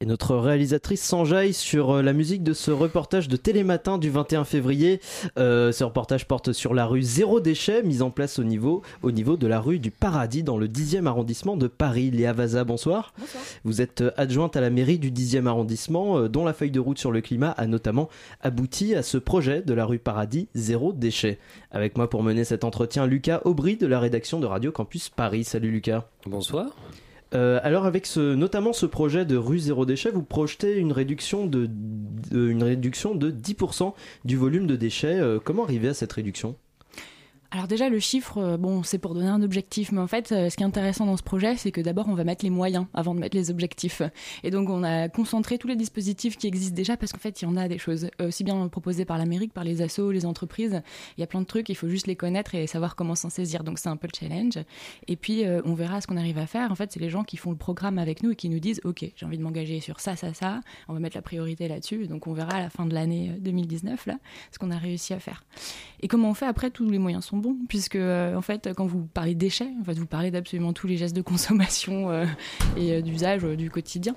Et 0.00 0.06
notre 0.06 0.36
réalisatrice 0.36 1.02
s'enjaille 1.02 1.52
sur 1.52 1.90
euh, 1.90 2.02
la 2.02 2.12
musique 2.12 2.44
de 2.44 2.52
ce 2.52 2.70
reportage 2.70 3.26
de 3.26 3.36
Télématin 3.36 3.98
du 3.98 4.10
21 4.10 4.44
février. 4.44 5.00
Euh, 5.38 5.72
ce 5.72 5.82
reportage 5.82 6.28
porte 6.28 6.52
sur 6.52 6.72
la 6.72 6.86
rue 6.86 7.02
Zéro 7.02 7.40
Déchet, 7.40 7.82
mise 7.82 8.00
en 8.00 8.12
place 8.12 8.38
au 8.38 8.44
niveau, 8.44 8.82
au 9.02 9.10
niveau 9.10 9.36
de 9.36 9.48
la 9.48 9.58
rue 9.58 9.80
du 9.80 9.90
Paradis 9.90 10.44
dans 10.44 10.56
le 10.56 10.68
10e 10.68 11.06
arrondissement 11.06 11.56
de 11.56 11.66
Paris. 11.66 12.12
Léa 12.12 12.32
Vaza, 12.32 12.62
bonsoir. 12.62 13.12
Bonsoir. 13.18 13.42
Vous 13.64 13.82
êtes 13.82 14.02
euh, 14.02 14.12
adjointe 14.16 14.54
à 14.54 14.60
la 14.60 14.70
mairie 14.70 15.00
du 15.00 15.10
10e 15.10 15.46
arrondissement, 15.46 16.18
euh, 16.18 16.28
dont 16.28 16.44
la 16.44 16.52
feuille 16.52 16.70
de 16.70 16.78
route 16.78 17.00
sur 17.00 17.10
le 17.10 17.20
climat 17.20 17.50
a 17.50 17.66
notamment 17.66 18.08
abouti 18.40 18.94
à 18.94 19.02
ce 19.02 19.18
projet 19.18 19.62
de 19.62 19.74
la 19.74 19.84
rue 19.84 19.98
Paradis 19.98 20.46
Zéro 20.54 20.92
Déchet. 20.92 21.40
Avec 21.72 21.96
moi 21.96 22.08
pour 22.08 22.22
mener 22.22 22.44
cet 22.44 22.62
entretien, 22.62 23.04
Lucas 23.04 23.40
Aubry 23.46 23.76
de 23.76 23.88
la 23.88 23.98
rédaction 23.98 24.38
de 24.38 24.46
Radio 24.46 24.70
Campus 24.70 25.08
Paris. 25.08 25.42
Salut 25.42 25.72
Lucas. 25.72 26.04
Bonsoir. 26.24 26.68
Euh, 27.34 27.60
alors 27.62 27.84
avec 27.84 28.06
ce, 28.06 28.34
notamment 28.34 28.72
ce 28.72 28.86
projet 28.86 29.24
de 29.24 29.36
rue 29.36 29.58
zéro 29.58 29.84
déchet, 29.84 30.10
vous 30.10 30.22
projetez 30.22 30.76
une 30.76 30.92
réduction 30.92 31.46
de, 31.46 31.68
une 32.32 32.62
réduction 32.62 33.14
de 33.14 33.30
10% 33.30 33.92
du 34.24 34.36
volume 34.36 34.66
de 34.66 34.76
déchets. 34.76 35.18
Euh, 35.20 35.38
comment 35.42 35.64
arriver 35.64 35.88
à 35.88 35.94
cette 35.94 36.12
réduction? 36.12 36.56
Alors 37.50 37.66
déjà 37.66 37.88
le 37.88 37.98
chiffre, 37.98 38.36
euh, 38.36 38.56
bon 38.58 38.82
c'est 38.82 38.98
pour 38.98 39.14
donner 39.14 39.28
un 39.28 39.40
objectif, 39.40 39.90
mais 39.90 40.02
en 40.02 40.06
fait 40.06 40.32
euh, 40.32 40.50
ce 40.50 40.56
qui 40.56 40.62
est 40.62 40.66
intéressant 40.66 41.06
dans 41.06 41.16
ce 41.16 41.22
projet 41.22 41.56
c'est 41.56 41.72
que 41.72 41.80
d'abord 41.80 42.06
on 42.06 42.14
va 42.14 42.22
mettre 42.22 42.44
les 42.44 42.50
moyens 42.50 42.84
avant 42.92 43.14
de 43.14 43.20
mettre 43.20 43.34
les 43.34 43.50
objectifs. 43.50 44.02
Et 44.42 44.50
donc 44.50 44.68
on 44.68 44.82
a 44.82 45.08
concentré 45.08 45.56
tous 45.56 45.66
les 45.66 45.74
dispositifs 45.74 46.36
qui 46.36 46.46
existent 46.46 46.76
déjà 46.76 46.98
parce 46.98 47.10
qu'en 47.10 47.18
fait 47.18 47.40
il 47.40 47.46
y 47.46 47.48
en 47.48 47.56
a 47.56 47.66
des 47.66 47.78
choses 47.78 48.10
euh, 48.20 48.28
aussi 48.28 48.44
bien 48.44 48.68
proposées 48.68 49.06
par 49.06 49.16
l'Amérique, 49.16 49.54
par 49.54 49.64
les 49.64 49.80
assos, 49.80 50.12
les 50.12 50.26
entreprises. 50.26 50.82
Il 51.16 51.22
y 51.22 51.24
a 51.24 51.26
plein 51.26 51.40
de 51.40 51.46
trucs, 51.46 51.70
il 51.70 51.74
faut 51.74 51.88
juste 51.88 52.06
les 52.06 52.16
connaître 52.16 52.54
et 52.54 52.66
savoir 52.66 52.94
comment 52.94 53.14
s'en 53.14 53.30
saisir. 53.30 53.64
Donc 53.64 53.78
c'est 53.78 53.88
un 53.88 53.96
peu 53.96 54.08
le 54.12 54.28
challenge. 54.28 54.58
Et 55.06 55.16
puis 55.16 55.44
on 55.64 55.72
verra 55.72 56.02
ce 56.02 56.06
qu'on 56.06 56.18
arrive 56.18 56.36
à 56.36 56.46
faire. 56.46 56.70
En 56.70 56.74
fait 56.74 56.92
c'est 56.92 57.00
les 57.00 57.08
gens 57.08 57.24
qui 57.24 57.38
font 57.38 57.50
le 57.50 57.56
programme 57.56 57.98
avec 57.98 58.22
nous 58.22 58.32
et 58.32 58.36
qui 58.36 58.50
nous 58.50 58.60
disent 58.60 58.82
ok 58.84 59.10
j'ai 59.16 59.24
envie 59.24 59.38
de 59.38 59.42
m'engager 59.42 59.80
sur 59.80 60.00
ça, 60.00 60.16
ça, 60.16 60.34
ça. 60.34 60.60
On 60.86 60.92
va 60.92 61.00
mettre 61.00 61.16
la 61.16 61.22
priorité 61.22 61.66
là-dessus. 61.66 62.08
Donc 62.08 62.26
on 62.26 62.34
verra 62.34 62.56
à 62.56 62.60
la 62.60 62.68
fin 62.68 62.84
de 62.84 62.92
l'année 62.92 63.30
euh, 63.30 63.40
2019 63.40 64.04
là 64.04 64.18
ce 64.52 64.58
qu'on 64.58 64.70
a 64.70 64.76
réussi 64.76 65.14
à 65.14 65.18
faire. 65.18 65.44
Et 66.00 66.08
comment 66.08 66.28
on 66.28 66.34
fait 66.34 66.46
après 66.46 66.70
Tous 66.70 66.88
les 66.90 66.98
moyens 66.98 67.24
sont 67.24 67.37
bons, 67.38 67.56
puisque 67.68 67.96
euh, 67.96 68.34
en 68.36 68.42
fait, 68.42 68.68
quand 68.76 68.86
vous 68.86 69.06
parlez 69.12 69.34
déchets, 69.34 69.68
en 69.80 69.84
fait, 69.84 69.94
vous 69.98 70.06
parlez 70.06 70.30
d'absolument 70.30 70.72
tous 70.72 70.86
les 70.86 70.96
gestes 70.96 71.16
de 71.16 71.22
consommation 71.22 72.10
euh, 72.10 72.26
et 72.76 72.92
euh, 72.94 73.00
d'usage 73.00 73.42
du 73.44 73.70
quotidien. 73.70 74.14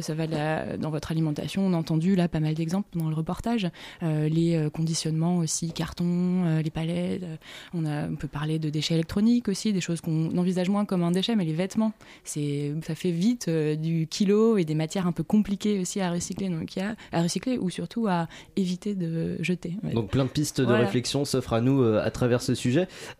Ça 0.00 0.14
va 0.14 0.26
la- 0.26 0.76
dans 0.76 0.90
votre 0.90 1.10
alimentation. 1.12 1.62
On 1.66 1.72
a 1.72 1.76
entendu 1.76 2.14
là 2.16 2.28
pas 2.28 2.40
mal 2.40 2.54
d'exemples 2.54 2.88
dans 2.98 3.08
le 3.08 3.14
reportage. 3.14 3.68
Les 4.02 4.68
conditionnements 4.72 5.38
aussi, 5.38 5.72
cartons, 5.72 6.44
euh, 6.44 6.62
les 6.62 6.70
palettes. 6.70 7.24
on, 7.72 7.84
a, 7.86 8.08
on 8.08 8.16
peut 8.16 8.28
parler 8.28 8.58
de 8.58 8.70
déchets 8.70 8.94
électroniques 8.94 9.48
aussi, 9.48 9.72
des 9.72 9.80
choses 9.80 10.00
qu'on 10.00 10.36
envisage 10.36 10.68
moins 10.68 10.84
comme 10.84 11.02
un 11.02 11.10
déchet, 11.10 11.36
mais 11.36 11.44
les 11.44 11.52
vêtements, 11.52 11.92
c'est 12.24 12.72
ça 12.86 12.94
fait 12.94 13.10
vite 13.10 13.48
du 13.48 14.06
kilo 14.08 14.56
et 14.58 14.64
des 14.64 14.74
matières 14.74 15.06
un 15.06 15.12
peu 15.12 15.22
compliquées 15.22 15.80
aussi 15.80 16.00
à 16.00 16.10
recycler. 16.10 16.48
Donc 16.48 16.76
il 16.76 16.80
y 16.80 16.82
a 16.82 16.94
à 17.12 17.22
recycler 17.22 17.58
ou 17.58 17.70
surtout 17.70 18.06
à 18.08 18.28
éviter 18.56 18.94
de 18.94 19.36
jeter. 19.42 19.74
Donc 19.94 20.10
plein 20.10 20.24
de 20.24 20.30
pistes 20.30 20.60
de 20.60 20.66
Voilà. 20.66 20.84
réflexion 20.84 21.24
s'offrent 21.24 21.52
à 21.54 21.60
nous 21.60 21.82
à 21.84 22.10
travers 22.10 22.42
ce 22.42 22.54
sujet. 22.54 22.63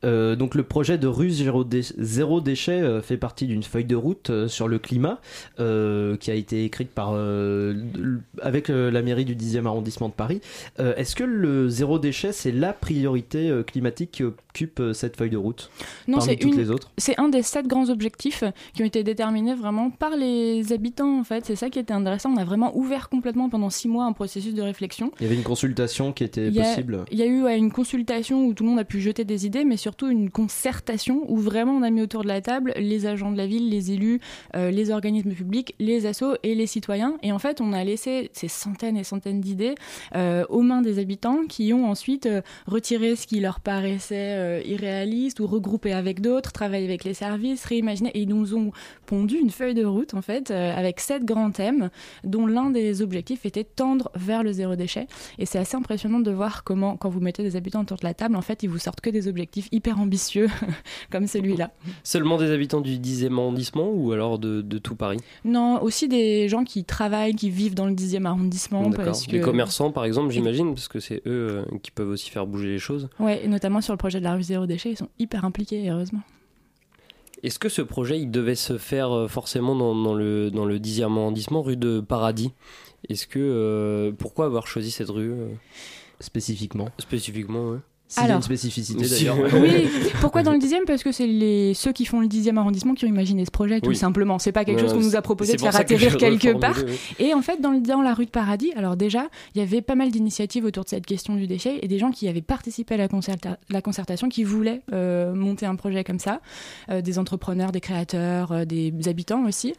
Euh, 0.05 0.37
donc 0.37 0.55
le 0.55 0.63
projet 0.63 0.99
de 0.99 1.07
rue 1.07 1.31
zéro, 1.31 1.65
dé- 1.65 1.83
zéro 1.99 2.41
déchet 2.41 2.81
euh, 2.81 3.03
fait 3.03 3.17
partie 3.17 3.47
d'une 3.47 3.63
feuille 3.63 3.85
de 3.85 3.97
route 3.97 4.31
euh, 4.31 4.49
sur 4.49 4.69
le 4.69 4.79
climat 4.79 5.21
qui 5.57 6.31
a 6.31 6.35
été 6.35 6.65
écrite 6.65 6.91
par 6.91 7.15
avec 8.43 8.69
la 8.69 9.03
mairie 9.03 9.25
du 9.25 9.35
10e 9.37 9.67
arrondissement 9.67 10.09
de 10.09 10.15
Paris. 10.15 10.41
Est-ce 10.79 11.15
que 11.17 11.25
le 11.25 11.69
zéro 11.69 11.99
déchet 11.99 12.33
c'est 12.33 12.53
la 12.53 12.73
priorité 12.73 13.53
climatique 13.67 14.23
occupe 14.55 14.79
euh, 14.79 14.93
cette 14.93 15.17
feuille 15.17 15.31
de 15.31 15.37
route 15.37 15.69
Non, 16.07 16.19
parmi 16.19 16.31
c'est 16.33 16.37
toutes 16.39 16.53
une- 16.53 16.59
les 16.59 16.71
autres 16.71 16.91
C'est 16.97 17.19
un 17.19 17.29
des 17.29 17.43
sept 17.43 17.67
grands 17.67 17.89
objectifs 17.91 18.45
qui 18.73 18.83
ont 18.83 18.87
été 18.87 19.03
déterminés 19.03 19.55
vraiment 19.55 19.91
par 19.91 20.17
les 20.17 20.73
habitants. 20.73 21.19
En 21.19 21.25
fait, 21.25 21.45
c'est 21.45 21.57
ça 21.57 21.71
qui 21.71 21.81
était 21.81 21.93
intéressant. 21.93 22.31
On 22.33 22.37
a 22.37 22.45
vraiment 22.45 22.77
ouvert 22.77 23.09
complètement 23.09 23.49
pendant 23.49 23.69
six 23.71 23.89
mois 23.89 24.05
un 24.05 24.13
processus 24.13 24.55
de 24.55 24.63
réflexion. 24.63 25.11
Il 25.19 25.25
y 25.25 25.27
avait 25.27 25.35
une 25.35 25.43
consultation 25.43 26.13
qui 26.13 26.23
était 26.23 26.49
Il 26.49 26.61
a, 26.61 26.65
possible. 26.65 27.05
il 27.11 27.19
y 27.19 27.23
a 27.23 27.27
eu 27.27 27.43
ouais, 27.43 27.59
une 27.59 27.73
consultation 27.73 28.47
où 28.47 28.55
tout 28.55 28.63
le 28.63 28.71
monde 28.71 28.79
a 28.79 28.85
pu 28.85 29.01
jeter 29.01 29.25
des 29.25 29.45
idées, 29.45 29.65
mais 29.65 29.77
surtout 29.77 30.09
une 30.09 30.31
concertation 30.31 31.23
où 31.29 31.37
vraiment 31.39 31.73
on 31.73 31.83
a 31.83 31.91
mis 31.91 32.01
autour 32.03 32.23
de 32.23 32.29
la 32.29 32.41
table 32.41 32.73
les 32.77 33.07
agents 33.07 33.33
de 33.33 33.37
la 33.37 33.47
ville, 33.47 33.69
les 33.71 33.91
élus, 33.91 34.21
euh, 34.55 34.71
les 34.71 34.91
organismes 34.93 35.33
publics, 35.33 35.75
les 35.81 36.07
assos 36.07 36.37
et 36.45 36.55
les 36.55 36.67
citoyens. 36.69 37.17
Et 37.23 37.33
en 37.33 37.39
fait, 37.41 37.61
on 37.61 37.73
a 37.73 37.83
laissé 37.83 38.31
ces 38.33 38.49
centaines 38.49 38.97
et 38.97 39.05
centaines 39.05 39.41
d'idées 39.41 39.75
euh, 40.15 40.45
aux 40.49 40.63
mains 40.63 40.81
des 40.83 40.99
habitants 41.01 41.41
qui 41.49 41.73
ont 41.73 41.91
ensuite 41.91 42.27
euh, 42.27 42.41
retiré 42.67 43.17
ce 43.17 43.27
qui 43.27 43.41
leur 43.41 43.59
paraissait 43.61 44.15
euh, 44.45 44.63
irréaliste 44.65 45.41
ou 45.41 45.47
regroupé 45.47 45.93
avec 45.93 46.21
d'autres, 46.21 46.53
travaillé 46.53 46.85
avec 46.85 47.05
les 47.05 47.15
services, 47.15 47.65
réimaginé. 47.65 48.11
Et 48.15 48.21
ils 48.21 48.29
nous 48.29 48.55
ont 48.55 48.73
pondu 49.07 49.37
une 49.37 49.51
feuille 49.51 49.75
de 49.75 49.85
route, 49.85 50.15
en 50.15 50.23
fait, 50.23 50.51
euh, 50.51 50.77
avec 50.77 51.01
sept 51.01 51.25
grands 51.25 51.51
thèmes, 51.51 51.91
dont 52.23 52.47
l'un 52.47 52.71
des 52.71 53.03
objectifs 53.03 53.47
était 53.47 53.65
tendre 53.65 54.11
vers 54.15 54.43
le 54.43 54.53
zéro 54.53 54.77
déchet. 54.77 55.07
Et 55.39 55.47
c'est 55.47 55.59
assez 55.59 55.77
impressionnant 55.77 56.21
de 56.21 56.31
voir 56.31 56.65
comment, 56.65 56.97
quand 56.97 57.09
vous 57.09 57.21
mettez 57.21 57.43
des 57.43 57.57
habitants 57.57 57.83
autour 57.83 57.99
de 57.99 58.05
la 58.05 58.15
table, 58.15 58.37
en 58.37 58.43
fait, 58.43 58.63
ils 58.63 58.69
vous 58.69 58.79
sortent 58.79 59.01
que 59.01 59.11
des 59.11 59.29
objectifs 59.29 59.69
hyper 59.73 59.99
ambitieux, 59.99 60.49
comme 61.11 61.27
celui-là. 61.27 61.71
Seulement 62.03 62.37
des 62.37 62.51
habitants 62.51 62.81
du 62.81 62.99
10e 62.99 63.39
arrondissement 63.39 63.91
ou 63.91 64.13
alors 64.13 64.39
de, 64.39 64.61
de 64.61 64.79
tout 64.79 64.97
Paris? 64.97 65.19
Non, 65.45 65.83
aussi 65.83 66.09
des 66.09 66.49
gens 66.49 66.65
qui 66.65 66.85
travaillent, 66.85 67.35
qui 67.35 67.51
vivent 67.51 67.75
dans 67.75 67.87
le 67.87 67.95
10e 67.95 68.25
arrondissement. 68.25 68.91
Parce 68.91 69.27
que... 69.27 69.33
Les 69.33 69.41
commerçants, 69.41 69.91
par 69.91 70.05
exemple, 70.05 70.31
j'imagine, 70.31 70.75
parce 70.75 70.89
que 70.89 71.01
c'est 71.01 71.23
eux 71.27 71.49
euh, 71.51 71.65
qui 71.83 71.91
peuvent 71.91 72.11
aussi 72.11 72.31
faire 72.31 72.47
bouger 72.47 72.69
les 72.69 72.79
choses. 72.79 73.09
Et 73.29 73.49
notamment 73.49 73.81
sur 73.81 73.93
le 73.93 73.99
projet 73.99 74.19
de 74.19 74.25
la 74.25 74.34
rue 74.35 74.43
zéro 74.43 74.67
déchet, 74.67 74.91
ils 74.91 74.97
sont 74.97 75.09
hyper 75.19 75.45
impliqués, 75.45 75.89
heureusement. 75.89 76.23
Est-ce 77.43 77.59
que 77.59 77.69
ce 77.69 77.83
projet, 77.83 78.19
il 78.21 78.31
devait 78.31 78.55
se 78.55 78.79
faire 78.79 79.13
euh, 79.13 79.29
forcément 79.29 79.75
dans, 79.77 79.95
dans 79.95 80.15
le, 80.15 80.51
dans 80.51 80.65
le 80.65 80.79
10e 80.79 81.05
arrondissement, 81.05 81.63
rue 81.63 81.77
de 81.77 82.01
Paradis? 82.01 82.53
Est-ce 83.09 83.27
que... 83.27 83.39
euh, 83.39 84.13
pourquoi 84.13 84.47
avoir 84.47 84.67
choisi 84.67 84.91
cette 84.91 85.11
rue 85.11 85.31
euh? 85.33 85.49
Spécifiquement 86.21 86.89
Spécifiquement, 86.99 87.71
ouais. 87.71 87.79
S'il 88.07 88.21
y 88.21 88.25
a 88.25 88.27
une 88.27 88.31
Alors- 88.33 88.45
spécificité 88.45 89.09
d'ailleurs. 89.09 89.37
Oui, 89.55 89.89
pourquoi 90.21 90.43
dans 90.43 90.53
le 90.53 90.59
10e 90.59 90.85
Parce 90.87 91.03
que 91.03 91.11
c'est 91.11 91.27
les... 91.27 91.73
ceux 91.75 91.93
qui 91.93 92.05
font 92.05 92.21
le 92.21 92.27
10e 92.29 92.57
arrondissement 92.59 92.95
qui 92.95 93.07
ont 93.07 93.09
imaginé 93.09 93.45
ce 93.47 93.51
projet, 93.51 93.81
tout 93.81 93.89
Oui. 93.89 93.97
simplement. 93.97 94.39
C'est 94.39 94.53
pas 94.53 94.65
quelque 94.65 94.77
Ouais, 94.77 94.83
chose 94.89 94.93
qu'on 94.93 95.01
nous 95.01 95.17
a 95.17 95.23
proposé 95.23 95.53
c'est 95.53 95.57
de 95.57 95.63
faire 95.63 95.73
que 95.73 95.77
atterrir 95.79 96.17
quelque 96.19 96.53
part. 96.59 96.77
oui. 96.87 96.93
Et 97.19 97.33
en 97.35 97.41
fait, 97.41 97.61
dans, 97.63 97.73
le- 97.73 97.81
dans 97.81 98.03
la 98.03 98.13
rue 98.15 98.27
de 98.27 98.31
Paradis, 98.31 98.73
alors 98.77 98.97
déjà, 98.97 99.27
il 99.55 99.59
y 99.59 99.63
avait 99.63 99.81
pas 99.81 99.95
mal 99.95 100.11
d'initiatives 100.11 100.65
autour 100.67 100.85
de 100.85 100.91
cette 100.91 101.07
question 101.07 101.35
du 101.35 101.47
déchet 101.47 101.79
et 101.83 101.89
des 101.89 101.99
gens 101.99 102.11
qui 102.11 102.29
avaient 102.29 102.43
participé 102.43 102.95
à 102.95 102.99
la, 102.99 103.09
concerta- 103.09 103.57
la 103.71 103.81
concertation, 103.81 104.29
qui 104.29 104.45
voulaient 104.45 104.83
euh, 104.93 105.35
monter 105.35 105.65
un 105.67 105.75
projet 105.77 106.05
comme 106.05 106.19
ça. 106.19 106.41
Euh, 106.91 107.01
des 107.01 107.19
entrepreneurs, 107.19 107.73
des 107.73 107.81
créateurs, 107.81 108.53
euh, 108.53 108.65
des 108.67 108.93
habitants 109.07 109.45
aussi, 109.47 109.73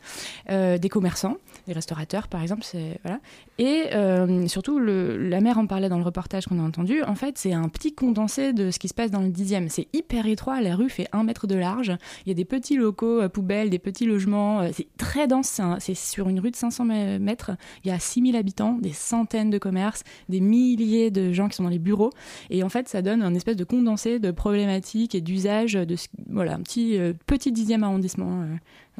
euh, 0.49 0.77
des 0.79 0.89
commerçants, 0.89 1.37
des 1.67 1.73
restaurateurs 1.73 2.27
par 2.27 2.41
exemple. 2.41 2.63
C'est, 2.63 2.99
voilà. 3.03 3.19
Et 3.57 3.85
euh, 3.93 4.47
surtout, 4.47 4.79
la 4.79 5.39
maire 5.39 5.57
en 5.57 5.65
parlait 5.65 5.87
dans 5.87 5.97
le 5.97 6.03
reportage 6.03 6.45
qu'on 6.45 6.59
a 6.59 6.61
entendu. 6.61 7.01
En 7.03 7.15
fait, 7.15 7.37
c'est 7.37 7.53
un 7.53 7.69
petit 7.69 7.93
condensé 7.93 8.51
de 8.51 8.69
ce 8.69 8.79
qui 8.79 8.89
se 8.89 8.93
passe 8.93 9.11
dans 9.11 9.21
le 9.21 9.29
10e. 9.29 9.69
C'est 9.69 9.87
hyper 9.93 10.25
étroit. 10.27 10.59
La 10.59 10.75
rue 10.75 10.89
fait 10.89 11.07
un 11.13 11.23
mètre 11.23 11.47
de 11.47 11.55
large. 11.55 11.93
Il 12.25 12.29
y 12.29 12.31
a 12.31 12.33
des 12.35 12.43
petits 12.43 12.75
locaux, 12.75 13.21
euh, 13.21 13.29
poubelles, 13.29 13.69
des 13.69 13.79
petits 13.79 14.05
logements. 14.05 14.59
Euh, 14.59 14.69
C'est 14.73 14.87
très 14.97 15.27
dense. 15.27 15.61
C'est, 15.79 15.95
sur 15.95 16.27
une 16.27 16.41
rue 16.41 16.51
de 16.51 16.55
500 16.57 16.89
m- 16.89 17.21
mètres. 17.23 17.51
Il 17.85 17.87
y 17.87 17.91
a 17.91 17.99
6000 17.99 18.35
habitants, 18.35 18.73
des 18.81 18.91
centaines 18.91 19.51
de 19.51 19.57
commerces, 19.57 20.03
des 20.27 20.41
milliers 20.41 21.09
de 21.09 21.31
gens 21.31 21.47
qui 21.47 21.55
sont 21.55 21.63
dans 21.63 21.69
les 21.69 21.79
bureaux. 21.79 22.11
Et 22.49 22.61
en 22.61 22.69
fait, 22.69 22.89
ça 22.89 23.01
donne 23.01 23.21
un 23.23 23.33
espèce 23.35 23.55
de 23.55 23.63
condensé 23.63 24.19
de 24.19 24.31
problématiques 24.31 25.15
et 25.15 25.21
d'usages 25.21 25.73
de 25.73 25.95
ce- 25.95 26.07
voilà, 26.29 26.55
un 26.55 26.61
petit, 26.61 26.97
euh, 26.97 27.13
10e 27.29 27.83
arrondissement 27.83 28.43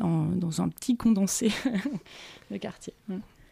en- 0.02 0.28
dans 0.28 0.62
un 0.62 0.70
petit 0.70 0.96
condensé 0.96 1.50
de 2.52 2.58
quartier. 2.58 2.94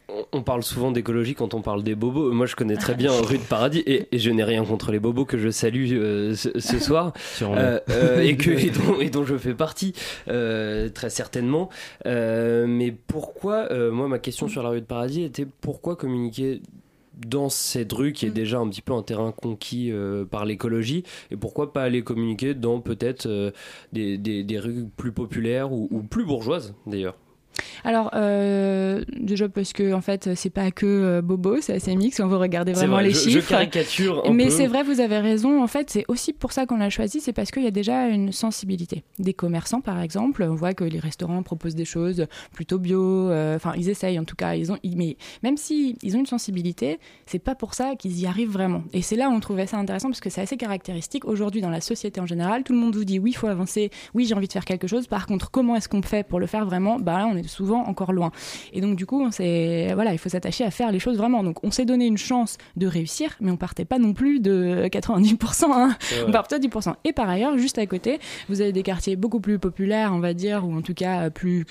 Mm. 0.09 0.13
On- 0.33 0.41
parle 0.43 0.63
souvent 0.63 0.91
d'écologie 0.91 1.33
quand 1.35 1.53
on 1.53 1.61
parle 1.61 1.83
des 1.83 1.95
bobos. 1.95 2.31
Moi, 2.33 2.45
je 2.45 2.55
connais 2.55 2.75
très 2.75 2.95
bien 2.95 3.11
rue 3.21 3.37
de 3.37 3.43
Paradis 3.43 3.79
et, 3.85 4.07
et 4.11 4.19
je 4.19 4.29
n'ai 4.31 4.43
rien 4.43 4.65
contre 4.65 4.91
les 4.91 4.99
bobos 4.99 5.25
que 5.25 5.37
je 5.37 5.49
salue 5.49 5.93
euh, 5.93 6.35
ce, 6.35 6.59
ce 6.59 6.79
soir. 6.79 7.13
Euh, 7.41 7.79
euh, 7.89 8.19
et, 8.21 8.35
que, 8.37 8.51
et, 8.65 8.69
dont, 8.69 8.99
et 8.99 9.09
dont 9.09 9.23
je 9.25 9.37
fais 9.37 9.53
partie 9.53 9.93
euh, 10.27 10.89
très 10.89 11.09
certainement. 11.09 11.69
Euh, 12.05 12.65
mais 12.67 12.91
pourquoi, 12.91 13.71
euh, 13.71 13.91
moi, 13.91 14.07
ma 14.07 14.19
question 14.19 14.47
sur 14.47 14.63
la 14.63 14.69
rue 14.69 14.81
de 14.81 14.85
Paradis 14.85 15.23
était 15.23 15.47
pourquoi 15.61 15.95
communiquer 15.95 16.61
dans 17.27 17.47
cette 17.49 17.93
rue 17.93 18.11
qui 18.11 18.25
est 18.25 18.31
déjà 18.31 18.57
un 18.59 18.67
petit 18.67 18.81
peu 18.81 18.91
un 18.93 19.03
terrain 19.03 19.31
conquis 19.31 19.91
euh, 19.91 20.25
par 20.25 20.45
l'écologie 20.45 21.03
et 21.31 21.37
pourquoi 21.37 21.71
pas 21.71 21.83
aller 21.83 22.01
communiquer 22.03 22.53
dans 22.55 22.79
peut-être 22.79 23.27
euh, 23.27 23.51
des, 23.93 24.17
des- 24.17 24.43
des 24.43 24.59
rues 24.59 24.85
plus 24.97 25.11
populaires 25.11 25.71
ou, 25.71 25.87
ou 25.91 26.01
plus 26.01 26.25
bourgeoises 26.25 26.73
d'ailleurs? 26.87 27.15
Alors, 27.83 28.09
euh, 28.15 29.03
déjà 29.17 29.49
parce 29.49 29.73
que 29.73 29.93
en 29.93 30.01
fait, 30.01 30.33
c'est 30.35 30.49
pas 30.49 30.71
que 30.71 30.85
euh, 30.85 31.21
Bobo, 31.21 31.57
c'est 31.61 31.73
assez 31.73 31.95
mix. 31.95 32.19
On 32.19 32.27
veut 32.27 32.37
regarder 32.37 32.73
vraiment 32.73 32.93
vrai, 32.95 33.03
les 33.05 33.11
je- 33.11 33.19
je 33.19 33.29
chiffres. 33.29 33.49
caricature 33.49 34.23
un 34.27 34.33
Mais 34.33 34.49
c'est 34.49 34.67
vrai, 34.67 34.83
vous 34.83 34.99
avez 34.99 35.19
raison. 35.19 35.61
En 35.61 35.67
fait, 35.67 35.89
c'est 35.89 36.05
aussi 36.07 36.33
pour 36.33 36.51
ça 36.51 36.65
qu'on 36.65 36.77
l'a 36.77 36.89
choisi. 36.89 37.19
C'est 37.21 37.33
parce 37.33 37.51
qu'il 37.51 37.63
y 37.63 37.67
a 37.67 37.71
déjà 37.71 38.07
une 38.07 38.31
sensibilité. 38.31 39.03
Des 39.19 39.33
commerçants, 39.33 39.81
par 39.81 39.99
exemple, 40.01 40.43
on 40.43 40.55
voit 40.55 40.73
que 40.73 40.83
les 40.83 40.99
restaurants 40.99 41.43
proposent 41.43 41.75
des 41.75 41.85
choses 41.85 42.25
plutôt 42.53 42.79
bio. 42.79 43.29
euh, 43.29 43.55
Enfin, 43.55 43.73
ils 43.77 43.89
essayent 43.89 44.19
en 44.19 44.23
tout 44.25 44.35
cas. 44.35 44.55
Ils 44.55 44.71
ont, 44.71 44.77
ils- 44.83 44.97
mais 44.97 45.17
même 45.43 45.57
si 45.57 45.97
ils 46.01 46.15
ont 46.15 46.19
une 46.19 46.25
sensibilité, 46.25 46.99
c'est 47.25 47.39
pas 47.39 47.55
pour 47.55 47.73
ça 47.73 47.95
qu'ils 47.97 48.19
y 48.19 48.25
arrivent 48.25 48.51
vraiment. 48.51 48.83
Et 48.93 49.01
c'est 49.01 49.15
là 49.15 49.29
où 49.29 49.33
on 49.33 49.39
trouvait 49.39 49.67
ça 49.67 49.77
intéressant 49.77 50.09
parce 50.09 50.21
que 50.21 50.29
c'est 50.29 50.41
assez 50.41 50.57
caractéristique 50.57 51.25
aujourd'hui 51.25 51.61
dans 51.61 51.69
la 51.69 51.81
société 51.81 52.19
en 52.21 52.25
général. 52.25 52.63
Tout 52.63 52.73
le 52.73 52.79
monde 52.79 52.95
vous 52.95 53.05
dit 53.05 53.19
oui, 53.19 53.31
il 53.31 53.35
faut 53.35 53.47
avancer. 53.47 53.91
Oui, 54.13 54.25
j'ai 54.25 54.33
envie 54.35 54.47
de 54.47 54.53
faire 54.53 54.65
quelque 54.65 54.87
chose. 54.87 55.07
Par 55.07 55.25
contre, 55.27 55.51
comment 55.51 55.75
est-ce 55.75 55.89
qu'on 55.89 56.01
fait 56.01 56.25
pour 56.27 56.39
le 56.39 56.47
faire 56.47 56.65
vraiment? 56.65 56.99
Bah 56.99 57.17
là, 57.19 57.27
on 57.27 57.35
est 57.35 57.42
souvent 57.47 57.83
encore 57.83 58.13
loin. 58.13 58.31
Et 58.71 58.81
donc 58.81 58.95
du 58.95 59.05
coup, 59.05 59.21
on 59.21 59.29
voilà, 59.29 60.13
il 60.13 60.17
faut 60.17 60.29
s'attacher 60.29 60.63
à 60.63 60.71
faire 60.71 60.91
les 60.91 60.99
choses 60.99 61.17
vraiment. 61.17 61.43
Donc 61.43 61.63
on 61.63 61.71
s'est 61.71 61.85
donné 61.85 62.05
une 62.05 62.17
chance 62.17 62.57
de 62.75 62.87
réussir, 62.87 63.35
mais 63.41 63.51
on 63.51 63.57
partait 63.57 63.85
pas 63.85 63.99
non 63.99 64.13
plus 64.13 64.39
de 64.39 64.87
90%. 64.91 65.65
Hein. 65.71 65.95
On 66.27 66.31
partait 66.31 66.59
de 66.59 66.67
10%. 66.67 66.93
Et 67.03 67.13
par 67.13 67.29
ailleurs, 67.29 67.57
juste 67.57 67.77
à 67.77 67.85
côté, 67.85 68.19
vous 68.49 68.61
avez 68.61 68.71
des 68.71 68.83
quartiers 68.83 69.15
beaucoup 69.15 69.39
plus 69.39 69.59
populaires, 69.59 70.11
on 70.13 70.19
va 70.19 70.33
dire, 70.33 70.67
ou 70.67 70.75
en 70.75 70.81
tout 70.81 70.93
cas 70.93 71.29
plus. 71.29 71.65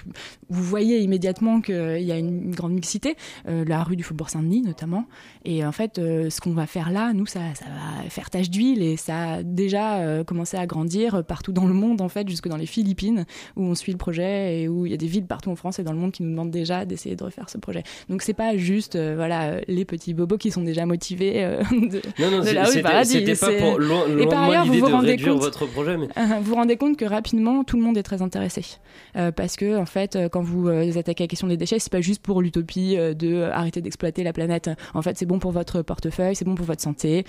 Vous 0.48 0.62
voyez 0.62 1.00
immédiatement 1.00 1.60
qu'il 1.60 2.02
y 2.02 2.12
a 2.12 2.18
une 2.18 2.54
grande 2.54 2.72
mixité. 2.72 3.16
Euh, 3.48 3.64
la 3.64 3.82
rue 3.82 3.96
du 3.96 4.02
Faubourg 4.02 4.30
Saint-Denis 4.30 4.62
notamment. 4.62 5.06
Et 5.44 5.64
en 5.64 5.72
fait, 5.72 5.98
euh, 5.98 6.30
ce 6.30 6.40
qu'on 6.40 6.52
va 6.52 6.66
faire 6.66 6.90
là, 6.90 7.12
nous, 7.12 7.26
ça, 7.26 7.40
ça 7.54 7.64
va 7.64 8.08
faire 8.08 8.30
tache 8.30 8.50
d'huile 8.50 8.82
et 8.82 8.96
ça 8.96 9.32
a 9.32 9.42
déjà 9.42 9.98
euh, 9.98 10.24
commencé 10.24 10.56
à 10.56 10.66
grandir 10.66 11.24
partout 11.24 11.52
dans 11.52 11.66
le 11.66 11.74
monde, 11.74 12.00
en 12.00 12.08
fait, 12.08 12.28
jusque 12.28 12.48
dans 12.48 12.56
les 12.56 12.66
Philippines, 12.66 13.24
où 13.56 13.64
on 13.64 13.74
suit 13.74 13.92
le 13.92 13.98
projet 13.98 14.60
et 14.60 14.68
où 14.68 14.86
il 14.86 14.92
y 14.92 14.94
a 14.94 14.98
des 14.98 15.06
villes 15.06 15.26
partout 15.26 15.50
en 15.50 15.56
France 15.56 15.61
et 15.78 15.82
dans 15.82 15.92
le 15.92 15.98
monde 15.98 16.12
qui 16.12 16.22
nous 16.22 16.30
demandent 16.30 16.50
déjà 16.50 16.84
d'essayer 16.84 17.16
de 17.16 17.24
refaire 17.24 17.48
ce 17.48 17.58
projet. 17.58 17.82
Donc 18.08 18.22
c'est 18.22 18.34
pas 18.34 18.56
juste, 18.56 18.96
euh, 18.96 19.14
voilà, 19.16 19.44
euh, 19.50 19.60
les 19.68 19.84
petits 19.84 20.14
bobos 20.14 20.38
qui 20.38 20.50
sont 20.50 20.62
déjà 20.62 20.86
motivés 20.86 21.44
euh, 21.44 21.62
de, 21.70 22.00
Non, 22.18 22.30
non, 22.30 22.38
de 22.40 22.44
c'est- 22.44 22.54
la 22.54 22.64
rue 22.64 22.68
c'était- 22.70 22.82
Paradis. 22.82 23.10
c'était 23.10 23.34
pas 23.36 23.52
pour- 23.52 23.78
loin- 23.78 24.06
et 24.08 24.12
loin 24.12 24.24
de 24.24 24.30
par 24.30 24.42
ailleurs, 24.44 24.64
vous 24.66 24.72
l'idée 24.72 24.80
vous 24.82 24.88
de 24.88 24.92
rendez 24.92 25.10
réduire 25.10 25.32
compte, 25.34 25.42
votre 25.42 25.66
projet, 25.66 25.96
mais- 25.96 26.08
vous 26.38 26.42
vous 26.44 26.54
rendez 26.54 26.76
compte 26.76 26.96
que 26.96 27.04
rapidement 27.04 27.64
tout 27.64 27.76
le 27.76 27.82
monde 27.82 27.96
est 27.96 28.02
très 28.02 28.22
intéressé 28.22 28.62
Euh, 29.16 29.30
parce 29.32 29.56
que 29.56 29.76
en 29.76 29.86
fait 29.86 30.18
quand 30.30 30.42
vous 30.42 30.68
attaquez 30.68 31.24
la 31.24 31.28
question 31.28 31.46
des 31.48 31.56
déchets 31.56 31.78
c'est 31.78 31.92
pas 31.92 32.00
juste 32.00 32.22
pour 32.22 32.40
l'utopie 32.42 32.96
de 32.96 33.42
arrêter 33.52 33.80
d'exploiter 33.80 34.22
la 34.22 34.32
planète 34.32 34.70
en 34.94 35.02
fait 35.02 35.16
c'est 35.18 35.26
bon 35.26 35.38
pour 35.38 35.52
votre 35.52 35.82
portefeuille 35.82 36.34
c'est 36.36 36.44
bon 36.44 36.54
pour 36.54 36.66
votre 36.66 36.80
santé 36.82 37.24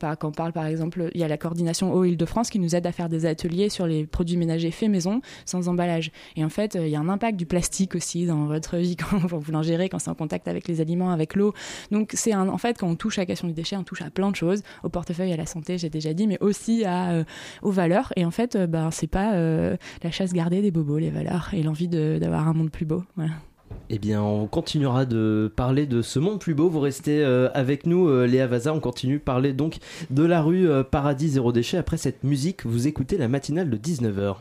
par, 0.00 0.16
quand 0.18 0.28
on 0.28 0.32
parle 0.32 0.52
par 0.52 0.66
exemple 0.66 1.10
il 1.14 1.20
y 1.20 1.24
a 1.24 1.28
la 1.28 1.36
coordination 1.36 1.92
eau 1.92 2.04
Île-de-France 2.04 2.50
qui 2.50 2.58
nous 2.58 2.74
aide 2.76 2.86
à 2.86 2.92
faire 2.92 3.08
des 3.08 3.26
ateliers 3.26 3.68
sur 3.68 3.86
les 3.86 4.06
produits 4.06 4.36
ménagers 4.36 4.70
faits 4.70 4.88
maison 4.90 5.20
sans 5.44 5.68
emballage 5.68 6.10
et 6.36 6.44
en 6.44 6.48
fait 6.48 6.76
il 6.80 6.88
y 6.88 6.96
a 6.96 7.00
un 7.00 7.08
impact 7.08 7.36
du 7.38 7.46
plastique 7.46 7.65
aussi 7.94 8.26
dans 8.26 8.46
votre 8.46 8.76
vie 8.76 8.96
quand 9.10 9.18
vous 9.26 9.52
l'ingérez 9.52 9.88
quand 9.88 9.98
c'est 9.98 10.10
en 10.10 10.14
contact 10.14 10.48
avec 10.48 10.68
les 10.68 10.80
aliments 10.80 11.10
avec 11.10 11.34
l'eau 11.34 11.52
donc 11.90 12.12
c'est 12.14 12.34
en 12.34 12.58
fait 12.58 12.78
quand 12.78 12.88
on 12.88 12.96
touche 12.96 13.18
à 13.18 13.22
la 13.22 13.26
question 13.26 13.48
du 13.48 13.54
déchet 13.54 13.76
on 13.76 13.84
touche 13.84 14.02
à 14.02 14.10
plein 14.10 14.30
de 14.30 14.36
choses 14.36 14.62
au 14.82 14.88
portefeuille 14.88 15.32
à 15.32 15.36
la 15.36 15.46
santé 15.46 15.78
j'ai 15.78 15.90
déjà 15.90 16.12
dit 16.12 16.26
mais 16.26 16.38
aussi 16.40 16.84
à 16.84 17.10
euh, 17.10 17.24
aux 17.62 17.70
valeurs 17.70 18.12
et 18.16 18.24
en 18.24 18.30
fait 18.30 18.56
euh, 18.56 18.66
ben 18.66 18.90
c'est 18.90 19.06
pas 19.06 19.34
euh, 19.34 19.76
la 20.02 20.10
chasse 20.10 20.32
gardée 20.32 20.62
des 20.62 20.70
bobos 20.70 20.98
les 20.98 21.10
valeurs 21.10 21.50
et 21.52 21.62
l'envie 21.62 21.88
d'avoir 21.88 22.48
un 22.48 22.52
monde 22.52 22.70
plus 22.70 22.86
beau 22.86 23.04
voilà. 23.16 23.32
Eh 23.88 23.98
bien, 23.98 24.22
on 24.22 24.46
continuera 24.46 25.04
de 25.04 25.52
parler 25.54 25.86
de 25.86 26.02
ce 26.02 26.18
monde 26.18 26.40
plus 26.40 26.54
beau. 26.54 26.68
Vous 26.68 26.80
restez 26.80 27.24
avec 27.24 27.86
nous, 27.86 28.08
Léa 28.24 28.46
Vaza. 28.46 28.72
On 28.72 28.80
continue 28.80 29.18
de 29.18 29.22
parler 29.22 29.52
donc 29.52 29.78
de 30.10 30.24
la 30.24 30.40
rue 30.40 30.68
Paradis 30.90 31.30
Zéro 31.30 31.52
Déchet. 31.52 31.76
Après 31.76 31.96
cette 31.96 32.24
musique, 32.24 32.64
vous 32.64 32.86
écoutez 32.86 33.18
la 33.18 33.28
matinale 33.28 33.70
de 33.70 33.76
19h. 33.76 34.36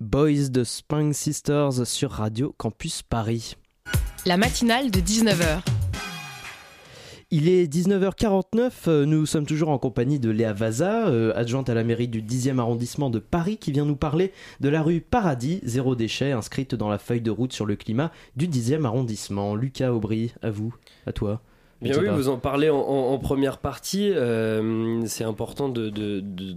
Boys 0.00 0.48
de 0.50 0.64
Spring 0.64 1.12
Sisters 1.12 1.86
sur 1.86 2.10
Radio 2.12 2.54
Campus 2.56 3.02
Paris. 3.02 3.56
La 4.26 4.36
matinale 4.36 4.90
de 4.90 4.98
19h. 5.00 5.60
Il 7.32 7.48
est 7.48 7.72
19h49, 7.72 8.70
euh, 8.88 9.04
nous 9.06 9.24
sommes 9.24 9.46
toujours 9.46 9.68
en 9.68 9.78
compagnie 9.78 10.18
de 10.18 10.30
Léa 10.30 10.52
Vaza, 10.52 11.06
euh, 11.06 11.32
adjointe 11.36 11.68
à 11.68 11.74
la 11.74 11.84
mairie 11.84 12.08
du 12.08 12.22
10e 12.22 12.58
arrondissement 12.58 13.08
de 13.08 13.20
Paris, 13.20 13.56
qui 13.56 13.70
vient 13.70 13.84
nous 13.84 13.94
parler 13.94 14.32
de 14.58 14.68
la 14.68 14.82
rue 14.82 15.00
Paradis, 15.00 15.60
zéro 15.62 15.94
déchet, 15.94 16.32
inscrite 16.32 16.74
dans 16.74 16.88
la 16.88 16.98
feuille 16.98 17.20
de 17.20 17.30
route 17.30 17.52
sur 17.52 17.66
le 17.66 17.76
climat 17.76 18.10
du 18.34 18.48
10e 18.48 18.84
arrondissement. 18.84 19.54
Lucas 19.54 19.92
Aubry, 19.92 20.32
à 20.42 20.50
vous, 20.50 20.74
à 21.06 21.12
toi. 21.12 21.40
Bien 21.80 21.96
oui, 22.00 22.08
vous 22.12 22.28
en 22.28 22.36
parlez 22.36 22.68
en, 22.68 22.78
en- 22.80 23.12
en 23.12 23.18
première 23.18 23.58
partie. 23.58 24.10
euh, 24.10 25.00
c'est 25.06 25.24
important 25.24 25.68
de, 25.68 25.88
de- 25.88 26.18
de- 26.20 26.56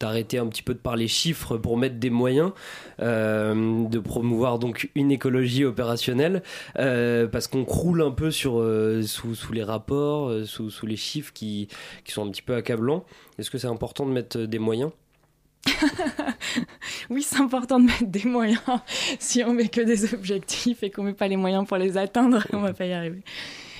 d'arrêter 0.00 0.38
un 0.38 0.46
petit 0.46 0.62
peu 0.62 0.74
de 0.74 0.78
parler 0.78 1.08
chiffres 1.08 1.56
pour 1.56 1.76
mettre 1.76 1.96
des 1.96 2.10
moyens, 2.10 2.52
euh, 3.00 3.88
de 3.88 3.98
promouvoir 3.98 4.58
donc 4.58 4.90
une 4.94 5.10
écologie 5.10 5.64
opérationnelle, 5.64 6.42
euh, 6.78 7.26
parce 7.26 7.48
qu'on 7.48 7.64
croule 7.64 8.02
un 8.02 8.12
peu 8.12 8.30
sur, 8.30 8.60
euh, 8.60 9.02
sous, 9.02 9.52
les 9.52 9.64
rapports, 9.64 10.32
sous, 10.46 10.70
sous 10.70 10.86
les 10.86 10.96
chiffres 10.96 11.32
qui, 11.32 11.68
qui 12.04 12.12
sont 12.12 12.26
un 12.26 12.30
petit 12.30 12.42
peu 12.42 12.54
accablants. 12.54 13.04
Est-ce 13.38 13.50
que 13.50 13.58
c'est 13.58 13.66
important 13.66 14.06
de 14.06 14.12
mettre 14.12 14.38
des 14.38 14.58
moyens? 14.58 14.92
Oui, 17.10 17.22
c'est 17.22 17.40
important 17.40 17.80
de 17.80 17.86
mettre 17.86 18.06
des 18.06 18.24
moyens. 18.24 18.60
si 19.18 19.42
on 19.44 19.54
met 19.54 19.68
que 19.68 19.80
des 19.80 20.12
objectifs 20.12 20.82
et 20.82 20.90
qu'on 20.90 21.04
met 21.04 21.14
pas 21.14 21.28
les 21.28 21.36
moyens 21.36 21.66
pour 21.66 21.78
les 21.78 21.96
atteindre, 21.96 22.46
on 22.52 22.60
va 22.60 22.74
pas 22.74 22.86
y 22.86 22.92
arriver. 22.92 23.22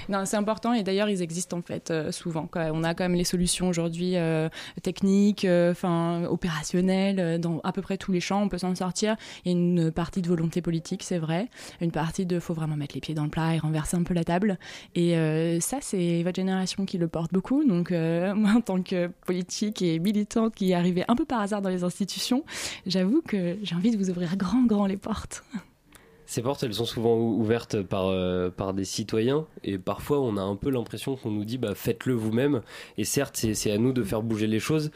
Non, 0.08 0.24
c'est 0.24 0.36
important 0.36 0.72
et 0.72 0.82
d'ailleurs 0.82 1.10
ils 1.10 1.20
existent 1.20 1.58
en 1.58 1.62
fait 1.62 1.90
euh, 1.90 2.10
souvent. 2.12 2.48
On 2.54 2.82
a 2.82 2.94
quand 2.94 3.04
même 3.04 3.14
les 3.14 3.24
solutions 3.24 3.68
aujourd'hui 3.68 4.16
euh, 4.16 4.48
techniques, 4.82 5.44
euh, 5.44 5.72
enfin 5.72 6.24
opérationnelles 6.24 7.20
euh, 7.20 7.38
dans 7.38 7.60
à 7.62 7.72
peu 7.72 7.82
près 7.82 7.98
tous 7.98 8.12
les 8.12 8.20
champs. 8.20 8.42
On 8.42 8.48
peut 8.48 8.58
s'en 8.58 8.74
sortir. 8.74 9.16
Il 9.44 9.52
y 9.52 9.54
a 9.54 9.58
une 9.58 9.92
partie 9.92 10.22
de 10.22 10.28
volonté 10.28 10.62
politique, 10.62 11.02
c'est 11.02 11.18
vrai. 11.18 11.48
Une 11.82 11.90
partie 11.90 12.24
de 12.24 12.40
faut 12.40 12.54
vraiment 12.54 12.76
mettre 12.76 12.94
les 12.94 13.00
pieds 13.02 13.14
dans 13.14 13.24
le 13.24 13.30
plat 13.30 13.54
et 13.54 13.58
renverser 13.58 13.96
un 13.98 14.02
peu 14.02 14.14
la 14.14 14.24
table. 14.24 14.58
Et 14.94 15.16
euh, 15.16 15.60
ça, 15.60 15.78
c'est 15.82 16.22
votre 16.22 16.36
génération 16.36 16.86
qui 16.86 16.96
le 16.96 17.08
porte 17.08 17.32
beaucoup. 17.32 17.64
Donc 17.64 17.90
moi, 17.90 18.52
en 18.56 18.60
tant 18.62 18.82
que 18.82 19.08
politique 19.26 19.82
et 19.82 19.98
militante 19.98 20.54
qui 20.54 20.70
est 20.70 20.74
arrivée 20.74 21.04
un 21.08 21.16
peu 21.16 21.26
par 21.26 21.40
hasard 21.40 21.60
dans 21.60 21.70
les 21.70 21.84
institutions, 21.84 22.44
j'avoue 22.86 23.20
que 23.20 23.58
j'ai 23.62 23.74
envie 23.74 23.90
de 23.90 23.98
vous 23.98 24.08
ouvrir 24.08 24.36
grand, 24.36 24.64
grand 24.64 24.86
les 24.86 24.96
portes. 24.96 25.44
Ces 26.30 26.42
portes, 26.42 26.62
elles 26.62 26.74
sont 26.74 26.84
souvent 26.84 27.14
ou- 27.16 27.40
ouvertes 27.40 27.80
par, 27.80 28.08
euh, 28.08 28.50
par 28.50 28.74
des 28.74 28.84
citoyens 28.84 29.46
et 29.64 29.78
parfois 29.78 30.20
on 30.20 30.36
a 30.36 30.42
un 30.42 30.56
peu 30.56 30.68
l'impression 30.68 31.16
qu'on 31.16 31.30
nous 31.30 31.46
dit 31.46 31.56
bah, 31.56 31.74
faites-le 31.74 32.12
vous-même. 32.12 32.60
Et 32.98 33.04
certes, 33.04 33.34
c'est 33.54 33.70
à 33.72 33.78
nous 33.78 33.94
de 33.94 34.02
faire 34.04 34.20
bouger 34.22 34.46
les 34.46 34.60
choses. 34.60 34.90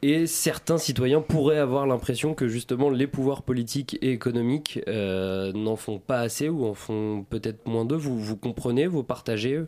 Et 0.00 0.26
certains 0.26 0.78
citoyens 0.78 1.20
pourraient 1.20 1.58
avoir 1.58 1.86
l'impression 1.86 2.32
que 2.32 2.48
justement 2.48 2.88
les 2.88 3.06
pouvoirs 3.06 3.42
politiques 3.42 3.98
et 4.00 4.12
économiques 4.12 4.80
euh, 4.88 5.52
n'en 5.52 5.76
font 5.76 5.98
pas 5.98 6.20
assez 6.20 6.48
ou 6.48 6.64
en 6.64 6.72
font 6.72 7.26
peut-être 7.28 7.66
moins 7.66 7.84
d'eux. 7.84 7.96
Vous, 7.96 8.18
vous 8.18 8.36
comprenez, 8.36 8.86
vous 8.86 9.02
partagez 9.04 9.62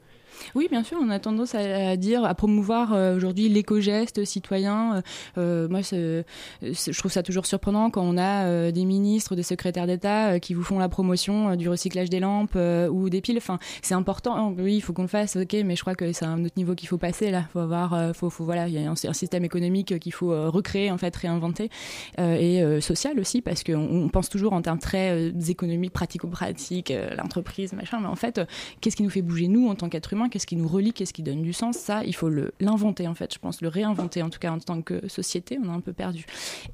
Oui, 0.54 0.68
bien 0.70 0.82
sûr, 0.82 0.98
on 1.00 1.10
a 1.10 1.18
tendance 1.18 1.54
à, 1.54 1.96
dire, 1.96 2.24
à 2.24 2.34
promouvoir 2.34 2.92
euh, 2.92 3.16
aujourd'hui 3.16 3.48
l'éco-geste 3.48 4.24
citoyen. 4.24 4.96
Euh, 4.96 5.02
euh, 5.38 5.68
moi, 5.68 5.80
je 5.82 6.98
trouve 6.98 7.12
ça 7.12 7.22
toujours 7.22 7.46
surprenant 7.46 7.90
quand 7.90 8.02
on 8.02 8.18
a 8.18 8.70
des 8.72 8.84
ministres, 8.84 9.36
des 9.36 9.42
secrétaires 9.42 9.86
d'État 9.86 10.40
qui 10.40 10.54
vous 10.54 10.62
font 10.62 10.78
la 10.78 10.88
promotion 10.88 11.56
du 11.56 11.68
recyclage 11.68 12.10
des 12.10 12.20
lampes 12.20 12.56
ou 12.56 13.08
des 13.10 13.20
piles. 13.20 13.38
Enfin, 13.38 13.58
c'est 13.82 13.94
important. 13.94 14.54
Oui, 14.58 14.76
il 14.76 14.80
faut 14.80 14.92
qu'on 14.92 15.02
le 15.02 15.08
fasse, 15.08 15.36
ok, 15.36 15.56
mais 15.64 15.76
je 15.76 15.82
crois 15.82 15.94
que 15.94 16.12
c'est 16.12 16.24
un 16.24 16.44
autre 16.44 16.54
niveau 16.56 16.74
qu'il 16.74 16.88
faut 16.88 16.98
passer 16.98 17.30
là. 17.30 17.44
Faut 17.52 17.60
avoir, 17.60 18.14
faut, 18.14 18.30
voilà, 18.40 18.68
il 18.68 18.74
y 18.74 18.84
a 18.84 18.90
un, 18.90 18.94
système 19.12 19.44
économique 19.44 19.98
qu'il 19.98 20.12
faut 20.12 20.30
recréer 20.50 20.90
en 20.90 20.98
fait, 20.98 21.14
réinventer 21.16 21.70
et 22.18 22.62
social 22.80 23.18
aussi 23.18 23.42
parce 23.42 23.64
qu'on 23.64 23.74
on 23.74 24.08
pense 24.08 24.28
toujours 24.28 24.52
en 24.52 24.62
termes 24.62 24.78
très 24.78 25.32
économiques, 25.48 25.92
pratico-pratiques, 25.92 26.92
l'entreprise, 27.16 27.72
machin. 27.72 27.98
Mais 28.00 28.08
en 28.08 28.16
fait, 28.16 28.40
qu'est-ce 28.80 28.96
qui 28.96 29.02
nous 29.02 29.10
fait 29.10 29.22
bouger 29.22 29.48
nous 29.48 29.68
en 29.68 29.74
tant 29.74 29.88
qu'être 29.88 30.12
Qu'est-ce 30.28 30.46
qui 30.46 30.56
nous 30.56 30.68
relie 30.68 30.92
Qu'est-ce 30.92 31.12
qui 31.12 31.22
donne 31.22 31.42
du 31.42 31.52
sens? 31.52 31.76
Ça, 31.76 32.04
il 32.04 32.14
faut 32.14 32.30
l'inventer 32.60 33.06
en 33.08 33.14
fait. 33.14 33.32
Je 33.32 33.38
pense 33.38 33.60
le 33.60 33.68
réinventer 33.68 34.22
en 34.22 34.30
tout 34.30 34.38
cas 34.38 34.52
en 34.52 34.58
tant 34.58 34.82
que 34.82 35.06
société. 35.08 35.58
On 35.62 35.68
a 35.68 35.72
un 35.72 35.80
peu 35.80 35.92
perdu. 35.92 36.24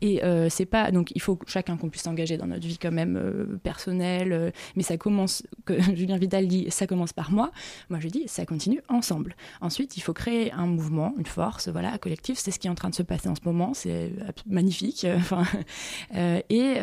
Et 0.01 0.25
euh, 0.25 0.49
c'est 0.51 0.67
pas 0.67 0.91
donc 0.91 1.13
il 1.15 1.21
faut 1.21 1.39
chacun 1.47 1.77
qu'on 1.77 1.89
puisse 1.89 2.03
s'engager 2.03 2.37
dans 2.37 2.47
notre 2.47 2.67
vie 2.67 2.79
quand 2.79 2.93
même 2.93 3.17
euh, 3.17 3.59
personnelle. 3.63 4.33
euh, 4.33 4.51
mais 4.77 4.83
ça 4.83 4.97
commence, 4.97 5.43
que 5.65 5.81
Julien 5.95 6.19
Vidal 6.19 6.49
dit, 6.49 6.67
ça 6.71 6.87
commence 6.87 7.13
par 7.13 7.31
moi. 7.31 7.51
Moi 7.91 8.01
je 8.01 8.09
dis, 8.09 8.25
ça 8.27 8.47
continue 8.47 8.81
ensemble. 8.89 9.37
Ensuite, 9.61 9.97
il 9.97 10.01
faut 10.01 10.13
créer 10.13 10.53
un 10.53 10.67
mouvement, 10.67 11.15
une 11.19 11.27
force, 11.27 11.69
voilà, 11.69 11.97
collectif. 11.99 12.39
C'est 12.39 12.51
ce 12.51 12.59
qui 12.59 12.67
est 12.67 12.71
en 12.71 12.75
train 12.75 12.91
de 12.91 12.95
se 12.95 13.03
passer 13.03 13.29
en 13.29 13.35
ce 13.35 13.43
moment. 13.45 13.75
C'est 13.75 14.13
magnifique. 14.47 15.07
et, 16.15 16.79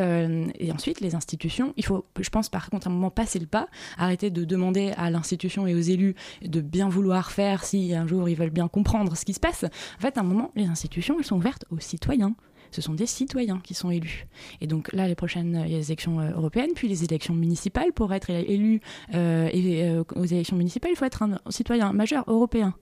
et 0.60 0.72
ensuite, 0.72 1.02
les 1.02 1.16
institutions, 1.16 1.74
il 1.78 1.86
faut, 1.86 2.06
je 2.20 2.30
pense, 2.30 2.50
par 2.50 2.70
contre, 2.70 2.88
à 2.88 2.90
un 2.90 2.94
moment 2.94 3.12
passer 3.12 3.40
le 3.40 3.46
pas, 3.46 3.68
arrêter 3.98 4.30
de 4.30 4.46
demander 4.46 4.92
à 4.98 5.10
l'institution 5.10 5.68
et 5.68 5.76
aux 5.76 5.80
élus 5.80 6.16
de 6.42 6.61
bien 6.62 6.90
vouloir 6.90 7.32
faire 7.32 7.64
si 7.64 7.94
un 7.94 8.08
jour 8.08 8.30
ils 8.30 8.36
veulent 8.36 8.50
bien 8.50 8.68
comprendre 8.68 9.16
ce 9.16 9.26
qui 9.26 9.34
se 9.34 9.40
passe. 9.40 9.64
En 9.64 10.02
fait, 10.02 10.18
à 10.18 10.22
un 10.22 10.24
moment, 10.24 10.52
les 10.56 10.66
institutions, 10.66 11.18
elles 11.20 11.26
sont 11.26 11.38
ouvertes 11.38 11.66
aux 11.70 11.80
citoyens. 11.80 12.36
Ce 12.72 12.82
sont 12.82 12.94
des 12.94 13.06
citoyens 13.06 13.60
qui 13.62 13.74
sont 13.74 13.92
élus. 13.92 14.28
Et 14.62 14.68
donc 14.68 14.92
là, 14.94 15.08
les 15.08 15.16
prochaines, 15.16 15.64
les 15.66 15.92
élections 15.92 16.20
euh, 16.20 16.32
européennes, 16.32 16.72
puis 16.74 16.88
les 16.88 17.04
élections 17.04 17.34
municipales. 17.34 17.92
Pour 17.94 18.14
être 18.14 18.30
élu 18.30 18.82
euh, 19.14 19.50
et, 19.52 19.84
euh, 19.84 20.04
aux 20.16 20.26
élections 20.26 20.56
municipales, 20.56 20.92
il 20.94 20.96
faut 20.96 21.06
être 21.06 21.24
un 21.24 21.38
citoyen 21.50 21.92
majeur 21.92 22.24
européen. 22.28 22.74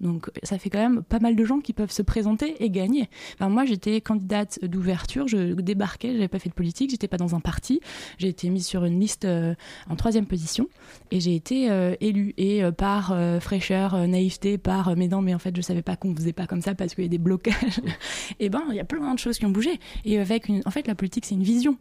Donc 0.00 0.30
ça 0.42 0.58
fait 0.58 0.70
quand 0.70 0.78
même 0.78 1.02
pas 1.02 1.20
mal 1.20 1.36
de 1.36 1.44
gens 1.44 1.60
qui 1.60 1.72
peuvent 1.72 1.90
se 1.90 2.02
présenter 2.02 2.62
et 2.62 2.70
gagner. 2.70 3.08
Enfin, 3.34 3.48
moi 3.48 3.64
j'étais 3.64 4.00
candidate 4.00 4.58
d'ouverture, 4.64 5.28
je 5.28 5.54
débarquais, 5.54 6.12
j'avais 6.12 6.28
pas 6.28 6.38
fait 6.38 6.48
de 6.48 6.54
politique, 6.54 6.90
j'étais 6.90 7.08
pas 7.08 7.16
dans 7.16 7.34
un 7.34 7.40
parti, 7.40 7.80
j'ai 8.18 8.28
été 8.28 8.50
mise 8.50 8.66
sur 8.66 8.84
une 8.84 9.00
liste 9.00 9.24
euh, 9.24 9.54
en 9.88 9.96
troisième 9.96 10.26
position 10.26 10.68
et 11.10 11.20
j'ai 11.20 11.34
été 11.34 11.70
euh, 11.70 11.94
élue. 12.00 12.34
Et 12.36 12.64
euh, 12.64 12.72
par 12.72 13.14
fraîcheur, 13.40 14.06
naïveté, 14.08 14.58
par 14.58 14.96
mais 14.96 15.08
non 15.08 15.22
mais 15.22 15.34
en 15.34 15.38
fait 15.38 15.56
je 15.56 15.62
savais 15.62 15.82
pas 15.82 15.96
qu'on 15.96 16.14
faisait 16.14 16.32
pas 16.32 16.46
comme 16.46 16.60
ça 16.60 16.74
parce 16.74 16.94
qu'il 16.94 17.04
y 17.04 17.06
a 17.06 17.10
des 17.10 17.18
blocages. 17.18 17.80
et 18.40 18.48
ben 18.48 18.62
il 18.70 18.76
y 18.76 18.80
a 18.80 18.84
plein 18.84 19.14
de 19.14 19.18
choses 19.18 19.38
qui 19.38 19.46
ont 19.46 19.50
bougé. 19.50 19.78
Et 20.04 20.18
avec 20.18 20.48
une, 20.48 20.62
en 20.66 20.70
fait 20.70 20.86
la 20.86 20.94
politique 20.94 21.24
c'est 21.24 21.34
une 21.34 21.42
vision 21.42 21.78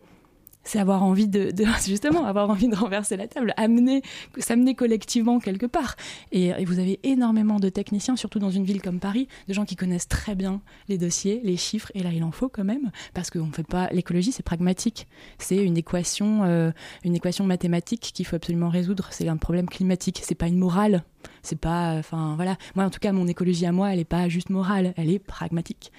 c'est 0.63 0.79
avoir 0.79 1.03
envie 1.03 1.27
de, 1.27 1.53
justement 1.85 2.25
avoir 2.25 2.49
envie 2.49 2.67
de 2.67 2.75
renverser 2.75 3.17
la 3.17 3.27
table, 3.27 3.53
amener, 3.57 4.01
s'amener 4.37 4.75
collectivement 4.75 5.39
quelque 5.39 5.65
part. 5.65 5.95
Et, 6.31 6.51
vous 6.65 6.79
avez 6.79 6.99
énormément 7.03 7.59
de 7.59 7.69
techniciens, 7.69 8.15
surtout 8.15 8.39
dans 8.39 8.49
une 8.49 8.63
ville 8.63 8.81
comme 8.81 8.99
Paris, 8.99 9.27
de 9.47 9.53
gens 9.53 9.65
qui 9.65 9.75
connaissent 9.75 10.07
très 10.07 10.35
bien 10.35 10.61
les 10.87 10.97
dossiers, 10.97 11.41
les 11.43 11.57
chiffres. 11.57 11.91
Et 11.93 12.03
là, 12.03 12.11
il 12.11 12.23
en 12.23 12.31
faut 12.31 12.49
quand 12.49 12.63
même, 12.63 12.91
parce 13.13 13.29
qu'on 13.29 13.51
fait 13.51 13.67
pas 13.67 13.89
l'écologie, 13.91 14.31
c'est 14.31 14.43
pragmatique. 14.43 15.07
C'est 15.37 15.57
une 15.57 15.77
équation, 15.77 16.43
euh, 16.43 16.71
une 17.03 17.15
équation 17.15 17.45
mathématique 17.45 18.11
qu'il 18.13 18.25
faut 18.25 18.35
absolument 18.35 18.69
résoudre. 18.69 19.07
C'est 19.11 19.27
un 19.27 19.37
problème 19.37 19.67
climatique. 19.67 20.21
C'est 20.23 20.35
pas 20.35 20.47
une 20.47 20.57
morale. 20.57 21.03
C'est 21.41 21.59
pas, 21.59 21.95
enfin 21.97 22.35
voilà. 22.35 22.57
Moi, 22.75 22.85
en 22.85 22.89
tout 22.89 22.99
cas, 22.99 23.11
mon 23.11 23.27
écologie 23.27 23.65
à 23.65 23.71
moi, 23.71 23.93
elle 23.93 23.99
est 23.99 24.05
pas 24.05 24.29
juste 24.29 24.49
morale, 24.49 24.93
elle 24.97 25.09
est 25.09 25.19
pragmatique. 25.19 25.91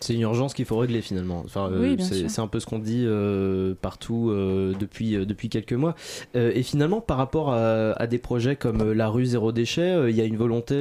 C'est 0.00 0.14
une 0.14 0.22
urgence 0.22 0.54
qu'il 0.54 0.64
faut 0.64 0.76
régler 0.76 1.02
finalement. 1.02 1.42
Enfin, 1.44 1.70
euh, 1.70 1.94
Oui, 1.96 2.02
c'est 2.02 2.40
un 2.40 2.48
peu 2.48 2.58
ce 2.58 2.66
qu'on 2.66 2.80
dit 2.80 3.04
euh, 3.06 3.74
partout 3.80 4.28
euh, 4.30 4.74
depuis, 4.78 5.12
depuis 5.24 5.48
quelques 5.48 5.72
mois. 5.72 5.94
Et 6.34 6.62
finalement, 6.62 7.00
par 7.00 7.16
rapport 7.16 7.52
à, 7.52 7.92
à 7.92 8.06
des 8.06 8.18
projets 8.18 8.56
comme 8.56 8.92
la 8.92 9.08
rue 9.08 9.26
Zéro 9.26 9.52
Déchet, 9.52 10.10
il 10.10 10.16
y 10.16 10.20
a 10.20 10.24
une 10.24 10.36
volonté 10.36 10.74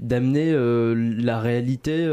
d'amener 0.00 0.52
la 0.52 1.40
réalité 1.40 2.06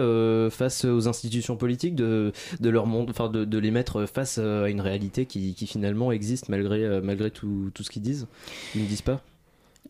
face 0.52 0.86
aux 0.86 1.08
institutions 1.08 1.58
politiques, 1.58 1.96
de, 1.96 2.32
de, 2.60 2.70
leur 2.70 2.86
monde, 2.86 3.10
enfin, 3.10 3.30
de, 3.30 3.44
de 3.44 3.58
les 3.58 3.72
mettre 3.72 4.06
face 4.06 4.38
à 4.38 4.70
une 4.70 4.82
réalité 4.82 5.26
qui, 5.26 5.56
qui 5.56 5.66
finalement 5.66 6.12
existe 6.12 6.50
malgré, 6.50 7.02
malgré 7.02 7.32
tout, 7.32 7.72
tout 7.74 7.84
ce 7.84 7.90
qu'ils 7.90 8.04
disent. 8.04 8.28
Ils 8.76 8.84
ne 8.84 8.88
disent 8.88 9.02
pas 9.02 9.22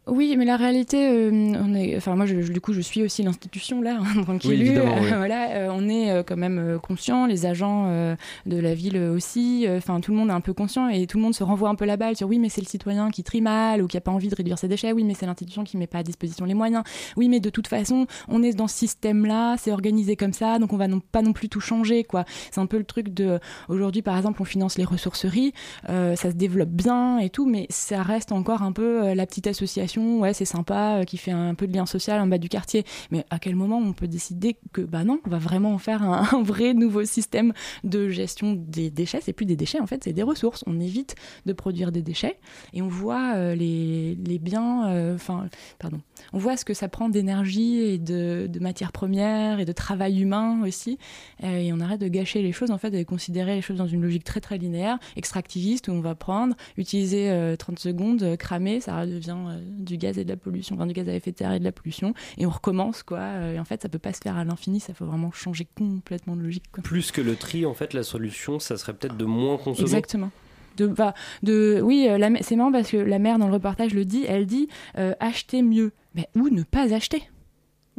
Oui, 0.07 0.35
mais 0.37 0.45
la 0.45 0.55
réalité, 0.57 1.09
euh, 1.09 1.31
on 1.61 1.73
est, 1.75 1.97
enfin 1.97 2.15
moi, 2.15 2.25
je, 2.25 2.41
je- 2.41 2.53
du 2.53 2.61
coup, 2.61 2.71
je 2.73 2.81
suis 2.81 3.03
aussi 3.03 3.23
l'institution 3.23 3.81
là, 3.81 3.99
en 4.17 4.23
tant 4.23 4.37
qu'élu. 4.37 4.67
évidemment, 4.67 4.95
oui. 5.01 5.07
voilà, 5.09 5.49
euh, 5.51 5.69
on 5.71 5.89
est 5.89 6.11
euh, 6.11 6.23
quand 6.23 6.37
même 6.37 6.59
euh, 6.59 6.79
conscient, 6.79 7.25
les 7.25 7.45
agents 7.45 7.85
euh, 7.87 8.15
de 8.45 8.57
la 8.57 8.73
ville 8.73 8.97
aussi. 8.97 9.65
euh, 9.67 9.77
Enfin, 9.77 9.99
tout 9.99 10.11
le 10.11 10.17
monde 10.17 10.29
est 10.29 10.33
un 10.33 10.41
peu 10.41 10.53
conscient 10.53 10.87
et 10.87 11.07
tout 11.07 11.17
le 11.17 11.23
monde 11.23 11.35
se 11.35 11.43
renvoie 11.43 11.69
un 11.69 11.75
peu 11.75 11.85
la 11.85 11.97
balle 11.97 12.15
sur 12.15 12.27
oui, 12.27 12.39
mais 12.39 12.49
c'est 12.49 12.61
le 12.61 12.67
citoyen 12.67 13.09
qui 13.11 13.23
trie 13.23 13.41
mal 13.41 13.81
ou 13.83 13.87
qui 13.87 13.97
a 13.97 14.01
pas 14.01 14.11
envie 14.11 14.29
de 14.29 14.35
réduire 14.35 14.57
ses 14.57 14.67
déchets. 14.67 14.91
Oui, 14.93 15.03
mais 15.03 15.13
c'est 15.13 15.25
l'institution 15.25 15.63
qui 15.63 15.77
met 15.77 15.87
pas 15.87 15.99
à 15.99 16.03
disposition 16.03 16.45
les 16.45 16.53
moyens. 16.53 16.83
Oui, 17.17 17.27
mais 17.29 17.39
de 17.39 17.49
toute 17.49 17.67
façon, 17.67 18.07
on 18.27 18.41
est 18.43 18.53
dans 18.53 18.67
ce 18.67 18.77
système-là, 18.77 19.55
c'est 19.57 19.71
organisé 19.71 20.15
comme 20.15 20.33
ça, 20.33 20.57
donc 20.59 20.73
on 20.73 20.77
va 20.77 20.87
non, 20.87 20.99
pas 20.99 21.21
non 21.21 21.33
plus 21.33 21.49
tout 21.49 21.59
changer, 21.59 22.03
quoi. 22.03 22.25
C'est 22.51 22.61
un 22.61 22.65
peu 22.65 22.77
le 22.77 22.83
truc 22.85 23.13
de 23.13 23.39
aujourd'hui, 23.69 24.01
par 24.01 24.15
exemple, 24.17 24.41
on 24.41 24.45
finance 24.45 24.77
les 24.77 24.85
ressourceries, 24.85 25.53
euh, 25.89 26.15
ça 26.15 26.31
se 26.31 26.35
développe 26.35 26.69
bien 26.69 27.17
et 27.19 27.29
tout, 27.29 27.45
mais 27.45 27.67
ça 27.69 28.01
reste 28.03 28.31
encore 28.31 28.61
un 28.63 28.71
peu 28.71 29.03
euh, 29.07 29.15
la 29.15 29.25
petite 29.25 29.47
association, 29.47 29.96
ouais, 29.97 30.33
c'est 30.33 30.45
sympa, 30.45 30.99
euh, 30.99 31.03
qui 31.03 31.17
fait 31.17 31.31
un 31.31 31.55
peu 31.55 31.67
de 31.67 31.73
lien 31.73 31.85
social 31.85 32.19
en 32.19 32.27
bas 32.27 32.37
du 32.37 32.49
quartier. 32.49 32.85
Mais 33.11 33.25
à 33.29 33.39
quel 33.39 33.55
moment 33.55 33.77
on 33.77 33.93
peut 33.93 34.07
décider 34.07 34.57
que, 34.73 34.81
bah 34.81 35.03
non, 35.03 35.19
on 35.25 35.29
va 35.29 35.37
vraiment 35.37 35.73
en 35.73 35.77
faire 35.77 36.03
un, 36.33 36.41
vrai 36.41 36.73
nouveau 36.73 37.05
système 37.05 37.53
de 37.83 38.09
gestion 38.09 38.53
des 38.53 38.89
déchets? 38.89 39.19
C'est 39.21 39.33
plus 39.33 39.45
des 39.45 39.55
déchets, 39.55 39.79
en 39.79 39.87
fait, 39.87 40.03
c'est 40.03 40.13
des 40.13 40.23
ressources. 40.23 40.63
On 40.67 40.79
évite 40.79 41.15
de 41.45 41.53
produire 41.53 41.91
des 41.91 42.01
déchets 42.01 42.39
et 42.73 42.81
on 42.81 42.87
voit 42.87 43.33
euh, 43.35 43.55
les, 43.55 44.15
les 44.15 44.39
biens, 44.39 44.87
euh, 44.89 45.15
enfin, 45.15 45.47
pardon, 45.79 45.99
on 46.33 46.37
voit 46.37 46.57
ce 46.57 46.65
que 46.65 46.73
ça 46.73 46.87
prend 46.87 47.09
d'énergie 47.09 47.79
et 47.79 47.97
de, 47.97 48.47
de 48.47 48.59
matières 48.59 48.91
premières 48.91 49.59
et 49.59 49.65
de 49.65 49.71
travail 49.71 50.21
humain 50.21 50.61
aussi. 50.63 50.97
Et 51.41 51.71
on 51.73 51.79
arrête 51.79 52.01
de 52.01 52.07
gâcher 52.07 52.41
les 52.41 52.51
choses, 52.51 52.71
en 52.71 52.77
fait, 52.77 52.91
de 52.91 53.03
considérer 53.03 53.55
les 53.55 53.61
choses 53.61 53.77
dans 53.77 53.87
une 53.87 54.01
logique 54.01 54.23
très 54.23 54.41
très 54.41 54.57
linéaire, 54.57 54.97
extractiviste, 55.15 55.87
où 55.87 55.91
on 55.91 56.01
va 56.01 56.15
prendre, 56.15 56.55
utiliser 56.77 57.29
euh, 57.29 57.55
30 57.55 57.79
secondes, 57.79 58.37
cramer, 58.37 58.79
ça 58.79 59.05
devient 59.05 59.35
euh, 59.47 59.59
du 59.87 59.97
gaz 59.97 60.17
et 60.17 60.23
de 60.23 60.29
la 60.29 60.37
pollution, 60.37 60.75
enfin 60.75 60.85
du 60.85 60.93
gaz 60.93 61.07
à 61.09 61.13
effet 61.13 61.31
de 61.31 61.37
serre 61.37 61.53
et 61.53 61.59
de 61.59 61.63
la 61.63 61.71
pollution, 61.71 62.13
et 62.37 62.45
on 62.45 62.49
recommence 62.49 63.03
quoi. 63.03 63.19
Euh, 63.19 63.55
Et 63.55 63.59
en 63.59 63.65
fait, 63.65 63.81
ça 63.81 63.89
peut 63.89 63.99
pas 63.99 64.13
se 64.13 64.19
faire 64.21 64.37
à 64.37 64.43
l'infini, 64.43 64.79
ça 64.79 64.93
faut 64.93 65.05
vraiment 65.05 65.31
changer 65.31 65.67
complètement 65.75 66.35
de 66.35 66.41
logique. 66.41 66.65
Quoi. 66.71 66.83
Plus 66.83 67.11
que 67.11 67.21
le 67.21 67.35
tri, 67.35 67.65
en 67.65 67.73
fait, 67.73 67.93
la 67.93 68.03
solution, 68.03 68.59
ça 68.59 68.77
serait 68.77 68.93
peut-être 68.93 69.17
de 69.17 69.25
moins 69.25 69.57
consommer. 69.57 69.87
Exactement. 69.87 70.31
De, 70.75 70.85
bah, 70.85 71.15
de, 71.41 71.79
oui, 71.83 72.07
euh, 72.07 72.29
c'est 72.41 72.55
marrant 72.55 72.71
parce 72.71 72.91
que 72.91 72.97
la 72.97 73.17
mère 73.17 73.39
dans 73.39 73.47
le 73.47 73.53
reportage 73.53 73.93
le 73.95 74.05
dit, 74.05 74.25
elle 74.27 74.45
dit 74.45 74.67
euh, 74.97 75.13
acheter 75.19 75.63
mieux, 75.63 75.91
mais 76.13 76.29
ou 76.35 76.49
ne 76.49 76.63
pas 76.63 76.93
acheter? 76.93 77.23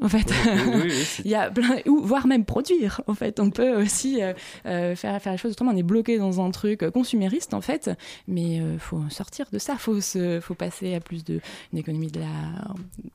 En 0.01 0.09
fait, 0.09 0.33
oui, 0.67 0.81
oui, 0.85 0.91
c'est- 1.05 1.23
il 1.25 1.31
y 1.31 1.35
a 1.35 1.51
plein, 1.51 1.79
ou 1.87 2.01
voire 2.03 2.27
même 2.29 2.45
produire. 2.45 3.01
En 3.09 3.15
fait, 3.15 3.41
on 3.41 3.51
peut 3.51 3.75
aussi 3.83 4.23
euh, 4.23 4.33
euh, 4.67 4.95
faire 4.95 5.21
faire 5.21 5.33
les 5.33 5.39
choses 5.39 5.53
autrement. 5.53 5.73
On 5.73 5.77
est 5.77 5.83
bloqué 5.83 6.19
dans 6.19 6.41
un 6.45 6.51
truc 6.53 6.89
consumériste 6.91 7.53
en 7.53 7.61
fait, 7.61 7.91
mais 8.29 8.61
euh, 8.61 8.79
faut 8.79 9.03
sortir 9.11 9.47
de 9.53 9.59
ça. 9.59 9.77
Faut 9.77 10.01
se, 10.01 10.39
faut 10.41 10.55
passer 10.55 10.95
à 10.95 11.01
plus 11.01 11.25
de 11.25 11.41
une 11.73 11.79
économie 11.79 12.09
de 12.13 12.21
la 12.21 12.27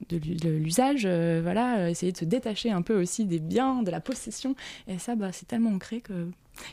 de 0.09 0.17
l'u- 0.17 0.35
de 0.35 0.49
l'usage. 0.49 1.03
euh, 1.05 1.39
voilà, 1.41 1.89
essayer 1.89 2.11
de 2.11 2.17
se 2.17 2.25
détacher 2.25 2.69
un 2.71 2.81
peu 2.81 2.99
aussi 3.01 3.23
des 3.25 3.39
biens, 3.39 3.81
de 3.83 3.89
la 3.91 4.01
possession. 4.01 4.55
Et 4.89 4.99
ça, 4.99 5.15
bah, 5.15 5.31
c'est 5.31 5.47
tellement 5.47 5.71
ancré 5.71 6.01
que 6.01 6.27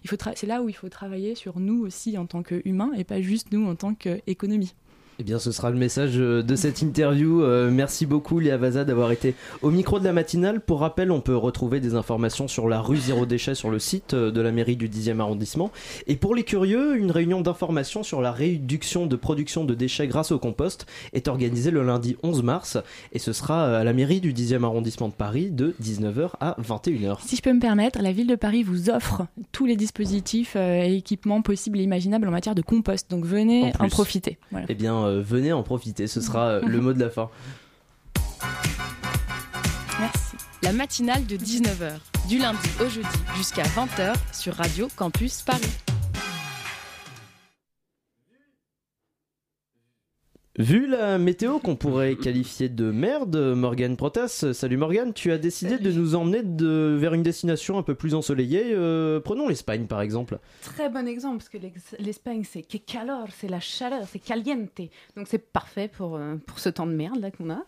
il 0.05 0.11
faut 0.11 0.17
tra- 0.17 0.33
c'est 0.35 0.47
là 0.47 0.61
où 0.61 0.69
il 0.69 0.75
faut 0.75 0.89
travailler 0.89 1.35
sur 1.37 1.59
nous 1.61 1.85
aussi 1.87 2.19
en 2.19 2.27
tant 2.27 2.43
qu'humains 2.43 2.91
et 2.97 3.05
pas 3.05 3.21
juste 3.23 3.53
nous 3.53 3.67
en 3.67 3.77
tant 3.77 3.95
qu'économie. 3.95 4.75
Eh 5.21 5.23
bien, 5.23 5.39
ce 5.39 5.53
sera 5.53 5.69
le 5.69 5.77
message 5.77 6.13
euh, 6.17 6.43
de 6.43 6.57
cette 6.57 6.81
interview. 6.81 7.43
Euh, 7.43 7.71
merci 7.71 8.07
beaucoup, 8.07 8.39
Léa 8.39 8.57
Vaza, 8.57 8.87
d'avoir 8.87 9.13
été 9.13 9.35
au 9.61 9.71
micro 9.71 10.01
de 10.01 10.05
la 10.07 10.15
matinale. 10.15 10.63
Pour 10.63 10.81
rappel, 10.81 11.11
on 11.11 11.21
peut 11.21 11.37
retrouver 11.37 11.79
des 11.79 11.95
informations 11.95 12.49
sur 12.49 12.71
la 12.71 12.81
rue 12.81 12.97
Zéro 12.97 13.27
Déchet 13.27 13.55
sur 13.55 13.69
le 13.69 13.79
site 13.79 14.15
euh, 14.15 14.31
de 14.31 14.41
la 14.41 14.51
mairie 14.51 14.77
du 14.77 14.89
10e 14.89 15.21
arrondissement. 15.21 15.73
Et 16.07 16.17
pour 16.17 16.35
les 16.35 16.43
curieux, 16.43 16.97
une 16.97 17.11
réunion 17.11 17.43
d'information 17.43 18.03
sur 18.03 18.23
la 18.23 18.33
réduction 18.33 19.05
de 19.05 19.15
production 19.15 19.67
de 19.67 19.75
déchets 19.75 20.07
grâce 20.07 20.33
au 20.33 20.39
compost 20.39 20.87
est 21.13 21.29
organisée 21.29 21.71
le 21.71 21.83
lundi 21.83 22.17
11 22.23 22.43
mars. 22.43 22.79
Et 23.13 23.19
ce 23.19 23.35
sera 23.35 23.77
à 23.77 23.85
la 23.85 23.93
mairie 23.93 24.23
du 24.23 24.33
10e 24.33 24.65
arrondissement 24.65 25.09
de 25.09 25.13
Paris 25.13 25.51
de 25.51 25.75
19h 25.83 26.31
à 26.41 26.57
21h. 26.63 27.19
Si 27.27 27.37
je 27.37 27.43
peux 27.43 27.53
me 27.53 27.61
permettre, 27.61 28.01
la 28.01 28.13
ville 28.13 28.27
de 28.27 28.37
Paris 28.37 28.63
vous 28.63 28.89
offre 28.89 29.27
tous 29.53 29.67
les 29.67 29.77
dispositifs 29.77 30.57
et 30.57 30.97
équipements 30.97 31.43
possibles 31.43 31.79
et 31.79 31.83
imaginables 31.83 32.27
en 32.27 32.31
matière 32.31 32.55
de 32.55 32.63
compost. 32.63 33.11
Donc 33.11 33.27
venez 33.27 33.75
En 33.79 33.89
profiter. 33.89 34.39
Voilà. 34.51 34.65
Eh 34.71 34.75
bien, 34.75 35.10
euh, 35.11 35.23
venez 35.23 35.53
en 35.53 35.63
profiter. 35.63 36.07
Ce 36.07 36.21
sera 36.21 36.47
euh, 36.49 36.61
le 36.63 36.81
mot 36.81 36.93
de 36.93 37.01
la 37.01 37.11
fin. 37.11 37.29
Merci. 39.99 40.37
La 40.63 40.73
matinale 40.73 41.27
de 41.27 41.37
19h, 41.37 41.93
du 42.29 42.39
lundi 42.39 42.69
au 42.81 42.89
jeudi 42.89 43.09
jusqu'à 43.37 43.63
20h 43.63 44.15
sur 44.33 44.55
Radio 44.55 44.89
Campus 44.97 45.43
Paris. 45.43 45.90
Vu 50.61 50.87
la 50.87 51.17
météo 51.17 51.59
qu'on 51.59 51.75
pourrait 51.75 52.17
qualifier 52.17 52.69
de 52.69 52.91
merde, 52.91 53.35
Morgane 53.57 53.97
Protas, 53.97 54.45
salut 54.53 54.77
Morgane, 54.77 55.15
tu 55.15 55.33
as 55.33 55.39
décidé 55.39 55.79
de 55.79 55.91
nous 55.91 56.15
emmener 56.15 56.43
de, 56.43 56.99
vers 57.01 57.15
une 57.15 57.23
destination 57.23 57.79
un 57.79 57.83
peu 57.83 57.95
plus 57.95 58.15
ensoleillée. 58.15 58.75
Euh, 58.75 59.21
prenons 59.21 59.49
l'Espagne 59.49 59.87
par 59.87 60.03
exemple. 60.03 60.39
Très 60.61 60.91
bon 60.91 61.09
exemple, 61.09 61.39
parce 61.39 61.49
que 61.49 61.57
l'Espagne, 61.99 62.43
c'est 62.45 62.61
que 62.61 62.77
calor, 62.77 63.29
c'est 63.35 63.49
la 63.49 63.59
chaleur, 63.59 64.03
c'est 64.13 64.19
caliente. 64.19 64.83
Donc 65.17 65.29
c'est 65.29 65.39
parfait 65.39 65.89
pour, 65.89 66.17
euh, 66.17 66.37
pour 66.47 66.59
ce 66.59 66.69
temps 66.69 66.87
de 66.87 66.93
merde 66.93 67.21
là 67.21 67.31
qu'on 67.31 67.49
a. 67.49 67.63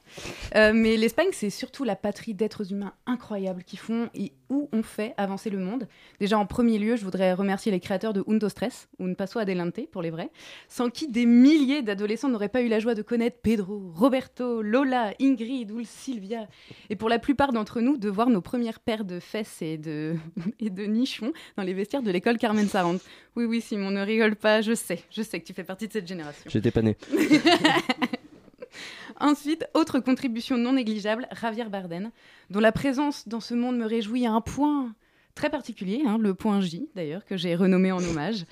Euh, 0.57 0.73
mais 0.75 0.99
l'Espagne, 0.99 1.29
c'est 1.33 1.49
surtout 1.49 1.85
la 1.85 1.97
patrie 1.97 2.35
d'êtres 2.35 2.73
humains 2.73 2.93
incroyables 3.07 3.65
qui 3.65 3.79
font 3.79 4.11
et 4.15 4.33
où 4.51 4.69
on 4.71 4.83
fait 4.83 5.15
avancer 5.17 5.49
le 5.49 5.57
monde. 5.57 5.89
Déjà, 6.21 6.39
en 6.39 6.45
premier 6.45 6.79
lieu, 6.79 6.97
je 6.97 7.05
voudrais 7.05 7.33
remercier 7.33 7.73
les 7.73 7.81
créateurs 7.81 8.13
de 8.13 8.23
Undo 8.29 8.51
Stress, 8.51 8.91
Un 9.01 9.15
Paso 9.15 9.39
Adelante 9.39 9.81
pour 9.91 10.03
les 10.03 10.11
vrais, 10.11 10.31
sans 10.69 10.91
qui 10.91 11.09
des 11.09 11.25
milliers 11.25 11.81
d'adolescents 11.81 12.29
n'auraient 12.29 12.51
pas 12.51 12.61
eu 12.61 12.69
la 12.69 12.82
joie 12.83 12.95
de 12.95 13.03
connaître 13.03 13.39
Pedro, 13.43 13.93
Roberto, 13.95 14.61
Lola, 14.61 15.15
Ingrid 15.21 15.71
ou 15.71 15.83
Sylvia. 15.85 16.49
Et 16.91 16.97
pour 16.97 17.09
la 17.09 17.19
plupart 17.19 17.53
d'entre 17.53 17.81
nous, 17.81 17.97
de 17.97 18.11
voir 18.11 18.29
nos 18.29 18.43
premières 18.43 18.81
paires 18.81 19.05
de 19.05 19.21
fesses 19.21 19.63
et 19.63 19.79
de, 19.79 20.17
et 20.61 20.69
de 20.69 20.85
nichons 20.85 21.33
dans 21.57 21.63
les 21.63 21.73
vestiaires 21.73 22.03
de 22.03 22.11
l'école 22.11 22.39
Carmen 22.39 22.69
Sarante. 22.69 23.01
Oui, 23.37 23.45
oui, 23.45 23.61
Simon, 23.61 23.91
ne 23.91 24.03
rigole 24.03 24.37
pas, 24.37 24.61
je 24.61 24.75
sais, 24.75 25.03
je 25.11 25.23
sais 25.23 25.41
que 25.41 25.47
tu 25.47 25.55
fais 25.55 25.65
partie 25.65 25.89
de 25.89 25.93
cette 25.93 26.07
génération. 26.07 26.51
J'étais 26.51 26.71
pas. 26.71 26.83
Ensuite, 29.21 29.65
autre 29.75 30.01
contribution 30.01 30.59
non 30.59 30.73
négligeable, 30.73 31.29
Javier 31.41 31.69
Bardem, 31.69 32.11
dont 32.51 32.61
la 32.61 32.73
présence 32.73 33.29
dans 33.29 33.41
ce 33.41 33.55
monde 33.55 33.79
me 33.79 33.87
réjouit 33.87 34.27
à 34.27 34.33
un 34.33 34.41
point 34.41 34.95
très 35.35 35.51
particulier, 35.51 36.03
hein, 36.07 36.19
le 36.19 36.35
point 36.35 36.61
J 36.61 36.89
d'ailleurs, 36.95 37.25
que 37.25 37.37
j'ai 37.37 37.55
renommé 37.55 37.93
en 37.93 38.03
hommage. 38.03 38.45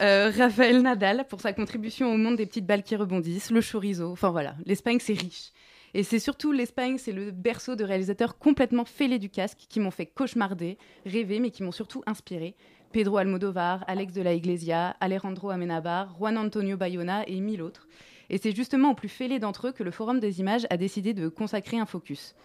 Euh, 0.00 0.30
Raphaël 0.36 0.82
Nadal 0.82 1.26
pour 1.28 1.40
sa 1.40 1.52
contribution 1.52 2.12
au 2.12 2.16
monde 2.16 2.36
des 2.36 2.46
petites 2.46 2.66
balles 2.66 2.82
qui 2.82 2.96
rebondissent, 2.96 3.50
le 3.50 3.60
chorizo, 3.60 4.10
enfin 4.10 4.30
voilà, 4.30 4.54
l'Espagne 4.66 4.98
c'est 5.00 5.18
riche. 5.18 5.52
Et 5.92 6.04
c'est 6.04 6.20
surtout 6.20 6.52
l'Espagne, 6.52 6.98
c'est 6.98 7.12
le 7.12 7.32
berceau 7.32 7.74
de 7.74 7.82
réalisateurs 7.82 8.38
complètement 8.38 8.84
fêlés 8.84 9.18
du 9.18 9.28
casque 9.28 9.66
qui 9.68 9.80
m'ont 9.80 9.90
fait 9.90 10.06
cauchemarder, 10.06 10.78
rêver, 11.04 11.40
mais 11.40 11.50
qui 11.50 11.64
m'ont 11.64 11.72
surtout 11.72 12.02
inspiré. 12.06 12.54
Pedro 12.92 13.18
Almodovar, 13.18 13.84
Alex 13.88 14.12
de 14.12 14.22
la 14.22 14.34
Iglesia, 14.34 14.96
Alejandro 15.00 15.50
Amenabar, 15.50 16.14
Juan 16.18 16.38
Antonio 16.38 16.76
Bayona 16.76 17.24
et 17.26 17.40
mille 17.40 17.62
autres. 17.62 17.88
Et 18.30 18.38
c'est 18.38 18.54
justement 18.54 18.92
aux 18.92 18.94
plus 18.94 19.08
fêlés 19.08 19.40
d'entre 19.40 19.68
eux 19.68 19.72
que 19.72 19.82
le 19.82 19.90
Forum 19.90 20.20
des 20.20 20.38
images 20.38 20.66
a 20.70 20.76
décidé 20.76 21.14
de 21.14 21.28
consacrer 21.28 21.78
un 21.78 21.86
focus. 21.86 22.36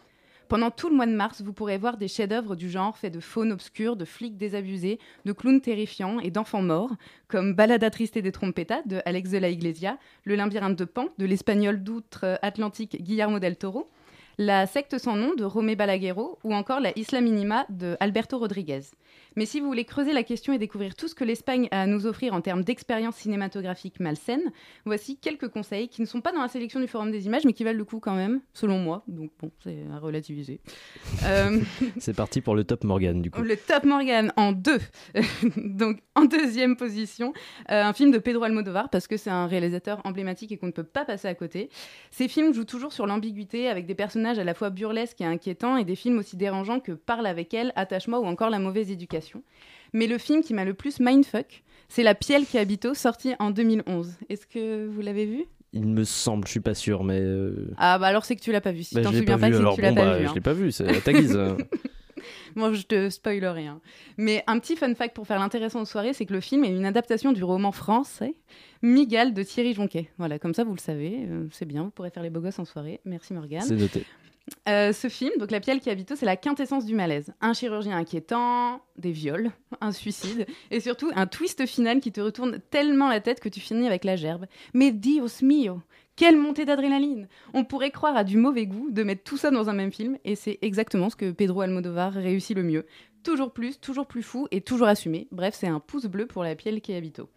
Pendant 0.47 0.69
tout 0.69 0.89
le 0.89 0.95
mois 0.95 1.07
de 1.07 1.11
mars, 1.11 1.41
vous 1.41 1.53
pourrez 1.53 1.77
voir 1.77 1.97
des 1.97 2.07
chefs-d'œuvre 2.07 2.55
du 2.55 2.69
genre 2.69 2.95
faits 2.97 3.13
de 3.13 3.19
faune 3.19 3.51
obscure, 3.51 3.95
de 3.95 4.05
flics 4.05 4.37
désabusés, 4.37 4.99
de 5.25 5.31
clowns 5.31 5.59
terrifiants 5.59 6.19
et 6.19 6.29
d'enfants 6.29 6.61
morts, 6.61 6.91
comme 7.27 7.55
Balada 7.55 7.89
triste 7.89 8.15
et 8.15 8.21
des 8.21 8.31
trompetas 8.31 8.83
de 8.85 9.01
Alex 9.05 9.31
de 9.31 9.39
la 9.39 9.49
Iglesia, 9.49 9.97
Le 10.23 10.35
labyrinthe 10.35 10.77
de 10.77 10.85
Pan 10.85 11.07
de 11.17 11.25
l'espagnol 11.25 11.81
d'outre-Atlantique 11.81 13.01
Guillermo 13.01 13.39
del 13.39 13.57
Toro, 13.57 13.89
La 14.37 14.67
secte 14.67 14.99
sans 14.99 15.15
nom 15.15 15.33
de 15.33 15.43
Romé 15.43 15.75
Balaguerro 15.75 16.37
ou 16.43 16.53
encore 16.53 16.79
La 16.79 16.95
Isla 16.95 17.21
Minima 17.21 17.65
de 17.69 17.97
Alberto 17.99 18.37
Rodriguez. 18.37 18.81
Mais 19.35 19.45
si 19.45 19.59
vous 19.59 19.67
voulez 19.67 19.85
creuser 19.85 20.13
la 20.13 20.23
question 20.23 20.53
et 20.53 20.57
découvrir 20.57 20.95
tout 20.95 21.07
ce 21.07 21.15
que 21.15 21.23
l'Espagne 21.23 21.67
a 21.71 21.81
à 21.81 21.87
nous 21.87 22.05
offrir 22.07 22.33
en 22.33 22.41
termes 22.41 22.63
d'expérience 22.63 23.15
cinématographique 23.17 23.99
malsaine, 23.99 24.51
voici 24.85 25.17
quelques 25.17 25.49
conseils 25.49 25.89
qui 25.89 26.01
ne 26.01 26.07
sont 26.07 26.21
pas 26.21 26.31
dans 26.31 26.41
la 26.41 26.47
sélection 26.47 26.79
du 26.79 26.87
Forum 26.87 27.11
des 27.11 27.25
images, 27.25 27.43
mais 27.45 27.53
qui 27.53 27.63
valent 27.63 27.77
le 27.77 27.85
coup 27.85 27.99
quand 27.99 28.15
même, 28.15 28.41
selon 28.53 28.79
moi. 28.79 29.03
Donc 29.07 29.31
bon, 29.41 29.51
c'est 29.63 29.83
à 29.93 29.99
relativiser. 29.99 30.59
Euh, 31.25 31.59
C'est 31.99 32.15
parti 32.15 32.41
pour 32.41 32.55
le 32.55 32.63
top 32.63 32.83
Morgane 32.83 33.21
du 33.21 33.31
coup. 33.31 33.41
le 33.41 33.57
Top 33.57 33.83
Morgan 33.83 34.31
en 34.37 34.51
deux. 34.51 34.79
Donc 35.57 35.99
en 36.15 36.25
deuxième 36.25 36.77
position, 36.77 37.33
euh, 37.71 37.83
un 37.83 37.93
film 37.93 38.11
de 38.11 38.17
Pedro 38.17 38.43
Almodovar 38.43 38.89
parce 38.89 39.07
que 39.07 39.17
c'est 39.17 39.29
un 39.29 39.47
réalisateur 39.47 40.01
emblématique 40.05 40.51
et 40.51 40.57
qu'on 40.57 40.67
ne 40.67 40.71
peut 40.71 40.83
pas 40.83 41.05
passer 41.05 41.27
à 41.27 41.35
côté. 41.35 41.69
Ces 42.11 42.27
films 42.27 42.53
jouent 42.53 42.63
toujours 42.65 42.93
sur 42.93 43.05
l'ambiguïté 43.05 43.67
avec 43.69 43.85
des 43.85 43.95
personnages 43.95 44.39
à 44.39 44.43
la 44.43 44.53
fois 44.53 44.69
burlesques 44.69 45.21
et 45.21 45.25
inquiétants 45.25 45.77
et 45.77 45.83
des 45.83 45.95
films 45.95 46.17
aussi 46.19 46.37
dérangeants 46.37 46.79
que 46.79 46.93
Parle 46.93 47.27
avec 47.27 47.53
elle, 47.53 47.73
Attache-moi 47.75 48.19
ou 48.19 48.25
encore 48.25 48.49
La 48.49 48.59
mauvaise 48.59 48.91
éducation. 48.91 49.24
Mais 49.93 50.07
le 50.07 50.17
film 50.17 50.41
qui 50.43 50.53
m'a 50.53 50.65
le 50.65 50.73
plus 50.73 50.99
mindfuck, 50.99 51.63
c'est 51.87 52.03
La 52.03 52.15
Pielle 52.15 52.45
qui 52.45 52.57
habito, 52.57 52.93
sorti 52.93 53.33
en 53.39 53.51
2011. 53.51 54.13
Est-ce 54.29 54.45
que 54.47 54.87
vous 54.87 55.01
l'avez 55.01 55.25
vu? 55.25 55.45
Il 55.73 55.85
me 55.87 56.03
semble, 56.03 56.45
je 56.47 56.51
suis 56.51 56.59
pas 56.61 56.73
sûr, 56.73 57.03
mais. 57.03 57.19
euh, 57.19 57.69
Ah 57.77 57.99
bah 57.99 58.07
alors 58.07 58.23
c'est 58.25 58.35
que 58.35 58.41
tu 58.41 58.51
l'as 58.51 58.61
pas 58.61 58.71
vu. 58.71 58.83
Si 58.83 58.95
bah, 58.95 59.01
t'en 59.01 59.11
souviens 59.11 59.37
pas 59.37 59.47
c'est 59.47 59.51
que 59.51 59.75
tu 59.75 59.81
l'as 59.81 59.89
bon, 59.89 59.95
pas 59.95 60.05
bah, 60.05 60.17
vu. 60.17 60.23
je 60.25 60.29
hein. 60.29 60.33
l'ai 60.33 60.41
pas 60.41 60.53
vu, 60.53 60.71
c'est 60.71 60.87
à 60.87 61.01
ta 61.01 61.11
guise. 61.13 61.37
Moi, 62.55 62.71
je 62.73 62.83
te 62.83 63.09
spoil 63.09 63.45
rien. 63.45 63.81
Mais 64.17 64.43
un 64.47 64.57
petit 64.59 64.75
fun 64.77 64.93
fact 64.95 65.13
pour 65.15 65.27
faire 65.27 65.37
l'intéressant 65.39 65.81
aux 65.81 65.85
soirées, 65.85 66.13
c'est 66.13 66.25
que 66.25 66.33
le 66.33 66.39
film 66.39 66.63
est 66.63 66.69
une 66.69 66.85
adaptation 66.85 67.33
du 67.33 67.43
roman 67.43 67.71
français 67.73 68.35
Migale 68.81 69.33
de 69.33 69.43
Thierry 69.43 69.73
Jonquet. 69.73 70.09
Voilà, 70.17 70.39
comme 70.39 70.53
ça, 70.53 70.63
vous 70.63 70.73
le 70.73 70.79
savez. 70.79 71.25
euh, 71.29 71.47
c'est 71.51 71.65
bien, 71.65 71.83
vous 71.83 71.89
pourrez 71.91 72.09
faire 72.09 72.23
les 72.23 72.29
beaux 72.29 72.39
gosses 72.41 72.59
en 72.59 72.65
soirée. 72.65 73.01
Merci 73.05 73.33
Morgane. 73.33 73.61
C'est 73.61 73.75
noté. 73.75 74.05
Euh, 74.67 74.93
ce 74.93 75.09
film, 75.09 75.31
donc 75.39 75.51
La 75.51 75.59
Pielle 75.59 75.79
qui 75.79 75.89
habite, 75.89 76.15
c'est 76.15 76.25
la 76.25 76.37
quintessence 76.37 76.85
du 76.85 76.95
malaise. 76.95 77.33
Un 77.41 77.53
chirurgien 77.53 77.97
inquiétant, 77.97 78.81
des 78.97 79.11
viols, 79.11 79.51
un 79.81 79.91
suicide, 79.91 80.45
et 80.71 80.79
surtout 80.79 81.11
un 81.15 81.27
twist 81.27 81.65
final 81.65 81.99
qui 81.99 82.11
te 82.11 82.21
retourne 82.21 82.59
tellement 82.69 83.09
la 83.09 83.21
tête 83.21 83.39
que 83.39 83.49
tu 83.49 83.59
finis 83.59 83.87
avec 83.87 84.03
la 84.03 84.15
gerbe. 84.15 84.45
Mais 84.73 84.91
Dios 84.91 85.41
mio 85.41 85.81
quelle 86.15 86.37
montée 86.37 86.63
d'adrénaline 86.63 87.27
On 87.53 87.65
pourrait 87.65 87.91
croire 87.91 88.15
à 88.15 88.23
du 88.23 88.37
mauvais 88.37 88.67
goût 88.67 88.89
de 88.89 89.03
mettre 89.03 89.23
tout 89.23 89.35
ça 89.35 89.51
dans 89.51 89.69
un 89.69 89.73
même 89.73 89.91
film, 89.91 90.17
et 90.23 90.35
c'est 90.35 90.59
exactement 90.61 91.09
ce 91.09 91.17
que 91.17 91.31
Pedro 91.31 91.59
Almodovar 91.59 92.13
réussit 92.13 92.55
le 92.55 92.63
mieux. 92.63 92.85
Toujours 93.23 93.51
plus, 93.51 93.81
toujours 93.81 94.07
plus 94.07 94.23
fou 94.23 94.47
et 94.51 94.61
toujours 94.61 94.87
assumé. 94.87 95.27
Bref, 95.31 95.55
c'est 95.57 95.67
un 95.67 95.81
pouce 95.81 96.05
bleu 96.05 96.25
pour 96.25 96.43
La 96.43 96.55
Pielle 96.55 96.79
qui 96.79 96.93
habito. 96.93 97.27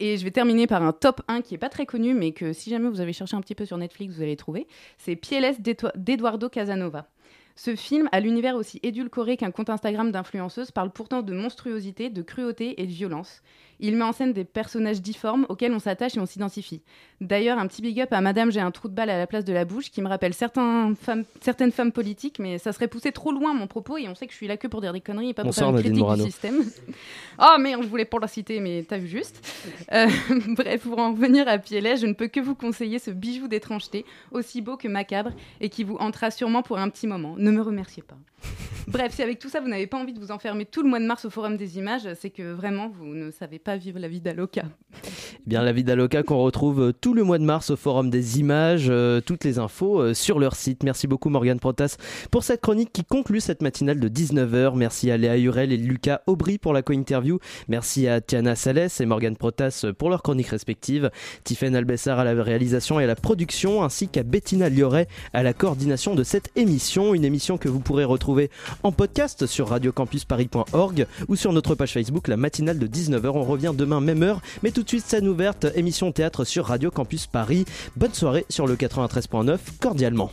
Et 0.00 0.16
je 0.16 0.24
vais 0.24 0.30
terminer 0.30 0.66
par 0.66 0.82
un 0.82 0.92
top 0.92 1.20
1 1.28 1.42
qui 1.42 1.54
est 1.54 1.58
pas 1.58 1.68
très 1.68 1.84
connu, 1.84 2.14
mais 2.14 2.32
que 2.32 2.52
si 2.54 2.70
jamais 2.70 2.88
vous 2.88 3.00
avez 3.00 3.12
cherché 3.12 3.36
un 3.36 3.40
petit 3.42 3.54
peu 3.54 3.66
sur 3.66 3.76
Netflix, 3.76 4.16
vous 4.16 4.22
allez 4.22 4.36
trouver. 4.36 4.66
C'est 4.96 5.14
d'Eto- 5.60 5.90
d'Eduardo 5.94 6.48
Casanova. 6.48 7.06
Ce 7.54 7.76
film, 7.76 8.08
à 8.10 8.20
l'univers 8.20 8.56
aussi 8.56 8.80
édulcoré 8.82 9.36
qu'un 9.36 9.50
compte 9.50 9.68
Instagram 9.68 10.10
d'influenceuse, 10.10 10.70
parle 10.70 10.90
pourtant 10.90 11.20
de 11.20 11.34
monstruosité, 11.34 12.08
de 12.08 12.22
cruauté 12.22 12.80
et 12.80 12.86
de 12.86 12.90
violence. 12.90 13.42
Il 13.80 13.96
met 13.96 14.04
en 14.04 14.12
scène 14.12 14.32
des 14.32 14.44
personnages 14.44 15.00
difformes 15.00 15.46
auxquels 15.48 15.72
on 15.72 15.78
s'attache 15.78 16.16
et 16.16 16.20
on 16.20 16.26
s'identifie. 16.26 16.82
D'ailleurs, 17.20 17.58
un 17.58 17.66
petit 17.66 17.82
big 17.82 18.00
up 18.00 18.12
à 18.12 18.20
Madame 18.20 18.52
J'ai 18.52 18.60
un 18.60 18.70
trou 18.70 18.88
de 18.88 18.94
balle 18.94 19.10
à 19.10 19.18
la 19.18 19.26
place 19.26 19.44
de 19.44 19.52
la 19.52 19.64
bouche 19.64 19.90
qui 19.90 20.02
me 20.02 20.08
rappelle 20.08 20.32
femmes, 20.32 20.94
certaines 21.40 21.72
femmes 21.72 21.92
politiques, 21.92 22.38
mais 22.38 22.58
ça 22.58 22.72
serait 22.72 22.88
poussé 22.88 23.12
trop 23.12 23.32
loin 23.32 23.54
mon 23.54 23.66
propos 23.66 23.96
et 23.96 24.08
on 24.08 24.14
sait 24.14 24.26
que 24.26 24.32
je 24.32 24.36
suis 24.36 24.46
là 24.46 24.56
que 24.56 24.68
pour 24.68 24.80
dire 24.80 24.92
des 24.92 25.00
conneries 25.00 25.30
et 25.30 25.34
pas 25.34 25.42
pour 25.42 25.54
faire 25.54 25.70
une 25.70 25.80
critique 25.80 26.04
du 26.04 26.22
système. 26.22 26.62
oh 27.38 27.56
merde, 27.58 27.82
je 27.82 27.88
voulais 27.88 28.04
pas 28.04 28.18
la 28.20 28.28
citer, 28.28 28.60
mais 28.60 28.84
t'as 28.88 28.98
vu 28.98 29.08
juste. 29.08 29.46
Euh, 29.92 30.06
bref, 30.48 30.82
pour 30.82 30.98
en 30.98 31.12
revenir 31.12 31.48
à 31.48 31.58
Pielet, 31.58 31.96
je 31.96 32.06
ne 32.06 32.12
peux 32.12 32.28
que 32.28 32.40
vous 32.40 32.54
conseiller 32.54 32.98
ce 32.98 33.10
bijou 33.10 33.48
d'étrangeté, 33.48 34.04
aussi 34.30 34.60
beau 34.60 34.76
que 34.76 34.88
macabre, 34.88 35.32
et 35.60 35.68
qui 35.68 35.84
vous 35.84 35.96
hantera 35.96 36.30
sûrement 36.30 36.62
pour 36.62 36.78
un 36.78 36.88
petit 36.90 37.06
moment. 37.06 37.34
Ne 37.36 37.50
me 37.50 37.62
remerciez 37.62 38.02
pas. 38.02 38.16
Bref, 38.88 39.14
si 39.14 39.22
avec 39.22 39.38
tout 39.38 39.48
ça 39.48 39.60
vous 39.60 39.68
n'avez 39.68 39.86
pas 39.86 39.98
envie 39.98 40.12
de 40.12 40.20
vous 40.20 40.30
enfermer 40.30 40.64
tout 40.64 40.82
le 40.82 40.88
mois 40.88 41.00
de 41.00 41.06
mars 41.06 41.24
au 41.24 41.30
Forum 41.30 41.56
des 41.56 41.78
images, 41.78 42.08
c'est 42.14 42.30
que 42.30 42.52
vraiment 42.52 42.88
vous 42.88 43.14
ne 43.14 43.30
savez 43.30 43.58
pas 43.58 43.69
vivre 43.76 43.98
la 43.98 44.08
vie 44.08 44.20
d'Aloca. 44.20 44.62
Eh 45.04 45.08
Bien 45.46 45.62
la 45.62 45.72
vie 45.72 45.84
d'Aloca 45.84 46.22
qu'on 46.22 46.38
retrouve 46.42 46.80
euh, 46.82 46.92
tout 46.92 47.14
le 47.14 47.24
mois 47.24 47.38
de 47.38 47.44
mars 47.44 47.70
au 47.70 47.76
Forum 47.76 48.10
des 48.10 48.38
images, 48.38 48.88
euh, 48.90 49.20
toutes 49.20 49.44
les 49.44 49.58
infos 49.58 50.00
euh, 50.00 50.14
sur 50.14 50.38
leur 50.38 50.54
site. 50.54 50.82
Merci 50.82 51.06
beaucoup 51.06 51.28
Morgane 51.30 51.58
Protas 51.58 51.96
pour 52.30 52.44
cette 52.44 52.60
chronique 52.60 52.92
qui 52.92 53.04
conclut 53.04 53.40
cette 53.40 53.62
matinale 53.62 54.00
de 54.00 54.08
19h. 54.08 54.76
Merci 54.76 55.10
à 55.10 55.16
Léa 55.16 55.38
Hurel 55.38 55.72
et 55.72 55.76
Lucas 55.76 56.20
Aubry 56.26 56.58
pour 56.58 56.72
la 56.72 56.82
co-interview. 56.82 57.38
Merci 57.68 58.06
à 58.06 58.20
Tiana 58.20 58.54
Salès 58.54 59.00
et 59.00 59.06
Morgane 59.06 59.36
Protas 59.36 59.86
pour 59.98 60.10
leurs 60.10 60.22
chroniques 60.22 60.48
respectives. 60.48 61.10
Tiffaine 61.44 61.74
Albessar 61.74 62.18
à 62.18 62.24
la 62.24 62.42
réalisation 62.42 63.00
et 63.00 63.04
à 63.04 63.06
la 63.06 63.16
production 63.16 63.82
ainsi 63.82 64.08
qu'à 64.08 64.22
Bettina 64.22 64.68
Lioret 64.68 65.08
à 65.32 65.42
la 65.42 65.52
coordination 65.52 66.14
de 66.14 66.22
cette 66.22 66.50
émission. 66.56 67.14
Une 67.14 67.24
émission 67.24 67.58
que 67.58 67.68
vous 67.68 67.80
pourrez 67.80 68.04
retrouver 68.04 68.50
en 68.82 68.92
podcast 68.92 69.46
sur 69.46 69.68
radiocampusparis.org 69.68 71.06
ou 71.28 71.36
sur 71.36 71.52
notre 71.52 71.74
page 71.74 71.92
Facebook 71.92 72.28
la 72.28 72.36
matinale 72.36 72.78
de 72.78 72.86
19h. 72.86 73.30
On 73.34 73.44
revient 73.44 73.59
demain 73.60 74.00
même 74.00 74.22
heure, 74.22 74.40
mais 74.62 74.70
tout 74.70 74.82
de 74.82 74.88
suite 74.88 75.04
scène 75.04 75.28
ouverte, 75.28 75.66
émission 75.74 76.12
théâtre 76.12 76.44
sur 76.44 76.66
Radio 76.66 76.90
Campus 76.90 77.26
Paris. 77.26 77.64
Bonne 77.96 78.14
soirée 78.14 78.46
sur 78.48 78.66
le 78.66 78.76
93.9 78.76 79.58
cordialement. 79.80 80.30